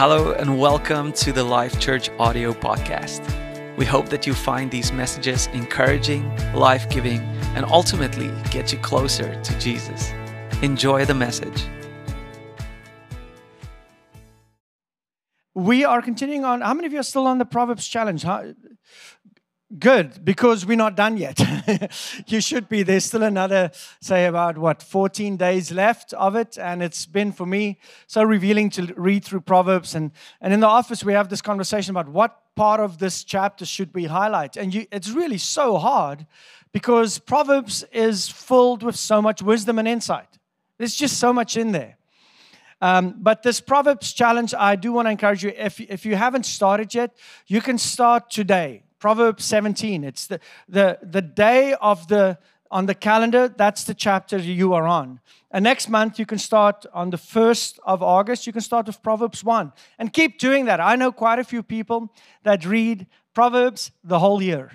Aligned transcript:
Hello, 0.00 0.32
and 0.32 0.58
welcome 0.58 1.12
to 1.12 1.30
the 1.30 1.44
Life 1.44 1.78
Church 1.78 2.08
audio 2.18 2.54
podcast. 2.54 3.20
We 3.76 3.84
hope 3.84 4.08
that 4.08 4.26
you 4.26 4.32
find 4.32 4.70
these 4.70 4.92
messages 4.92 5.46
encouraging, 5.48 6.24
life 6.54 6.88
giving, 6.88 7.20
and 7.54 7.66
ultimately 7.66 8.30
get 8.50 8.72
you 8.72 8.78
closer 8.78 9.38
to 9.42 9.58
Jesus. 9.58 10.10
Enjoy 10.62 11.04
the 11.04 11.12
message. 11.12 11.66
We 15.52 15.84
are 15.84 16.00
continuing 16.00 16.46
on. 16.46 16.62
How 16.62 16.72
many 16.72 16.86
of 16.86 16.94
you 16.94 17.00
are 17.00 17.02
still 17.02 17.26
on 17.26 17.36
the 17.36 17.44
Proverbs 17.44 17.86
challenge? 17.86 18.24
Good, 19.78 20.24
because 20.24 20.66
we're 20.66 20.76
not 20.76 20.96
done 20.96 21.16
yet. 21.16 21.38
you 22.26 22.40
should 22.40 22.68
be. 22.68 22.82
There's 22.82 23.04
still 23.04 23.22
another, 23.22 23.70
say, 24.00 24.26
about 24.26 24.58
what, 24.58 24.82
14 24.82 25.36
days 25.36 25.70
left 25.70 26.12
of 26.14 26.34
it. 26.34 26.58
And 26.58 26.82
it's 26.82 27.06
been 27.06 27.30
for 27.30 27.46
me 27.46 27.78
so 28.08 28.24
revealing 28.24 28.70
to 28.70 28.92
read 28.96 29.24
through 29.24 29.42
Proverbs. 29.42 29.94
And, 29.94 30.10
and 30.40 30.52
in 30.52 30.58
the 30.58 30.66
office, 30.66 31.04
we 31.04 31.12
have 31.12 31.28
this 31.28 31.40
conversation 31.40 31.92
about 31.92 32.08
what 32.08 32.36
part 32.56 32.80
of 32.80 32.98
this 32.98 33.22
chapter 33.22 33.64
should 33.64 33.94
we 33.94 34.06
highlight. 34.06 34.56
And 34.56 34.74
you, 34.74 34.86
it's 34.90 35.10
really 35.10 35.38
so 35.38 35.78
hard 35.78 36.26
because 36.72 37.20
Proverbs 37.20 37.84
is 37.92 38.28
filled 38.28 38.82
with 38.82 38.96
so 38.96 39.22
much 39.22 39.40
wisdom 39.40 39.78
and 39.78 39.86
insight. 39.86 40.38
There's 40.78 40.96
just 40.96 41.18
so 41.18 41.32
much 41.32 41.56
in 41.56 41.70
there. 41.70 41.96
Um, 42.80 43.14
but 43.18 43.44
this 43.44 43.60
Proverbs 43.60 44.12
challenge, 44.14 44.52
I 44.52 44.74
do 44.74 44.90
want 44.90 45.06
to 45.06 45.10
encourage 45.10 45.44
you 45.44 45.52
if, 45.56 45.80
if 45.80 46.04
you 46.04 46.16
haven't 46.16 46.46
started 46.46 46.92
yet, 46.92 47.16
you 47.46 47.60
can 47.60 47.78
start 47.78 48.30
today. 48.30 48.82
Proverbs 49.00 49.44
17. 49.44 50.04
It's 50.04 50.28
the, 50.28 50.38
the, 50.68 50.98
the 51.02 51.22
day 51.22 51.74
of 51.80 52.06
the 52.06 52.38
on 52.70 52.86
the 52.86 52.94
calendar, 52.94 53.48
that's 53.48 53.82
the 53.82 53.94
chapter 53.94 54.38
you 54.38 54.74
are 54.74 54.86
on. 54.86 55.18
And 55.50 55.64
next 55.64 55.88
month, 55.88 56.20
you 56.20 56.26
can 56.26 56.38
start 56.38 56.86
on 56.94 57.10
the 57.10 57.16
1st 57.16 57.80
of 57.82 58.00
August, 58.00 58.46
you 58.46 58.52
can 58.52 58.62
start 58.62 58.86
with 58.86 59.02
Proverbs 59.02 59.42
1 59.42 59.72
and 59.98 60.12
keep 60.12 60.38
doing 60.38 60.66
that. 60.66 60.80
I 60.80 60.94
know 60.94 61.10
quite 61.10 61.40
a 61.40 61.44
few 61.44 61.64
people 61.64 62.12
that 62.44 62.64
read 62.64 63.08
Proverbs 63.34 63.90
the 64.04 64.20
whole 64.20 64.40
year. 64.40 64.70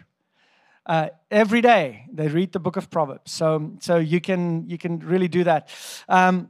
Uh, 0.86 1.08
every 1.32 1.62
day 1.62 2.06
they 2.12 2.28
read 2.28 2.52
the 2.52 2.60
book 2.60 2.76
of 2.76 2.89
Proverbs. 2.89 3.32
So, 3.32 3.78
so 3.80 3.98
you, 3.98 4.20
can, 4.20 4.70
you 4.70 4.78
can 4.78 5.00
really 5.00 5.30
do 5.30 5.45
that. 5.45 5.70
Um, 6.10 6.50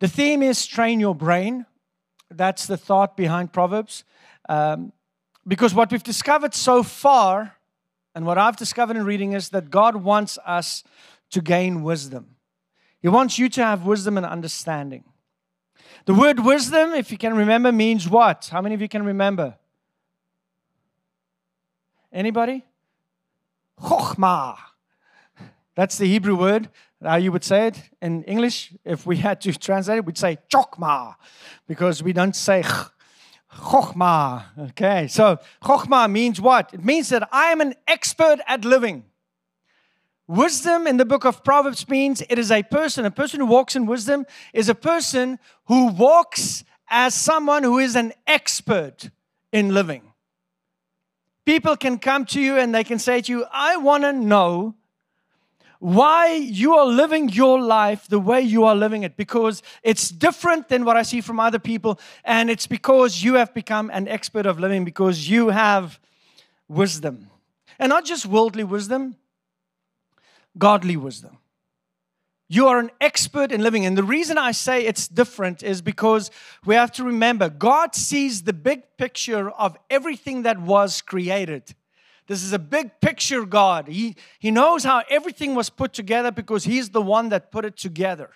the 0.00 0.08
theme 0.08 0.42
is 0.42 0.66
train 0.66 0.98
your 0.98 1.14
brain. 1.14 1.66
That's 2.30 2.66
the 2.66 2.78
thought 2.78 3.18
behind 3.18 3.52
Proverbs. 3.52 4.04
Um, 4.48 4.92
because 5.46 5.74
what 5.74 5.90
we've 5.90 6.02
discovered 6.02 6.54
so 6.54 6.82
far, 6.82 7.56
and 8.14 8.24
what 8.26 8.38
I've 8.38 8.56
discovered 8.56 8.96
in 8.96 9.04
reading, 9.04 9.32
is 9.32 9.48
that 9.50 9.70
God 9.70 9.96
wants 9.96 10.38
us 10.46 10.84
to 11.30 11.40
gain 11.40 11.82
wisdom. 11.82 12.36
He 13.00 13.08
wants 13.08 13.38
you 13.38 13.48
to 13.50 13.64
have 13.64 13.84
wisdom 13.84 14.16
and 14.16 14.24
understanding. 14.24 15.04
The 16.04 16.14
word 16.14 16.40
wisdom, 16.40 16.94
if 16.94 17.10
you 17.10 17.18
can 17.18 17.34
remember, 17.34 17.72
means 17.72 18.08
what? 18.08 18.48
How 18.50 18.60
many 18.60 18.74
of 18.74 18.80
you 18.80 18.88
can 18.88 19.04
remember? 19.04 19.56
Anybody? 22.12 22.64
Chokhmah. 23.80 24.56
That's 25.74 25.96
the 25.98 26.06
Hebrew 26.06 26.36
word. 26.36 26.68
How 27.02 27.16
you 27.16 27.32
would 27.32 27.44
say 27.44 27.68
it 27.68 27.82
in 28.00 28.22
English, 28.24 28.72
if 28.84 29.06
we 29.06 29.16
had 29.16 29.40
to 29.42 29.52
translate 29.58 29.98
it, 29.98 30.04
we'd 30.04 30.18
say 30.18 30.38
chokma, 30.52 31.16
because 31.66 32.02
we 32.02 32.12
don't 32.12 32.36
say 32.36 32.62
ch 32.62 32.66
Chokhmah. 33.54 34.70
Okay, 34.70 35.08
so 35.08 35.38
Chokhmah 35.62 36.10
means 36.10 36.40
what? 36.40 36.72
It 36.72 36.84
means 36.84 37.10
that 37.10 37.28
I 37.32 37.52
am 37.52 37.60
an 37.60 37.74
expert 37.86 38.40
at 38.46 38.64
living. 38.64 39.04
Wisdom 40.26 40.86
in 40.86 40.96
the 40.96 41.04
book 41.04 41.24
of 41.24 41.44
Proverbs 41.44 41.88
means 41.88 42.22
it 42.30 42.38
is 42.38 42.50
a 42.50 42.62
person. 42.62 43.04
A 43.04 43.10
person 43.10 43.40
who 43.40 43.46
walks 43.46 43.76
in 43.76 43.86
wisdom 43.86 44.24
is 44.52 44.68
a 44.68 44.74
person 44.74 45.38
who 45.66 45.88
walks 45.88 46.64
as 46.88 47.14
someone 47.14 47.62
who 47.62 47.78
is 47.78 47.96
an 47.96 48.12
expert 48.26 49.10
in 49.52 49.74
living. 49.74 50.02
People 51.44 51.76
can 51.76 51.98
come 51.98 52.24
to 52.26 52.40
you 52.40 52.56
and 52.56 52.74
they 52.74 52.84
can 52.84 52.98
say 52.98 53.20
to 53.20 53.32
you, 53.32 53.46
I 53.52 53.76
want 53.76 54.04
to 54.04 54.12
know 54.12 54.76
why 55.82 56.34
you 56.34 56.76
are 56.76 56.86
living 56.86 57.28
your 57.28 57.60
life 57.60 58.06
the 58.06 58.20
way 58.20 58.40
you 58.40 58.62
are 58.62 58.76
living 58.76 59.02
it 59.02 59.16
because 59.16 59.64
it's 59.82 60.10
different 60.10 60.68
than 60.68 60.84
what 60.84 60.96
I 60.96 61.02
see 61.02 61.20
from 61.20 61.40
other 61.40 61.58
people. 61.58 61.98
And 62.22 62.48
it's 62.48 62.68
because 62.68 63.24
you 63.24 63.34
have 63.34 63.52
become 63.52 63.90
an 63.92 64.06
expert 64.06 64.46
of 64.46 64.60
living 64.60 64.84
because 64.84 65.28
you 65.28 65.48
have 65.48 65.98
wisdom. 66.68 67.30
And 67.80 67.90
not 67.90 68.04
just 68.04 68.26
worldly 68.26 68.62
wisdom, 68.62 69.16
godly 70.56 70.96
wisdom. 70.96 71.38
You 72.48 72.68
are 72.68 72.78
an 72.78 72.92
expert 73.00 73.50
in 73.50 73.60
living. 73.60 73.84
And 73.84 73.98
the 73.98 74.04
reason 74.04 74.38
I 74.38 74.52
say 74.52 74.86
it's 74.86 75.08
different 75.08 75.64
is 75.64 75.82
because 75.82 76.30
we 76.64 76.76
have 76.76 76.92
to 76.92 77.02
remember 77.02 77.48
God 77.48 77.96
sees 77.96 78.44
the 78.44 78.52
big 78.52 78.84
picture 78.98 79.50
of 79.50 79.76
everything 79.90 80.42
that 80.42 80.60
was 80.60 81.02
created. 81.02 81.74
This 82.26 82.42
is 82.42 82.52
a 82.52 82.58
big 82.58 83.00
picture 83.00 83.44
God. 83.44 83.88
He, 83.88 84.16
he 84.38 84.50
knows 84.50 84.84
how 84.84 85.02
everything 85.10 85.54
was 85.54 85.70
put 85.70 85.92
together 85.92 86.30
because 86.30 86.64
He's 86.64 86.90
the 86.90 87.02
one 87.02 87.30
that 87.30 87.50
put 87.50 87.64
it 87.64 87.76
together. 87.76 88.30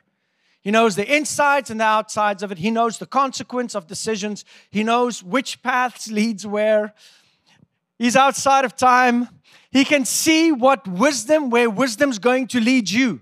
He 0.60 0.72
knows 0.72 0.96
the 0.96 1.16
insides 1.16 1.70
and 1.70 1.78
the 1.78 1.84
outsides 1.84 2.42
of 2.42 2.50
it. 2.50 2.58
He 2.58 2.72
knows 2.72 2.98
the 2.98 3.06
consequence 3.06 3.76
of 3.76 3.86
decisions. 3.86 4.44
He 4.68 4.82
knows 4.82 5.22
which 5.22 5.62
paths 5.62 6.10
leads 6.10 6.44
where. 6.44 6.92
He's 7.98 8.16
outside 8.16 8.64
of 8.64 8.76
time. 8.76 9.28
He 9.70 9.84
can 9.84 10.04
see 10.04 10.50
what 10.50 10.88
wisdom, 10.88 11.50
where 11.50 11.70
wisdom's 11.70 12.18
going 12.18 12.48
to 12.48 12.60
lead 12.60 12.90
you. 12.90 13.20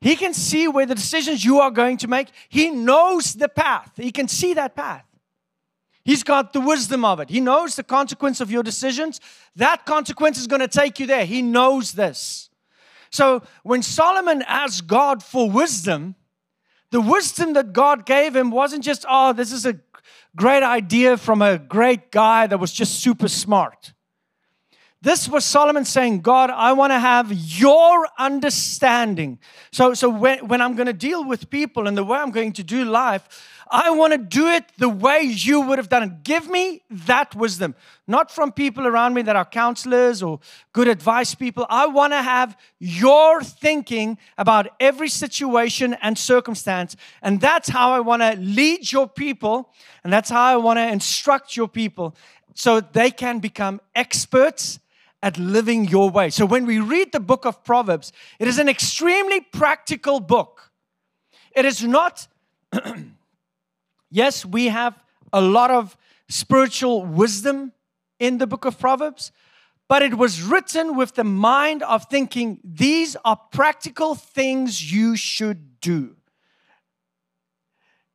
He 0.00 0.16
can 0.16 0.34
see 0.34 0.68
where 0.68 0.86
the 0.86 0.94
decisions 0.94 1.44
you 1.44 1.60
are 1.60 1.70
going 1.70 1.96
to 1.98 2.08
make. 2.08 2.28
He 2.48 2.70
knows 2.70 3.34
the 3.34 3.48
path. 3.48 3.92
He 3.96 4.12
can 4.12 4.28
see 4.28 4.54
that 4.54 4.74
path. 4.74 5.04
He's 6.04 6.22
got 6.24 6.52
the 6.52 6.60
wisdom 6.60 7.04
of 7.04 7.20
it. 7.20 7.30
He 7.30 7.40
knows 7.40 7.76
the 7.76 7.84
consequence 7.84 8.40
of 8.40 8.50
your 8.50 8.62
decisions. 8.62 9.20
That 9.54 9.86
consequence 9.86 10.38
is 10.38 10.46
going 10.46 10.60
to 10.60 10.68
take 10.68 10.98
you 10.98 11.06
there. 11.06 11.24
He 11.24 11.42
knows 11.42 11.92
this. 11.92 12.50
So 13.10 13.42
when 13.62 13.82
Solomon 13.82 14.42
asked 14.48 14.86
God 14.86 15.22
for 15.22 15.48
wisdom, 15.48 16.16
the 16.90 17.00
wisdom 17.00 17.52
that 17.52 17.72
God 17.72 18.04
gave 18.04 18.34
him 18.34 18.50
wasn't 18.50 18.82
just, 18.82 19.04
oh, 19.08 19.32
this 19.32 19.52
is 19.52 19.64
a 19.64 19.78
great 20.34 20.62
idea 20.62 21.16
from 21.16 21.40
a 21.40 21.58
great 21.58 22.10
guy 22.10 22.46
that 22.46 22.58
was 22.58 22.72
just 22.72 23.00
super 23.00 23.28
smart. 23.28 23.92
This 25.02 25.28
was 25.28 25.44
Solomon 25.44 25.84
saying, 25.84 26.20
God, 26.20 26.48
I 26.50 26.72
want 26.74 26.92
to 26.92 26.98
have 26.98 27.32
your 27.32 28.06
understanding. 28.18 29.40
So, 29.72 29.94
so 29.94 30.08
when, 30.08 30.46
when 30.46 30.60
I'm 30.60 30.76
going 30.76 30.86
to 30.86 30.92
deal 30.92 31.24
with 31.24 31.50
people 31.50 31.88
and 31.88 31.96
the 31.96 32.04
way 32.04 32.18
I'm 32.18 32.30
going 32.30 32.52
to 32.52 32.62
do 32.62 32.84
life, 32.84 33.26
I 33.72 33.88
want 33.88 34.12
to 34.12 34.18
do 34.18 34.48
it 34.48 34.64
the 34.76 34.90
way 34.90 35.22
you 35.22 35.62
would 35.62 35.78
have 35.78 35.88
done 35.88 36.02
it. 36.02 36.22
Give 36.24 36.48
me 36.50 36.82
that 36.90 37.34
wisdom, 37.34 37.74
not 38.06 38.30
from 38.30 38.52
people 38.52 38.86
around 38.86 39.14
me 39.14 39.22
that 39.22 39.34
are 39.34 39.46
counselors 39.46 40.22
or 40.22 40.40
good 40.74 40.88
advice 40.88 41.34
people. 41.34 41.64
I 41.70 41.86
want 41.86 42.12
to 42.12 42.20
have 42.20 42.54
your 42.78 43.42
thinking 43.42 44.18
about 44.36 44.68
every 44.78 45.08
situation 45.08 45.96
and 46.02 46.18
circumstance. 46.18 46.96
And 47.22 47.40
that's 47.40 47.70
how 47.70 47.92
I 47.92 48.00
want 48.00 48.20
to 48.20 48.36
lead 48.38 48.92
your 48.92 49.08
people. 49.08 49.72
And 50.04 50.12
that's 50.12 50.28
how 50.28 50.42
I 50.42 50.56
want 50.56 50.76
to 50.76 50.86
instruct 50.86 51.56
your 51.56 51.68
people 51.68 52.14
so 52.54 52.80
they 52.80 53.10
can 53.10 53.38
become 53.38 53.80
experts 53.94 54.80
at 55.22 55.38
living 55.38 55.88
your 55.88 56.10
way. 56.10 56.28
So 56.28 56.44
when 56.44 56.66
we 56.66 56.78
read 56.78 57.12
the 57.12 57.20
book 57.20 57.46
of 57.46 57.64
Proverbs, 57.64 58.12
it 58.38 58.48
is 58.48 58.58
an 58.58 58.68
extremely 58.68 59.40
practical 59.40 60.20
book. 60.20 60.72
It 61.56 61.64
is 61.64 61.82
not. 61.82 62.28
Yes, 64.12 64.44
we 64.44 64.66
have 64.66 65.02
a 65.32 65.40
lot 65.40 65.70
of 65.70 65.96
spiritual 66.28 67.02
wisdom 67.02 67.72
in 68.20 68.36
the 68.36 68.46
book 68.46 68.66
of 68.66 68.78
Proverbs, 68.78 69.32
but 69.88 70.02
it 70.02 70.18
was 70.18 70.42
written 70.42 70.96
with 70.96 71.14
the 71.14 71.24
mind 71.24 71.82
of 71.82 72.04
thinking 72.10 72.60
these 72.62 73.16
are 73.24 73.36
practical 73.36 74.14
things 74.14 74.92
you 74.92 75.16
should 75.16 75.80
do. 75.80 76.14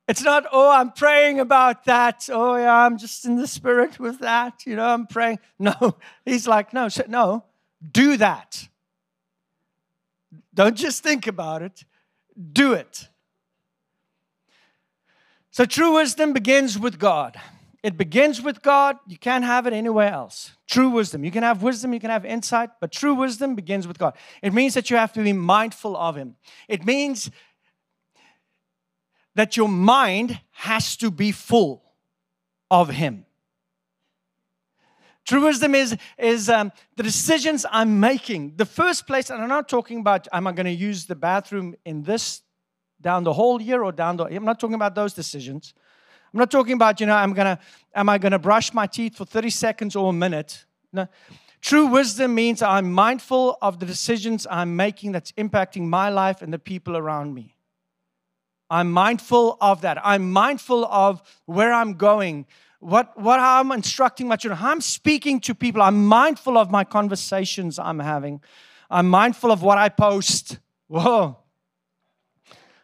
It's 0.07 0.21
not, 0.21 0.45
oh, 0.51 0.69
I'm 0.69 0.91
praying 0.91 1.39
about 1.39 1.85
that. 1.85 2.29
Oh, 2.31 2.55
yeah, 2.55 2.85
I'm 2.85 2.99
just 2.99 3.25
in 3.25 3.35
the 3.35 3.47
spirit 3.47 3.99
with 3.99 4.19
that. 4.19 4.67
You 4.67 4.75
know, 4.75 4.85
I'm 4.85 5.07
praying. 5.07 5.39
No, 5.59 5.97
he's 6.23 6.47
like, 6.47 6.73
no, 6.73 6.89
no, 7.07 7.43
do 7.91 8.17
that. 8.17 8.67
Don't 10.53 10.77
just 10.77 11.01
think 11.01 11.25
about 11.25 11.63
it, 11.63 11.85
do 12.53 12.73
it. 12.73 13.09
So 15.57 15.65
true 15.65 15.95
wisdom 15.95 16.33
begins 16.33 16.77
with 16.77 16.99
God. 16.99 17.35
It 17.81 17.97
begins 17.97 18.39
with 18.39 18.61
God. 18.61 18.97
You 19.07 19.17
can't 19.17 19.43
have 19.43 19.65
it 19.65 19.73
anywhere 19.73 20.13
else. 20.13 20.51
True 20.67 20.89
wisdom. 20.89 21.23
You 21.23 21.31
can 21.31 21.41
have 21.41 21.63
wisdom, 21.63 21.95
you 21.95 21.99
can 21.99 22.11
have 22.11 22.25
insight, 22.25 22.69
but 22.79 22.91
true 22.91 23.15
wisdom 23.15 23.55
begins 23.55 23.87
with 23.87 23.97
God. 23.97 24.15
It 24.43 24.53
means 24.53 24.75
that 24.75 24.91
you 24.91 24.97
have 24.97 25.13
to 25.13 25.23
be 25.23 25.33
mindful 25.33 25.97
of 25.97 26.15
Him. 26.15 26.35
It 26.67 26.85
means 26.85 27.31
that 29.33 29.57
your 29.57 29.67
mind 29.67 30.39
has 30.51 30.95
to 30.97 31.09
be 31.09 31.31
full 31.31 31.81
of 32.69 32.89
Him. 32.89 33.25
True 35.25 35.43
wisdom 35.45 35.73
is, 35.73 35.97
is 36.19 36.49
um, 36.49 36.71
the 36.97 37.01
decisions 37.01 37.65
I'm 37.71 37.99
making. 37.99 38.57
The 38.57 38.65
first 38.65 39.07
place, 39.07 39.31
and 39.31 39.41
I'm 39.41 39.49
not 39.49 39.67
talking 39.67 40.01
about, 40.01 40.27
am 40.31 40.45
I 40.45 40.51
going 40.51 40.67
to 40.67 40.71
use 40.71 41.07
the 41.07 41.15
bathroom 41.15 41.73
in 41.83 42.03
this 42.03 42.43
down 43.01 43.23
the 43.23 43.33
whole 43.33 43.61
year 43.61 43.83
or 43.83 43.91
down 43.91 44.17
the 44.17 44.25
I'm 44.25 44.45
not 44.45 44.59
talking 44.59 44.75
about 44.75 44.95
those 44.95 45.13
decisions. 45.13 45.73
I'm 46.33 46.39
not 46.39 46.51
talking 46.51 46.73
about, 46.73 46.99
you 46.99 47.05
know, 47.05 47.15
I'm 47.15 47.33
gonna 47.33 47.59
am 47.95 48.09
I 48.09 48.17
gonna 48.17 48.39
brush 48.39 48.73
my 48.73 48.87
teeth 48.87 49.15
for 49.15 49.25
30 49.25 49.49
seconds 49.49 49.95
or 49.95 50.09
a 50.09 50.13
minute? 50.13 50.65
No. 50.91 51.07
True 51.61 51.87
wisdom 51.87 52.35
means 52.35 52.61
I'm 52.61 52.91
mindful 52.91 53.57
of 53.61 53.79
the 53.79 53.85
decisions 53.85 54.45
I'm 54.49 54.75
making 54.75 55.11
that's 55.11 55.31
impacting 55.33 55.83
my 55.83 56.09
life 56.09 56.41
and 56.41 56.53
the 56.53 56.59
people 56.59 56.95
around 56.95 57.33
me. 57.33 57.55
I'm 58.69 58.91
mindful 58.91 59.57
of 59.61 59.81
that. 59.81 59.97
I'm 60.05 60.31
mindful 60.31 60.85
of 60.85 61.21
where 61.45 61.73
I'm 61.73 61.93
going, 61.93 62.45
what, 62.79 63.19
what 63.19 63.39
I'm 63.39 63.71
instructing 63.71 64.27
my 64.27 64.35
children, 64.35 64.59
how 64.59 64.71
I'm 64.71 64.81
speaking 64.81 65.39
to 65.41 65.55
people. 65.55 65.81
I'm 65.81 66.05
mindful 66.05 66.57
of 66.57 66.69
my 66.69 66.83
conversations 66.83 67.79
I'm 67.79 67.99
having. 67.99 68.41
I'm 68.89 69.09
mindful 69.09 69.51
of 69.51 69.63
what 69.63 69.77
I 69.77 69.89
post. 69.89 70.59
Whoa. 70.87 71.37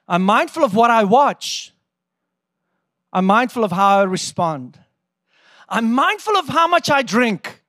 I'm 0.08 0.24
mindful 0.24 0.64
of 0.64 0.76
what 0.76 0.92
I 0.92 1.04
watch. 1.04 1.72
I'm 3.12 3.26
mindful 3.26 3.64
of 3.64 3.72
how 3.72 4.00
I 4.00 4.04
respond. 4.04 4.80
I'm 5.70 5.94
mindful 5.94 6.36
of 6.36 6.48
how 6.48 6.68
much 6.68 6.90
I 6.90 7.04
drink. 7.04 7.62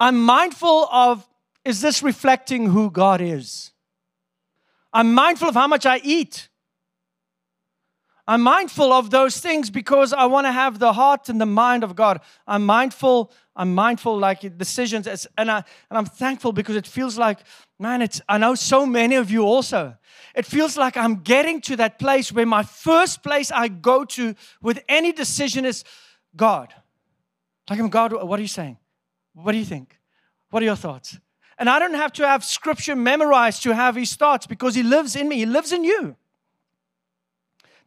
I'm 0.00 0.24
mindful 0.24 0.88
of 0.90 1.28
is 1.64 1.80
this 1.80 2.02
reflecting 2.02 2.66
who 2.66 2.90
God 2.90 3.20
is? 3.20 3.70
I'm 4.92 5.14
mindful 5.14 5.48
of 5.48 5.54
how 5.54 5.68
much 5.68 5.86
I 5.86 6.00
eat. 6.02 6.48
I'm 8.26 8.42
mindful 8.42 8.92
of 8.92 9.10
those 9.10 9.40
things 9.40 9.70
because 9.70 10.12
I 10.12 10.26
want 10.26 10.46
to 10.46 10.52
have 10.52 10.78
the 10.78 10.92
heart 10.92 11.28
and 11.28 11.40
the 11.40 11.46
mind 11.46 11.82
of 11.82 11.96
God. 11.96 12.20
I'm 12.46 12.64
mindful, 12.64 13.32
I'm 13.56 13.74
mindful 13.74 14.16
like 14.16 14.56
decisions 14.56 15.06
and 15.36 15.50
I 15.50 15.64
and 15.90 15.98
I'm 15.98 16.06
thankful 16.06 16.52
because 16.52 16.76
it 16.76 16.86
feels 16.86 17.18
like 17.18 17.40
man 17.78 18.00
it's 18.00 18.20
I 18.28 18.38
know 18.38 18.54
so 18.54 18.86
many 18.86 19.16
of 19.16 19.30
you 19.30 19.44
also. 19.44 19.96
It 20.34 20.46
feels 20.46 20.76
like 20.76 20.96
I'm 20.96 21.16
getting 21.16 21.60
to 21.62 21.76
that 21.76 21.98
place 21.98 22.32
where 22.32 22.46
my 22.46 22.62
first 22.62 23.22
place 23.22 23.50
I 23.50 23.68
go 23.68 24.04
to 24.04 24.34
with 24.60 24.82
any 24.88 25.12
decision 25.12 25.64
is 25.64 25.84
God. 26.34 26.72
Like 27.68 27.78
I'm 27.78 27.88
God, 27.88 28.12
what 28.12 28.38
are 28.38 28.42
you 28.42 28.48
saying? 28.48 28.78
What 29.34 29.52
do 29.52 29.58
you 29.58 29.64
think? 29.64 29.98
What 30.50 30.62
are 30.62 30.66
your 30.66 30.76
thoughts? 30.76 31.18
And 31.58 31.68
I 31.68 31.78
don't 31.78 31.94
have 31.94 32.12
to 32.14 32.26
have 32.26 32.44
scripture 32.44 32.96
memorized 32.96 33.62
to 33.64 33.74
have 33.74 33.94
his 33.96 34.14
thoughts 34.14 34.46
because 34.46 34.74
he 34.74 34.82
lives 34.82 35.16
in 35.16 35.28
me, 35.28 35.36
he 35.36 35.46
lives 35.46 35.72
in 35.72 35.84
you. 35.84 36.16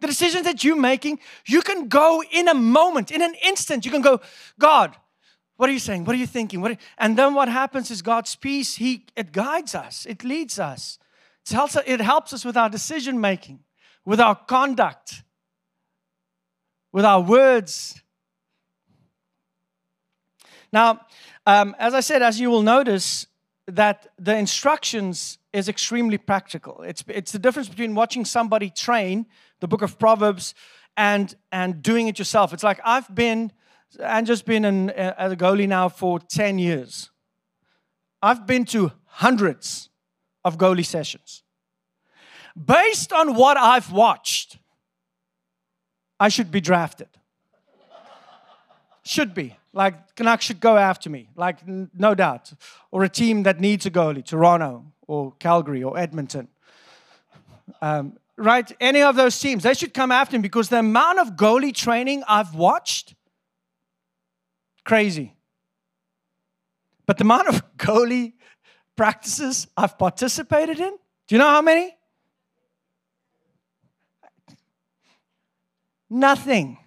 The 0.02 0.08
decisions 0.08 0.44
that 0.44 0.64
you're 0.64 0.76
making, 0.76 1.20
you 1.46 1.62
can 1.62 1.88
go 1.88 2.24
in 2.32 2.48
a 2.48 2.54
moment, 2.54 3.12
in 3.12 3.22
an 3.22 3.34
instant, 3.44 3.86
you 3.86 3.92
can 3.92 4.02
go, 4.02 4.22
God, 4.60 4.96
what 5.58 5.70
are 5.70 5.74
you 5.74 5.80
saying? 5.80 6.06
What 6.06 6.16
are 6.16 6.20
you 6.20 6.28
thinking? 6.28 6.64
You... 6.64 6.78
And 6.98 7.18
then 7.18 7.34
what 7.34 7.48
happens 7.48 7.90
is 7.90 8.02
God's 8.02 8.36
peace, 8.36 8.76
he, 8.76 9.06
it 9.16 9.32
guides 9.32 9.74
us, 9.74 10.06
it 10.06 10.24
leads 10.24 10.60
us. 10.60 11.00
It 11.48 12.02
helps, 12.02 12.34
us 12.34 12.44
with 12.44 12.58
our 12.58 12.70
decision 12.70 13.22
making, 13.22 13.60
with 14.04 14.20
our 14.20 14.36
conduct, 14.36 15.24
with 16.92 17.06
our 17.06 17.22
words. 17.22 18.02
Now, 20.74 21.02
um, 21.46 21.76
as 21.78 21.94
I 21.94 22.00
said, 22.00 22.24
as 22.24 22.40
you 22.40 22.50
will 22.50 22.64
notice, 22.64 23.28
that 23.68 24.08
the 24.18 24.36
instructions 24.36 25.38
is 25.54 25.70
extremely 25.70 26.18
practical. 26.18 26.82
It's, 26.82 27.04
it's 27.08 27.32
the 27.32 27.40
difference 27.40 27.70
between 27.70 27.96
watching 27.96 28.26
somebody 28.26 28.70
train 28.70 29.28
the 29.60 29.68
book 29.68 29.82
of 29.82 29.98
Proverbs 30.00 30.56
and, 30.98 31.34
and 31.52 31.82
doing 31.82 32.08
it 32.08 32.18
yourself. 32.18 32.54
It's 32.54 32.64
like 32.64 32.80
I've 32.84 33.14
been, 33.14 33.52
and 34.00 34.26
just 34.26 34.46
been 34.46 34.66
in, 34.66 34.90
at 34.90 35.32
a 35.32 35.36
goalie 35.36 35.68
now 35.68 35.90
for 35.90 36.20
10 36.20 36.58
years. 36.58 37.12
I've 38.22 38.48
been 38.48 38.66
to 38.66 38.92
hundreds 39.06 39.90
of 40.46 40.58
goalie 40.58 40.86
sessions. 40.86 41.44
Based 42.56 43.12
on 43.12 43.36
what 43.36 43.58
I've 43.58 43.92
watched, 43.92 44.60
I 46.18 46.30
should 46.30 46.52
be 46.52 46.62
drafted. 46.62 47.10
should 49.04 49.34
be. 49.34 49.58
Like 49.74 50.16
Canucks 50.16 50.46
should 50.46 50.62
go 50.62 50.78
after 50.78 51.10
me, 51.10 51.28
like 51.36 51.58
no 51.68 52.16
doubt. 52.16 52.54
Or 52.92 53.04
a 53.04 53.10
team 53.10 53.44
that 53.44 53.60
needs 53.60 53.86
a 53.86 53.92
goalie, 53.92 54.24
Toronto 54.24 54.86
or 55.06 55.34
Calgary 55.40 55.84
or 55.84 55.98
Edmonton. 55.98 56.48
Um, 57.82 58.18
right? 58.38 58.72
Any 58.80 59.02
of 59.02 59.18
those 59.18 59.38
teams, 59.38 59.64
they 59.64 59.74
should 59.74 59.94
come 59.94 60.14
after 60.14 60.38
him 60.38 60.42
because 60.42 60.70
the 60.70 60.80
amount 60.80 61.20
of 61.20 61.32
goalie 61.32 61.76
training 61.76 62.24
I've 62.26 62.56
watched, 62.56 63.16
crazy. 64.86 65.36
But 67.06 67.18
the 67.18 67.26
amount 67.26 67.50
of 67.50 67.64
goalie 67.78 68.35
practices 68.96 69.68
I've 69.76 69.98
participated 69.98 70.80
in, 70.80 70.98
do 71.28 71.36
you 71.36 71.40
know 71.40 71.50
how 71.50 71.62
many? 71.62 71.96
Nothing. 76.10 76.78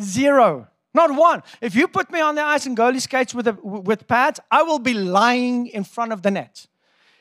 Zero. 0.00 0.68
Not 0.92 1.14
one. 1.14 1.42
If 1.60 1.74
you 1.74 1.88
put 1.88 2.10
me 2.10 2.20
on 2.20 2.34
the 2.34 2.42
ice 2.42 2.66
and 2.66 2.76
goalie 2.76 3.00
skates 3.00 3.34
with, 3.34 3.46
a, 3.46 3.52
with 3.52 4.08
pads, 4.08 4.40
I 4.50 4.62
will 4.62 4.78
be 4.78 4.94
lying 4.94 5.66
in 5.66 5.84
front 5.84 6.12
of 6.12 6.22
the 6.22 6.30
net. 6.30 6.66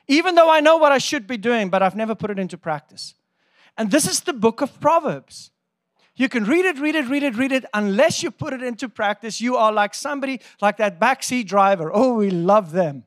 Even 0.07 0.35
though 0.35 0.49
I 0.49 0.61
know 0.61 0.77
what 0.77 0.91
I 0.91 0.97
should 0.97 1.27
be 1.27 1.37
doing, 1.37 1.69
but 1.69 1.83
I've 1.83 1.95
never 1.95 2.15
put 2.15 2.29
it 2.31 2.39
into 2.39 2.57
practice. 2.57 3.15
And 3.77 3.91
this 3.91 4.07
is 4.07 4.21
the 4.21 4.33
book 4.33 4.61
of 4.61 4.79
Proverbs. 4.79 5.51
You 6.15 6.29
can 6.29 6.45
read 6.45 6.63
it, 6.63 6.79
read 6.79 6.95
it, 6.95 7.07
read 7.09 7.23
it, 7.23 7.35
read 7.35 7.51
it. 7.51 7.65
Unless 7.73 8.23
you 8.23 8.31
put 8.31 8.53
it 8.53 8.63
into 8.63 8.87
practice, 8.87 9.41
you 9.41 9.57
are 9.57 9.73
like 9.73 9.93
somebody, 9.93 10.39
like 10.61 10.77
that 10.77 10.99
backseat 10.99 11.45
driver. 11.45 11.91
Oh, 11.93 12.13
we 12.13 12.29
love 12.29 12.71
them. 12.71 13.03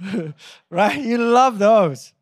right? 0.70 1.00
You 1.00 1.18
love 1.18 1.58
those. 1.58 2.12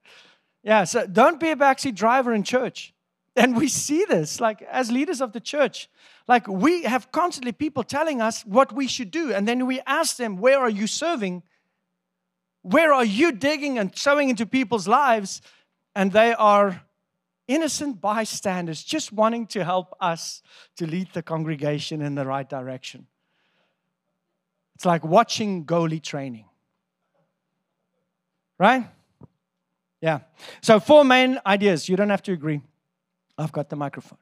Yeah, 0.63 0.85
so 0.85 1.07
don't 1.07 1.41
be 1.41 1.51
a 1.51 1.57
backseat 1.57 1.95
driver 1.95 2.33
in 2.33 2.43
church. 2.43 2.93
And 3.37 3.57
we 3.57 3.69
see 3.69 4.05
this, 4.05 4.41
like 4.41 4.63
as 4.63 4.91
leaders 4.91 5.21
of 5.21 5.33
the 5.33 5.41
church. 5.41 5.89
Like 6.27 6.47
we 6.49 6.83
have 6.83 7.11
constantly 7.13 7.53
people 7.53 7.85
telling 7.85 8.21
us 8.21 8.45
what 8.45 8.73
we 8.73 8.87
should 8.87 9.11
do. 9.11 9.33
And 9.33 9.47
then 9.47 9.67
we 9.67 9.81
ask 9.87 10.17
them, 10.17 10.37
Where 10.37 10.59
are 10.59 10.69
you 10.69 10.87
serving? 10.87 11.43
Where 12.63 12.93
are 12.93 13.05
you 13.05 13.33
digging 13.33 13.79
and 13.79 13.97
sowing 13.97 14.29
into 14.29 14.45
people's 14.45 14.89
lives? 14.89 15.41
And 15.95 16.13
they 16.13 16.35
are 16.35 16.83
innocent 17.47 18.01
bystanders 18.01 18.83
just 18.85 19.13
wanting 19.13 19.47
to 19.47 19.65
help 19.65 19.95
us 20.01 20.43
to 20.77 20.87
lead 20.87 21.09
the 21.15 21.23
congregation 21.23 22.03
in 22.03 22.15
the 22.15 22.27
right 22.27 22.49
direction. 22.49 23.07
It's 24.75 24.85
like 24.85 25.05
watching 25.05 25.65
goalie 25.65 26.03
training. 26.03 26.45
Right? 28.59 28.87
Yeah. 30.01 30.21
So, 30.61 30.81
four 30.81 31.05
main 31.05 31.39
ideas. 31.47 31.89
You 31.89 31.97
don't 31.97 32.11
have 32.11 32.23
to 32.23 32.33
agree. 32.33 32.61
I've 33.37 33.53
got 33.53 33.69
the 33.69 33.77
microphone. 33.77 34.19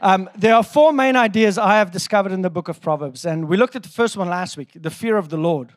Um, 0.00 0.30
there 0.36 0.54
are 0.54 0.62
four 0.62 0.92
main 0.92 1.16
ideas 1.16 1.58
I 1.58 1.74
have 1.74 1.90
discovered 1.90 2.32
in 2.32 2.42
the 2.42 2.50
book 2.50 2.68
of 2.68 2.80
Proverbs, 2.80 3.24
and 3.24 3.48
we 3.48 3.56
looked 3.56 3.76
at 3.76 3.82
the 3.82 3.88
first 3.88 4.16
one 4.16 4.28
last 4.28 4.56
week 4.56 4.70
the 4.74 4.90
fear 4.90 5.16
of 5.16 5.28
the 5.28 5.36
Lord. 5.36 5.72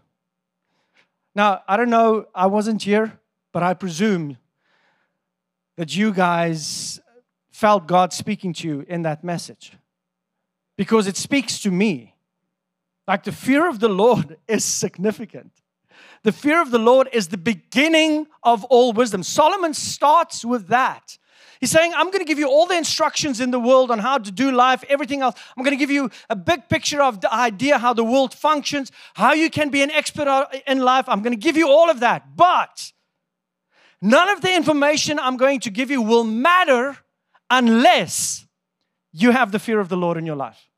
Now, 1.35 1.61
I 1.67 1.77
don't 1.77 1.89
know, 1.89 2.25
I 2.33 2.47
wasn't 2.47 2.83
here, 2.83 3.19
but 3.51 3.61
I 3.61 3.73
presume 3.73 4.37
that 5.75 5.95
you 5.95 6.11
guys 6.11 6.99
felt 7.51 7.87
God 7.87 8.11
speaking 8.11 8.53
to 8.53 8.67
you 8.67 8.85
in 8.87 9.03
that 9.03 9.23
message 9.23 9.73
because 10.77 11.07
it 11.07 11.17
speaks 11.17 11.59
to 11.59 11.71
me. 11.71 12.15
Like 13.07 13.23
the 13.23 13.31
fear 13.31 13.69
of 13.69 13.79
the 13.79 13.87
Lord 13.87 14.37
is 14.47 14.65
significant. 14.65 15.51
The 16.23 16.31
fear 16.31 16.61
of 16.61 16.71
the 16.71 16.79
Lord 16.79 17.09
is 17.13 17.27
the 17.29 17.37
beginning 17.37 18.27
of 18.43 18.63
all 18.65 18.93
wisdom. 18.93 19.23
Solomon 19.23 19.73
starts 19.73 20.43
with 20.43 20.67
that. 20.67 21.17
He's 21.59 21.71
saying, 21.71 21.93
I'm 21.95 22.07
going 22.07 22.19
to 22.19 22.25
give 22.25 22.37
you 22.37 22.47
all 22.47 22.67
the 22.67 22.77
instructions 22.77 23.39
in 23.39 23.51
the 23.51 23.59
world 23.59 23.89
on 23.89 23.99
how 23.99 24.17
to 24.17 24.31
do 24.31 24.51
life, 24.51 24.83
everything 24.89 25.21
else. 25.21 25.35
I'm 25.55 25.63
going 25.63 25.75
to 25.75 25.79
give 25.79 25.89
you 25.89 26.09
a 26.29 26.35
big 26.35 26.69
picture 26.69 27.01
of 27.01 27.21
the 27.21 27.33
idea 27.33 27.77
how 27.77 27.93
the 27.93 28.03
world 28.03 28.33
functions, 28.33 28.91
how 29.15 29.33
you 29.33 29.49
can 29.49 29.69
be 29.69 29.81
an 29.81 29.89
expert 29.89 30.47
in 30.67 30.79
life. 30.79 31.05
I'm 31.07 31.21
going 31.21 31.33
to 31.33 31.39
give 31.39 31.57
you 31.57 31.69
all 31.69 31.89
of 31.89 32.01
that. 32.01 32.35
But 32.35 32.91
none 34.01 34.29
of 34.29 34.41
the 34.41 34.55
information 34.55 35.17
I'm 35.19 35.37
going 35.37 35.59
to 35.61 35.71
give 35.71 35.89
you 35.89 36.01
will 36.01 36.23
matter 36.23 36.97
unless 37.49 38.45
you 39.11 39.31
have 39.31 39.51
the 39.51 39.59
fear 39.59 39.79
of 39.79 39.89
the 39.89 39.97
Lord 39.97 40.17
in 40.17 40.25
your 40.25 40.35
life. 40.35 40.69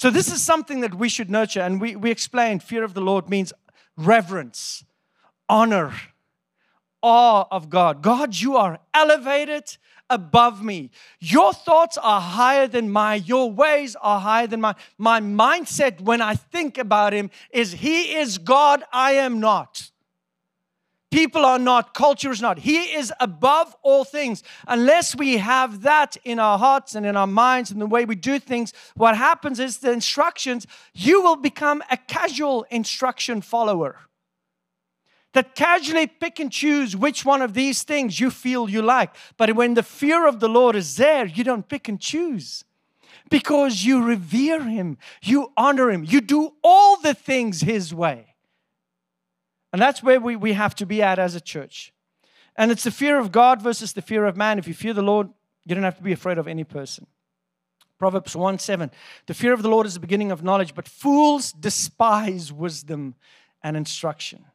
So, 0.00 0.08
this 0.08 0.32
is 0.32 0.40
something 0.40 0.80
that 0.80 0.94
we 0.94 1.10
should 1.10 1.28
nurture. 1.28 1.60
And 1.60 1.78
we, 1.78 1.94
we 1.94 2.10
explained 2.10 2.62
fear 2.62 2.84
of 2.84 2.94
the 2.94 3.02
Lord 3.02 3.28
means 3.28 3.52
reverence, 3.98 4.82
honor, 5.46 5.92
awe 7.02 7.44
of 7.50 7.68
God. 7.68 8.00
God, 8.00 8.34
you 8.34 8.56
are 8.56 8.78
elevated 8.94 9.76
above 10.08 10.64
me. 10.64 10.90
Your 11.18 11.52
thoughts 11.52 11.98
are 11.98 12.18
higher 12.18 12.66
than 12.66 12.88
mine. 12.88 13.24
Your 13.26 13.52
ways 13.52 13.94
are 14.00 14.20
higher 14.20 14.46
than 14.46 14.62
mine. 14.62 14.76
My 14.96 15.20
mindset 15.20 16.00
when 16.00 16.22
I 16.22 16.34
think 16.34 16.78
about 16.78 17.12
Him 17.12 17.28
is 17.50 17.72
He 17.72 18.16
is 18.16 18.38
God, 18.38 18.82
I 18.94 19.12
am 19.12 19.38
not. 19.38 19.89
People 21.10 21.44
are 21.44 21.58
not, 21.58 21.92
culture 21.92 22.30
is 22.30 22.40
not. 22.40 22.60
He 22.60 22.94
is 22.94 23.12
above 23.18 23.74
all 23.82 24.04
things. 24.04 24.44
Unless 24.68 25.16
we 25.16 25.38
have 25.38 25.82
that 25.82 26.16
in 26.24 26.38
our 26.38 26.56
hearts 26.56 26.94
and 26.94 27.04
in 27.04 27.16
our 27.16 27.26
minds 27.26 27.72
and 27.72 27.80
the 27.80 27.86
way 27.86 28.04
we 28.04 28.14
do 28.14 28.38
things, 28.38 28.72
what 28.94 29.16
happens 29.16 29.58
is 29.58 29.78
the 29.78 29.90
instructions, 29.90 30.66
you 30.94 31.20
will 31.20 31.36
become 31.36 31.82
a 31.90 31.96
casual 31.96 32.64
instruction 32.70 33.40
follower. 33.40 33.96
that 35.32 35.54
casually 35.54 36.06
pick 36.06 36.40
and 36.40 36.50
choose 36.50 36.96
which 36.96 37.24
one 37.24 37.42
of 37.42 37.54
these 37.54 37.82
things 37.82 38.18
you 38.18 38.30
feel 38.30 38.68
you 38.68 38.82
like. 38.82 39.14
But 39.36 39.54
when 39.54 39.74
the 39.74 39.82
fear 39.82 40.26
of 40.26 40.40
the 40.40 40.48
Lord 40.48 40.74
is 40.74 40.96
there, 40.96 41.26
you 41.26 41.44
don't 41.44 41.68
pick 41.68 41.88
and 41.88 42.00
choose 42.00 42.64
because 43.30 43.84
you 43.84 44.02
revere 44.02 44.62
Him, 44.64 44.98
you 45.22 45.52
honor 45.56 45.90
Him, 45.90 46.04
you 46.04 46.20
do 46.20 46.54
all 46.64 47.00
the 47.00 47.14
things 47.14 47.60
His 47.60 47.94
way. 47.94 48.29
And 49.72 49.80
that's 49.80 50.02
where 50.02 50.20
we, 50.20 50.36
we 50.36 50.52
have 50.54 50.74
to 50.76 50.86
be 50.86 51.02
at 51.02 51.18
as 51.18 51.34
a 51.34 51.40
church. 51.40 51.92
And 52.56 52.70
it's 52.70 52.84
the 52.84 52.90
fear 52.90 53.18
of 53.18 53.32
God 53.32 53.62
versus 53.62 53.92
the 53.92 54.02
fear 54.02 54.24
of 54.24 54.36
man. 54.36 54.58
If 54.58 54.66
you 54.66 54.74
fear 54.74 54.92
the 54.92 55.02
Lord, 55.02 55.28
you 55.64 55.74
don't 55.74 55.84
have 55.84 55.96
to 55.98 56.02
be 56.02 56.12
afraid 56.12 56.38
of 56.38 56.48
any 56.48 56.64
person. 56.64 57.06
Proverbs 57.98 58.34
1 58.34 58.58
7. 58.58 58.90
The 59.26 59.34
fear 59.34 59.52
of 59.52 59.62
the 59.62 59.68
Lord 59.68 59.86
is 59.86 59.94
the 59.94 60.00
beginning 60.00 60.32
of 60.32 60.42
knowledge, 60.42 60.74
but 60.74 60.88
fools 60.88 61.52
despise 61.52 62.52
wisdom 62.52 63.14
and 63.62 63.76
instruction. 63.76 64.46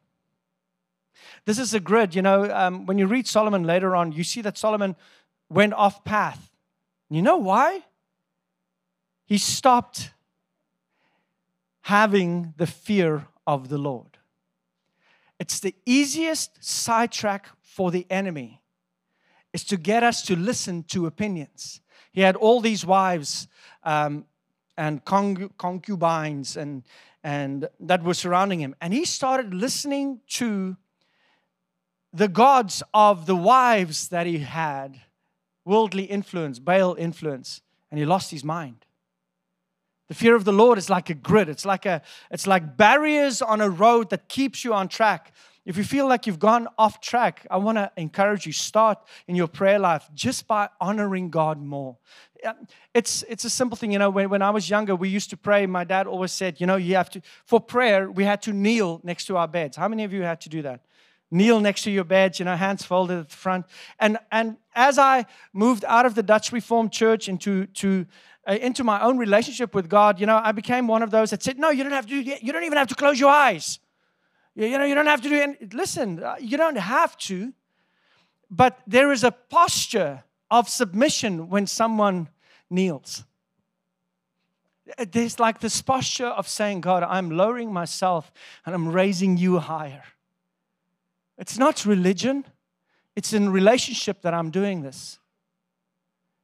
This 1.45 1.60
is 1.60 1.74
a 1.74 1.79
grid. 1.79 2.15
You 2.15 2.24
know, 2.24 2.51
um, 2.51 2.86
when 2.86 2.98
you 2.98 3.05
read 3.05 3.27
Solomon 3.27 3.63
later 3.63 3.95
on, 3.95 4.12
you 4.12 4.24
see 4.24 4.41
that 4.41 4.57
Solomon 4.57 4.95
went 5.50 5.74
off 5.74 6.03
path. 6.03 6.51
You 7.10 7.22
know 7.22 7.38
why? 7.38 7.84
He 9.25 9.38
stopped 9.38 10.12
having 11.81 12.55
the 12.57 12.67
fear 12.67 13.27
of 13.45 13.69
the 13.69 13.77
Lord. 13.77 14.14
It's 15.39 15.60
the 15.60 15.75
easiest 15.86 16.63
sidetrack 16.63 17.50
for 17.62 17.92
the 17.92 18.06
enemy 18.10 18.62
is 19.54 19.63
to 19.65 19.77
get 19.77 20.04
us 20.04 20.22
to 20.24 20.36
listen 20.36 20.84
to 20.84 21.06
opinions. 21.06 21.82
He 22.12 22.22
had 22.22 22.36
all 22.36 22.62
these 22.62 22.86
wives 22.86 23.48
um, 23.84 24.25
and 24.77 25.04
concubines 25.06 26.58
and, 26.58 26.84
and 27.24 27.68
that 27.80 28.04
were 28.04 28.13
surrounding 28.13 28.60
him. 28.60 28.75
And 28.82 28.94
he 28.94 29.06
started 29.06 29.54
listening 29.54 30.22
to 30.32 30.77
the 32.13 32.27
gods 32.30 32.82
of 32.94 33.25
the 33.25 33.36
wives 33.36 34.08
that 34.10 34.25
he 34.25 34.39
had, 34.39 35.01
worldly 35.65 36.04
influence, 36.04 36.60
Baal 36.60 36.96
influence, 36.96 37.62
and 37.92 38.00
he 38.00 38.06
lost 38.06 38.32
his 38.32 38.44
mind. 38.44 38.86
The 40.07 40.13
fear 40.13 40.35
of 40.35 40.45
the 40.45 40.53
Lord 40.53 40.77
is 40.77 40.89
like 40.89 41.09
a 41.09 41.13
grid. 41.15 41.50
It's 41.50 41.65
like 41.65 41.85
a 41.85 42.01
it's 42.29 42.45
like 42.45 42.77
barriers 42.77 43.41
on 43.41 43.62
a 43.62 43.69
road 43.69 44.09
that 44.12 44.27
keeps 44.27 44.63
you 44.63 44.74
on 44.74 44.88
track. 44.88 45.33
If 45.65 45.77
you 45.77 45.83
feel 45.83 46.07
like 46.07 46.27
you've 46.27 46.38
gone 46.38 46.67
off 46.77 47.01
track, 47.01 47.47
I 47.50 47.57
want 47.57 47.79
to 47.79 47.91
encourage 47.97 48.45
you 48.45 48.51
start 48.51 49.00
in 49.27 49.35
your 49.35 49.47
prayer 49.47 49.79
life 49.79 50.07
just 50.13 50.45
by 50.45 50.69
honoring 50.79 51.31
God 51.31 51.59
more. 51.59 51.97
It's 52.93 53.24
it's 53.27 53.45
a 53.45 53.50
simple 53.50 53.75
thing, 53.75 53.91
you 53.91 53.97
know. 53.97 54.12
When, 54.12 54.29
when 54.29 54.41
I 54.43 54.51
was 54.51 54.69
younger, 54.69 54.95
we 54.95 55.09
used 55.09 55.31
to 55.31 55.38
pray. 55.38 55.65
My 55.65 55.83
dad 55.83 56.05
always 56.05 56.31
said, 56.31 56.62
you 56.62 56.67
know, 56.67 56.75
you 56.75 56.95
have 56.95 57.09
to 57.12 57.21
for 57.45 57.59
prayer, 57.59 58.12
we 58.12 58.25
had 58.25 58.43
to 58.43 58.53
kneel 58.53 59.01
next 59.03 59.25
to 59.25 59.38
our 59.38 59.47
beds. 59.47 59.75
How 59.75 59.88
many 59.88 60.03
of 60.03 60.13
you 60.13 60.21
had 60.21 60.39
to 60.41 60.50
do 60.50 60.62
that? 60.62 60.81
kneel 61.31 61.59
next 61.59 61.83
to 61.83 61.91
your 61.91 62.03
bed, 62.03 62.39
you 62.39 62.45
know, 62.45 62.55
hands 62.55 62.85
folded 62.85 63.19
at 63.19 63.29
the 63.29 63.35
front. 63.35 63.65
And, 64.00 64.17
and 64.31 64.57
as 64.75 64.97
I 64.97 65.25
moved 65.53 65.83
out 65.85 66.05
of 66.05 66.15
the 66.15 66.24
Dutch 66.24 66.51
Reformed 66.51 66.91
Church 66.91 67.27
into, 67.27 67.65
to, 67.67 68.05
into 68.47 68.83
my 68.83 69.01
own 69.01 69.17
relationship 69.17 69.73
with 69.73 69.89
God, 69.89 70.19
you 70.19 70.25
know, 70.25 70.39
I 70.43 70.51
became 70.51 70.87
one 70.87 71.01
of 71.01 71.11
those 71.11 71.31
that 71.31 71.41
said, 71.41 71.57
no, 71.57 71.69
you 71.69 71.83
don't 71.83 71.93
have 71.93 72.05
to, 72.07 72.15
you 72.15 72.53
don't 72.53 72.63
even 72.63 72.77
have 72.77 72.87
to 72.89 72.95
close 72.95 73.19
your 73.19 73.31
eyes. 73.31 73.79
You, 74.55 74.77
know, 74.77 74.85
you 74.85 74.95
don't 74.95 75.07
have 75.07 75.21
to 75.21 75.29
do 75.29 75.35
it. 75.35 75.73
Listen, 75.73 76.23
uh, 76.23 76.35
you 76.39 76.57
don't 76.57 76.77
have 76.77 77.17
to. 77.17 77.53
But 78.49 78.79
there 78.87 79.11
is 79.11 79.23
a 79.23 79.31
posture 79.31 80.23
of 80.49 80.69
submission 80.69 81.49
when 81.49 81.67
someone 81.67 82.29
kneels. 82.69 83.23
There's 85.11 85.39
like 85.39 85.59
this 85.59 85.81
posture 85.81 86.27
of 86.27 86.47
saying, 86.47 86.81
God, 86.81 87.03
I'm 87.03 87.31
lowering 87.31 87.73
myself 87.73 88.31
and 88.65 88.75
I'm 88.75 88.89
raising 88.89 89.37
you 89.37 89.59
higher. 89.59 90.03
It's 91.37 91.57
not 91.57 91.85
religion, 91.85 92.45
it's 93.15 93.33
in 93.33 93.49
relationship 93.49 94.21
that 94.21 94.33
I'm 94.33 94.51
doing 94.51 94.83
this. 94.83 95.19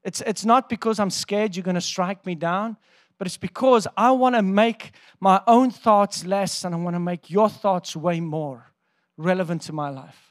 It's, 0.04 0.22
it's 0.22 0.46
not 0.46 0.70
because 0.70 1.00
I'm 1.00 1.10
scared 1.10 1.56
you're 1.56 1.64
going 1.64 1.76
to 1.76 1.82
strike 1.82 2.26
me 2.26 2.36
down, 2.36 2.78
but 3.18 3.28
it's 3.28 3.38
because 3.38 3.88
I 3.96 4.12
want 4.12 4.36
to 4.36 4.42
make 4.42 4.92
my 5.20 5.42
own 5.46 5.70
thoughts 5.70 6.26
less 6.26 6.64
and 6.64 6.74
I 6.74 6.78
want 6.78 6.96
to 6.96 7.00
make 7.00 7.30
your 7.30 7.50
thoughts 7.50 7.96
way 7.96 8.20
more 8.20 8.72
relevant 9.18 9.62
to 9.64 9.74
my 9.74 9.90
life. 9.90 10.31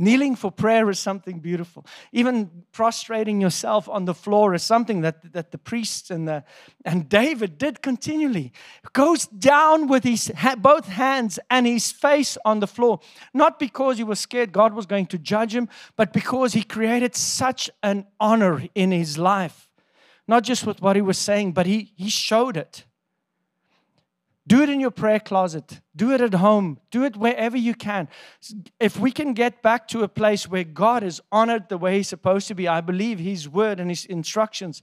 Kneeling 0.00 0.34
for 0.34 0.50
prayer 0.50 0.88
is 0.88 0.98
something 0.98 1.40
beautiful. 1.40 1.84
Even 2.10 2.64
prostrating 2.72 3.38
yourself 3.38 3.86
on 3.86 4.06
the 4.06 4.14
floor 4.14 4.54
is 4.54 4.62
something 4.62 5.02
that, 5.02 5.34
that 5.34 5.50
the 5.50 5.58
priests 5.58 6.10
and, 6.10 6.26
the, 6.26 6.42
and 6.86 7.06
David 7.06 7.58
did 7.58 7.82
continually. 7.82 8.50
Goes 8.94 9.26
down 9.26 9.88
with 9.88 10.04
his 10.04 10.32
both 10.56 10.88
hands 10.88 11.38
and 11.50 11.66
his 11.66 11.92
face 11.92 12.38
on 12.46 12.60
the 12.60 12.66
floor. 12.66 13.00
Not 13.34 13.58
because 13.58 13.98
he 13.98 14.04
was 14.04 14.18
scared 14.18 14.52
God 14.52 14.72
was 14.72 14.86
going 14.86 15.04
to 15.08 15.18
judge 15.18 15.54
him, 15.54 15.68
but 15.96 16.14
because 16.14 16.54
he 16.54 16.62
created 16.62 17.14
such 17.14 17.68
an 17.82 18.06
honor 18.18 18.62
in 18.74 18.92
his 18.92 19.18
life. 19.18 19.68
Not 20.26 20.44
just 20.44 20.66
with 20.66 20.80
what 20.80 20.96
he 20.96 21.02
was 21.02 21.18
saying, 21.18 21.52
but 21.52 21.66
he, 21.66 21.92
he 21.94 22.08
showed 22.08 22.56
it. 22.56 22.86
Do 24.46 24.62
it 24.62 24.68
in 24.68 24.80
your 24.80 24.90
prayer 24.90 25.20
closet. 25.20 25.80
Do 25.94 26.12
it 26.12 26.20
at 26.20 26.34
home. 26.34 26.80
Do 26.90 27.04
it 27.04 27.16
wherever 27.16 27.56
you 27.56 27.74
can. 27.74 28.08
If 28.78 28.98
we 28.98 29.12
can 29.12 29.34
get 29.34 29.62
back 29.62 29.86
to 29.88 30.02
a 30.02 30.08
place 30.08 30.48
where 30.48 30.64
God 30.64 31.02
is 31.02 31.20
honored 31.30 31.68
the 31.68 31.78
way 31.78 31.96
He's 31.98 32.08
supposed 32.08 32.48
to 32.48 32.54
be, 32.54 32.66
I 32.66 32.80
believe 32.80 33.18
His 33.18 33.48
word 33.48 33.78
and 33.78 33.90
His 33.90 34.04
instructions 34.06 34.82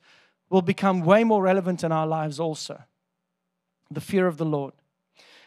will 0.49 0.61
become 0.61 1.01
way 1.01 1.23
more 1.23 1.41
relevant 1.41 1.83
in 1.83 1.91
our 1.91 2.07
lives 2.07 2.39
also. 2.39 2.83
The 3.89 4.01
fear 4.01 4.27
of 4.27 4.37
the 4.37 4.45
Lord. 4.45 4.73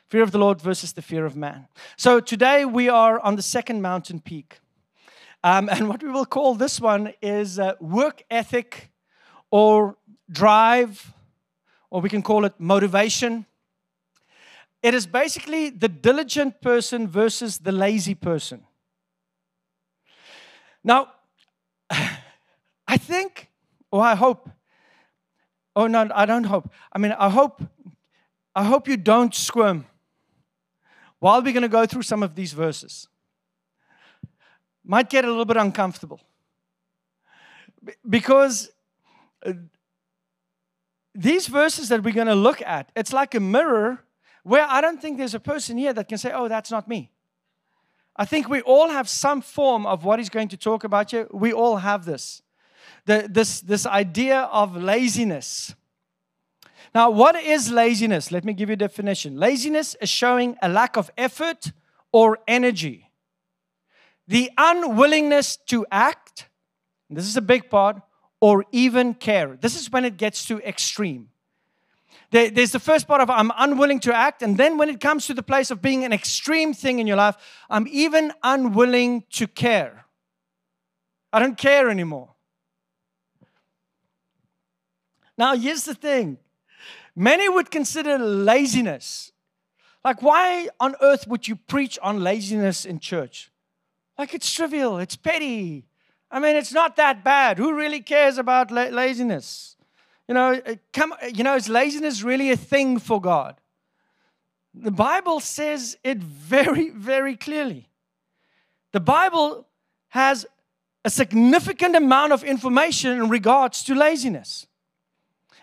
Fear 0.09 0.23
of 0.23 0.33
the 0.33 0.39
Lord 0.39 0.61
versus 0.61 0.93
the 0.93 1.03
fear 1.03 1.25
of 1.25 1.37
man. 1.37 1.69
So 1.97 2.19
today 2.19 2.65
we 2.65 2.89
are 2.89 3.21
on 3.21 3.37
the 3.37 3.43
second 3.43 3.81
mountain 3.81 4.21
peak. 4.21 4.59
Um, 5.45 5.69
and 5.69 5.89
what 5.89 6.03
we 6.03 6.11
will 6.11 6.27
call 6.27 6.55
this 6.55 6.81
one 6.81 7.15
is 7.23 7.59
uh, 7.59 7.75
work 7.81 8.25
ethic 8.31 8.91
or 9.51 9.97
drive, 10.31 11.15
or 11.91 12.01
we 12.01 12.09
can 12.09 12.23
call 12.23 12.45
it 12.45 12.55
motivation 12.59 13.47
it 14.83 14.95
is 14.95 15.07
basically 15.07 15.71
the 15.71 15.89
diligent 15.89 16.61
person 16.61 17.07
versus 17.07 17.59
the 17.59 17.73
lazy 17.73 18.15
person. 18.15 18.65
Now, 20.83 21.13
I 21.91 22.97
think, 22.97 23.49
or 23.93 24.03
I 24.03 24.15
hope, 24.15 24.49
oh 25.77 25.87
no, 25.87 26.09
I 26.15 26.27
don't 26.27 26.45
hope. 26.45 26.73
I 26.93 26.99
mean, 26.99 27.13
I 27.13 27.29
hope, 27.29 27.63
I 28.55 28.65
hope 28.65 28.89
you 28.89 28.97
don't 28.97 29.35
squirm 29.35 29.87
while 31.19 31.43
we're 31.43 31.53
going 31.53 31.63
to 31.63 31.69
go 31.69 31.87
through 31.87 32.03
some 32.03 32.23
of 32.23 32.35
these 32.35 32.53
verses. 32.53 33.07
Might 34.83 35.11
get 35.11 35.25
a 35.25 35.29
little 35.29 35.45
bit 35.45 35.59
uncomfortable 35.59 36.21
because 38.09 38.71
uh, 39.45 39.53
these 41.15 41.47
verses 41.47 41.91
that 41.91 42.03
we're 42.03 42.15
going 42.15 42.27
to 42.27 42.35
look 42.35 42.63
at, 42.63 42.91
it's 42.97 43.13
like 43.13 43.35
a 43.35 43.41
mirror 43.41 44.03
where 44.43 44.67
I 44.69 44.81
don't 44.81 45.01
think 45.01 45.19
there's 45.19 45.35
a 45.35 45.41
person 45.41 45.77
here 45.77 45.93
that 45.93 46.09
can 46.09 46.19
say, 46.19 46.33
oh, 46.33 46.49
that's 46.49 46.71
not 46.71 46.89
me. 46.89 47.11
I 48.17 48.25
think 48.25 48.49
we 48.49 48.61
all 48.63 48.89
have 48.89 49.09
some 49.09 49.41
form 49.41 49.87
of 49.87 50.05
what 50.05 50.19
he's 50.19 50.29
going 50.29 50.49
to 50.49 50.57
talk 50.57 50.85
about 50.85 51.11
here. 51.11 51.27
We 51.31 51.53
all 51.53 51.77
have 51.77 52.05
this. 52.05 52.43
The, 53.07 53.27
this, 53.31 53.61
this 53.61 53.87
idea 53.87 54.41
of 54.53 54.77
laziness. 54.77 55.75
Now, 56.95 57.11
what 57.11 57.37
is 57.37 57.71
laziness? 57.71 58.31
Let 58.31 58.45
me 58.45 58.53
give 58.53 58.69
you 58.69 58.75
a 58.75 58.77
definition. 58.77 59.37
Laziness 59.37 59.95
is 60.01 60.11
showing 60.11 60.57
a 60.61 60.69
lack 60.69 60.97
of 60.97 61.11
effort 61.17 61.73
or 62.13 62.39
energy. 62.47 63.11
The 64.27 64.51
unwillingness 64.59 65.57
to 65.69 65.87
act, 65.91 66.49
this 67.09 67.27
is 67.27 67.37
a 67.37 67.43
big 67.43 67.71
part, 67.71 68.03
or 68.41 68.65
even 68.71 69.15
care. 69.15 69.57
This 69.61 69.81
is 69.81 69.91
when 69.91 70.05
it 70.05 70.17
gets 70.17 70.45
to 70.47 70.61
extreme. 70.61 71.30
There's 72.31 72.71
the 72.71 72.79
first 72.79 73.09
part 73.09 73.21
of 73.21 73.29
I'm 73.29 73.51
unwilling 73.57 73.99
to 74.01 74.15
act. 74.15 74.43
And 74.43 74.57
then 74.57 74.79
when 74.79 74.89
it 74.89 75.01
comes 75.01 75.27
to 75.27 75.35
the 75.35 75.43
place 75.43 75.71
of 75.71 75.83
being 75.83 76.05
an 76.05 76.13
extreme 76.13 76.73
thing 76.73 77.01
in 77.01 77.07
your 77.07 77.17
life, 77.17 77.37
I'm 77.69 77.89
even 77.89 78.33
unwilling 78.43 79.25
to 79.31 79.49
care. 79.49 80.05
I 81.33 81.41
don't 81.41 81.59
care 81.59 81.91
anymore. 81.91 82.31
Now, 85.37 85.57
here's 85.57 85.85
the 85.85 85.95
thing 85.95 86.39
many 87.17 87.49
would 87.49 87.71
consider 87.71 88.19
laziness. 88.19 89.33
Like, 90.05 90.23
why 90.23 90.69
on 90.79 90.95
earth 91.03 91.27
would 91.27 91.49
you 91.49 91.57
preach 91.57 91.99
on 92.03 92.23
laziness 92.23 92.85
in 92.85 93.01
church? 93.01 93.51
Like, 94.17 94.35
it's 94.35 94.53
trivial, 94.53 94.99
it's 94.99 95.17
petty. 95.17 95.87
I 96.31 96.39
mean, 96.39 96.57
it's 96.57 96.73
not 96.73 96.97
that 96.97 97.25
bad. 97.25 97.59
Who 97.59 97.75
really 97.75 98.01
cares 98.01 98.39
about 98.39 98.71
la- 98.71 98.85
laziness? 98.85 99.77
You 100.31 100.35
know, 100.35 100.63
uh, 100.65 100.77
come, 100.93 101.13
uh, 101.13 101.27
you 101.27 101.43
know, 101.43 101.57
is 101.57 101.69
laziness 101.69 102.23
really 102.23 102.53
a 102.53 102.57
thing 102.57 103.01
for 103.01 103.21
God? 103.21 103.57
The 104.73 104.93
Bible 104.93 105.41
says 105.41 105.99
it 106.05 106.19
very, 106.19 106.91
very 106.91 107.35
clearly. 107.35 107.89
The 108.93 109.01
Bible 109.01 109.67
has 110.11 110.47
a 111.05 111.11
significant 111.11 111.97
amount 111.97 112.33
of 112.33 112.45
information 112.45 113.11
in 113.11 113.29
regards 113.29 113.83
to 113.83 113.95
laziness. 113.97 114.69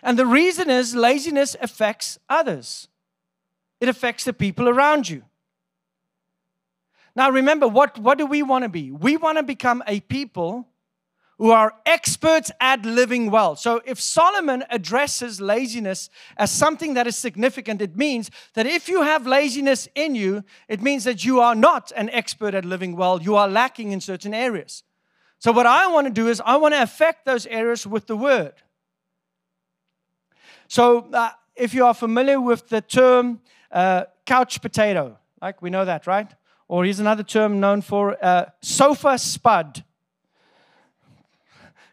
And 0.02 0.18
the 0.18 0.26
reason 0.26 0.68
is 0.68 0.94
laziness 0.94 1.56
affects 1.62 2.18
others, 2.28 2.88
it 3.80 3.88
affects 3.88 4.24
the 4.24 4.34
people 4.34 4.68
around 4.68 5.08
you. 5.08 5.22
Now, 7.16 7.30
remember, 7.30 7.66
what, 7.66 7.96
what 7.96 8.18
do 8.18 8.26
we 8.26 8.42
want 8.42 8.64
to 8.64 8.68
be? 8.68 8.90
We 8.90 9.16
want 9.16 9.38
to 9.38 9.42
become 9.42 9.82
a 9.86 10.00
people 10.00 10.68
who 11.38 11.52
are 11.52 11.72
experts 11.86 12.50
at 12.60 12.84
living 12.84 13.30
well. 13.30 13.54
So, 13.54 13.80
if 13.86 14.00
Solomon 14.00 14.64
addresses 14.70 15.40
laziness 15.40 16.10
as 16.36 16.50
something 16.50 16.94
that 16.94 17.06
is 17.06 17.16
significant, 17.16 17.80
it 17.80 17.96
means 17.96 18.30
that 18.54 18.66
if 18.66 18.88
you 18.88 19.02
have 19.02 19.26
laziness 19.26 19.88
in 19.94 20.16
you, 20.16 20.42
it 20.68 20.82
means 20.82 21.04
that 21.04 21.24
you 21.24 21.40
are 21.40 21.54
not 21.54 21.92
an 21.96 22.10
expert 22.10 22.54
at 22.54 22.64
living 22.64 22.96
well. 22.96 23.22
You 23.22 23.36
are 23.36 23.48
lacking 23.48 23.92
in 23.92 24.00
certain 24.00 24.34
areas. 24.34 24.82
So, 25.38 25.52
what 25.52 25.66
I 25.66 25.86
want 25.86 26.08
to 26.08 26.12
do 26.12 26.28
is, 26.28 26.42
I 26.44 26.56
want 26.56 26.74
to 26.74 26.82
affect 26.82 27.24
those 27.24 27.46
areas 27.46 27.86
with 27.86 28.08
the 28.08 28.16
word. 28.16 28.54
So, 30.66 31.08
uh, 31.12 31.30
if 31.54 31.72
you 31.72 31.86
are 31.86 31.94
familiar 31.94 32.40
with 32.40 32.68
the 32.68 32.80
term 32.80 33.40
uh, 33.70 34.04
couch 34.26 34.60
potato, 34.60 35.18
like 35.40 35.62
we 35.62 35.70
know 35.70 35.84
that, 35.84 36.06
right? 36.08 36.28
Or 36.66 36.84
here's 36.84 37.00
another 37.00 37.22
term 37.22 37.60
known 37.60 37.80
for 37.80 38.16
uh, 38.22 38.46
sofa 38.60 39.18
spud. 39.18 39.84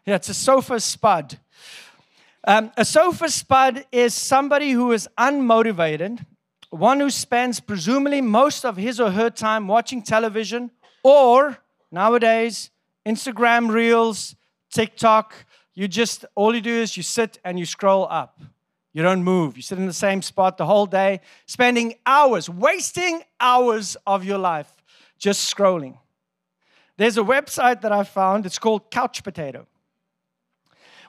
Yeah, 0.06 0.14
it's 0.14 0.28
a 0.28 0.34
sofa 0.34 0.78
spud. 0.78 1.38
Um, 2.46 2.70
a 2.76 2.84
sofa 2.84 3.28
spud 3.28 3.84
is 3.90 4.14
somebody 4.14 4.70
who 4.70 4.92
is 4.92 5.08
unmotivated, 5.18 6.24
one 6.70 7.00
who 7.00 7.10
spends 7.10 7.58
presumably 7.58 8.20
most 8.20 8.64
of 8.64 8.76
his 8.76 9.00
or 9.00 9.10
her 9.10 9.30
time 9.30 9.66
watching 9.66 10.02
television 10.02 10.70
or 11.02 11.58
nowadays 11.90 12.70
Instagram 13.04 13.68
reels, 13.70 14.36
TikTok. 14.72 15.34
You 15.74 15.88
just, 15.88 16.24
all 16.36 16.54
you 16.54 16.60
do 16.60 16.72
is 16.72 16.96
you 16.96 17.02
sit 17.02 17.38
and 17.44 17.58
you 17.58 17.66
scroll 17.66 18.06
up. 18.08 18.40
You 18.92 19.02
don't 19.02 19.24
move. 19.24 19.56
You 19.56 19.62
sit 19.62 19.76
in 19.76 19.86
the 19.86 19.92
same 19.92 20.22
spot 20.22 20.56
the 20.56 20.66
whole 20.66 20.86
day, 20.86 21.20
spending 21.46 21.96
hours, 22.06 22.48
wasting 22.48 23.22
hours 23.40 23.96
of 24.06 24.24
your 24.24 24.38
life 24.38 24.70
just 25.18 25.52
scrolling. 25.54 25.98
There's 26.96 27.18
a 27.18 27.22
website 27.22 27.82
that 27.82 27.92
I 27.92 28.04
found, 28.04 28.46
it's 28.46 28.58
called 28.58 28.90
Couch 28.90 29.22
Potato, 29.22 29.66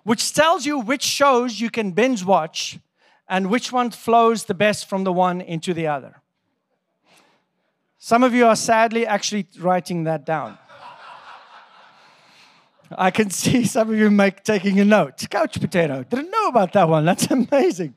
which 0.07 0.31
tells 0.31 0.65
you 0.65 0.79
which 0.79 1.03
shows 1.03 1.59
you 1.59 1.69
can 1.69 1.91
binge 1.91 2.23
watch 2.23 2.79
and 3.27 3.49
which 3.49 3.73
one 3.73 3.91
flows 3.91 4.45
the 4.45 4.53
best 4.53 4.87
from 4.87 5.03
the 5.03 5.11
one 5.11 5.41
into 5.41 5.73
the 5.73 5.85
other. 5.85 6.21
Some 7.97 8.23
of 8.23 8.33
you 8.33 8.45
are 8.45 8.55
sadly 8.55 9.05
actually 9.05 9.47
writing 9.59 10.05
that 10.05 10.25
down. 10.25 10.57
I 12.89 13.11
can 13.11 13.29
see 13.41 13.65
some 13.65 13.89
of 13.89 13.99
you 13.99 14.09
make 14.09 14.45
taking 14.45 14.79
a 14.79 14.85
note. 14.85 15.29
Couch 15.29 15.59
potato. 15.59 16.03
Didn't 16.03 16.31
know 16.31 16.47
about 16.47 16.71
that 16.71 16.87
one. 16.87 17.03
That's 17.03 17.27
amazing. 17.29 17.93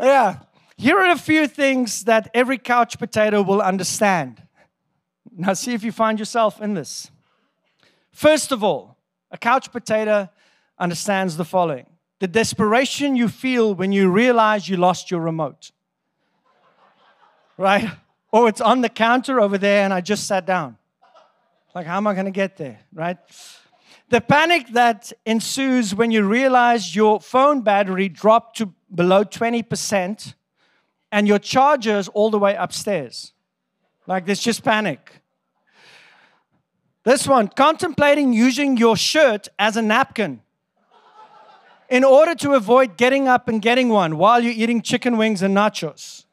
Yeah. 0.00 0.40
Here 0.76 0.98
are 0.98 1.12
a 1.12 1.16
few 1.16 1.46
things 1.46 2.02
that 2.06 2.28
every 2.34 2.58
couch 2.58 2.98
potato 2.98 3.40
will 3.40 3.62
understand. 3.62 4.42
Now, 5.30 5.52
see 5.52 5.74
if 5.74 5.84
you 5.84 5.92
find 5.92 6.18
yourself 6.18 6.60
in 6.60 6.74
this. 6.74 7.12
First 8.10 8.50
of 8.50 8.64
all, 8.64 8.96
a 9.30 9.38
couch 9.38 9.70
potato 9.70 10.28
understands 10.78 11.36
the 11.36 11.44
following 11.44 11.86
the 12.20 12.28
desperation 12.28 13.16
you 13.16 13.28
feel 13.28 13.74
when 13.74 13.92
you 13.92 14.10
realize 14.10 14.66
you 14.66 14.78
lost 14.78 15.10
your 15.10 15.20
remote. 15.20 15.72
Right? 17.58 17.86
Or 18.32 18.48
it's 18.48 18.62
on 18.62 18.80
the 18.80 18.88
counter 18.88 19.40
over 19.40 19.58
there 19.58 19.84
and 19.84 19.92
I 19.92 20.00
just 20.00 20.26
sat 20.26 20.46
down. 20.46 20.78
Like, 21.74 21.86
how 21.86 21.98
am 21.98 22.06
I 22.06 22.14
going 22.14 22.24
to 22.24 22.30
get 22.30 22.56
there? 22.56 22.80
Right? 22.94 23.18
The 24.08 24.20
panic 24.22 24.68
that 24.72 25.12
ensues 25.26 25.94
when 25.94 26.10
you 26.10 26.26
realize 26.26 26.96
your 26.96 27.20
phone 27.20 27.60
battery 27.60 28.08
dropped 28.08 28.56
to 28.58 28.72
below 28.94 29.24
20% 29.24 30.34
and 31.12 31.28
your 31.28 31.38
charger 31.38 31.98
is 31.98 32.08
all 32.08 32.30
the 32.30 32.38
way 32.38 32.54
upstairs. 32.54 33.32
Like 34.06 34.24
there's 34.24 34.40
just 34.40 34.64
panic. 34.64 35.20
This 37.02 37.28
one, 37.28 37.48
contemplating 37.48 38.32
using 38.32 38.78
your 38.78 38.96
shirt 38.96 39.48
as 39.58 39.76
a 39.76 39.82
napkin 39.82 40.40
in 41.94 42.02
order 42.02 42.34
to 42.34 42.54
avoid 42.54 42.96
getting 42.96 43.28
up 43.28 43.46
and 43.46 43.62
getting 43.62 43.88
one 43.88 44.18
while 44.18 44.42
you're 44.42 44.52
eating 44.52 44.82
chicken 44.82 45.16
wings 45.16 45.42
and 45.42 45.56
nachos. 45.56 46.24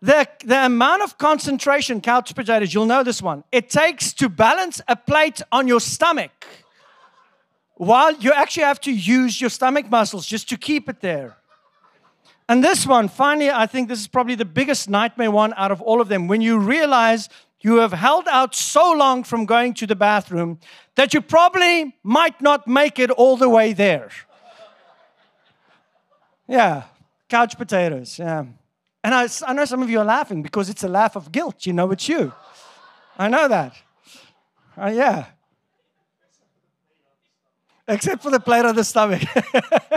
The, 0.00 0.26
the 0.44 0.66
amount 0.66 1.02
of 1.02 1.16
concentration, 1.16 2.00
couch 2.00 2.34
potatoes, 2.34 2.74
you'll 2.74 2.86
know 2.86 3.04
this 3.04 3.22
one, 3.22 3.44
it 3.52 3.70
takes 3.70 4.12
to 4.14 4.28
balance 4.28 4.80
a 4.88 4.96
plate 4.96 5.42
on 5.52 5.68
your 5.68 5.78
stomach 5.78 6.44
while 7.76 8.12
you 8.16 8.32
actually 8.32 8.64
have 8.64 8.80
to 8.80 8.92
use 8.92 9.40
your 9.40 9.48
stomach 9.48 9.88
muscles 9.88 10.26
just 10.26 10.48
to 10.48 10.56
keep 10.56 10.88
it 10.88 11.00
there. 11.00 11.36
And 12.48 12.64
this 12.64 12.84
one, 12.84 13.06
finally, 13.06 13.48
I 13.48 13.66
think 13.66 13.88
this 13.88 14.00
is 14.00 14.08
probably 14.08 14.34
the 14.34 14.44
biggest 14.44 14.90
nightmare 14.90 15.30
one 15.30 15.54
out 15.56 15.70
of 15.70 15.80
all 15.80 16.00
of 16.00 16.08
them. 16.08 16.26
When 16.26 16.40
you 16.40 16.58
realize 16.58 17.28
you 17.62 17.76
have 17.76 17.92
held 17.92 18.26
out 18.28 18.54
so 18.54 18.92
long 18.92 19.24
from 19.24 19.46
going 19.46 19.72
to 19.74 19.86
the 19.86 19.96
bathroom 19.96 20.58
that 20.96 21.14
you 21.14 21.20
probably 21.20 21.96
might 22.02 22.40
not 22.40 22.66
make 22.66 22.98
it 22.98 23.10
all 23.10 23.36
the 23.36 23.48
way 23.48 23.72
there. 23.72 24.10
Yeah, 26.48 26.82
couch 27.28 27.56
potatoes. 27.56 28.18
Yeah. 28.18 28.44
And 29.04 29.14
I, 29.14 29.28
I 29.46 29.52
know 29.52 29.64
some 29.64 29.82
of 29.82 29.90
you 29.90 30.00
are 30.00 30.04
laughing 30.04 30.42
because 30.42 30.68
it's 30.68 30.84
a 30.84 30.88
laugh 30.88 31.16
of 31.16 31.32
guilt. 31.32 31.64
You 31.66 31.72
know 31.72 31.90
it's 31.92 32.08
you. 32.08 32.32
I 33.18 33.28
know 33.28 33.48
that. 33.48 33.74
Uh, 34.76 34.92
yeah. 34.94 35.26
Except 37.86 38.22
for 38.22 38.30
the 38.30 38.40
plate 38.40 38.64
on 38.64 38.74
the 38.74 38.84
stomach. 38.84 39.22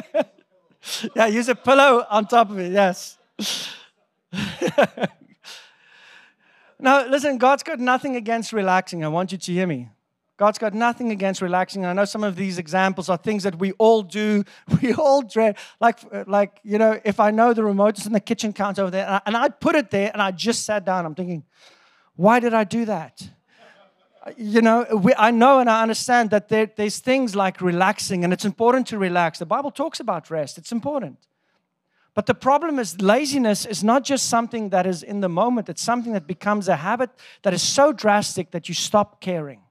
yeah, 1.15 1.27
use 1.27 1.49
a 1.49 1.55
pillow 1.55 2.05
on 2.09 2.25
top 2.25 2.49
of 2.49 2.59
it, 2.59 2.71
yes. 2.71 3.17
now, 6.79 7.05
listen, 7.07 7.37
God's 7.37 7.63
got 7.63 7.79
nothing 7.79 8.15
against 8.15 8.51
relaxing. 8.53 9.03
I 9.03 9.07
want 9.07 9.31
you 9.31 9.37
to 9.37 9.51
hear 9.51 9.67
me. 9.67 9.89
God's 10.37 10.57
got 10.57 10.73
nothing 10.73 11.11
against 11.11 11.41
relaxing. 11.41 11.85
I 11.85 11.93
know 11.93 12.03
some 12.03 12.23
of 12.23 12.35
these 12.35 12.57
examples 12.57 13.07
are 13.07 13.15
things 13.15 13.43
that 13.43 13.57
we 13.57 13.71
all 13.73 14.01
do. 14.01 14.43
We 14.81 14.93
all 14.93 15.21
dread. 15.21 15.57
Like, 15.79 15.99
uh, 16.11 16.25
like 16.27 16.59
you 16.63 16.77
know, 16.77 16.99
if 17.05 17.19
I 17.19 17.31
know 17.31 17.53
the 17.53 17.63
remote 17.63 17.97
is 17.97 18.05
in 18.05 18.11
the 18.11 18.19
kitchen 18.19 18.51
counter 18.51 18.81
over 18.81 18.91
there, 18.91 19.21
and 19.25 19.37
I 19.37 19.47
put 19.49 19.75
it 19.75 19.91
there, 19.91 20.11
and 20.11 20.21
I 20.21 20.31
just 20.31 20.65
sat 20.65 20.85
down, 20.85 21.05
I'm 21.05 21.15
thinking, 21.15 21.43
why 22.15 22.39
did 22.41 22.53
I 22.53 22.65
do 22.65 22.85
that? 22.85 23.29
Uh, 24.25 24.31
you 24.35 24.61
know, 24.61 24.85
we, 25.01 25.13
I 25.17 25.31
know 25.31 25.59
and 25.59 25.69
I 25.69 25.81
understand 25.81 26.31
that 26.31 26.49
there, 26.49 26.69
there's 26.75 26.99
things 26.99 27.35
like 27.35 27.61
relaxing, 27.61 28.25
and 28.25 28.33
it's 28.33 28.45
important 28.45 28.87
to 28.87 28.97
relax. 28.97 29.39
The 29.39 29.45
Bible 29.45 29.71
talks 29.71 30.01
about 30.01 30.29
rest, 30.29 30.57
it's 30.57 30.73
important. 30.73 31.19
But 32.15 32.27
the 32.27 32.33
problem 32.33 32.79
is, 32.79 33.01
laziness 33.01 33.65
is 33.65 33.83
not 33.83 34.05
just 34.05 34.29
something 34.29 34.69
that 34.69 34.87
is 34.87 35.03
in 35.03 35.19
the 35.19 35.29
moment, 35.29 35.67
it's 35.67 35.81
something 35.81 36.13
that 36.13 36.25
becomes 36.25 36.69
a 36.69 36.77
habit 36.77 37.09
that 37.43 37.53
is 37.53 37.61
so 37.61 37.91
drastic 37.91 38.51
that 38.51 38.69
you 38.69 38.73
stop 38.73 39.19
caring. 39.19 39.61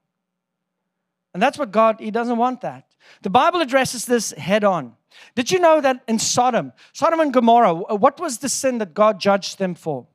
And 1.33 1.41
that's 1.41 1.57
what 1.57 1.71
God, 1.71 1.99
He 1.99 2.11
doesn't 2.11 2.37
want 2.37 2.61
that. 2.61 2.85
The 3.23 3.31
Bible 3.31 3.61
addresses 3.61 4.05
this 4.05 4.31
head 4.31 4.63
on. 4.63 4.93
Did 5.33 5.51
you 5.51 5.59
know 5.59 5.81
that 5.81 6.03
in 6.07 6.19
Sodom, 6.19 6.71
Sodom 6.93 7.19
and 7.19 7.33
Gomorrah, 7.33 7.73
what 7.73 8.19
was 8.19 8.37
the 8.37 8.49
sin 8.49 8.77
that 8.77 8.93
God 8.93 9.19
judged 9.19 9.57
them 9.57 9.73
for? 9.73 10.05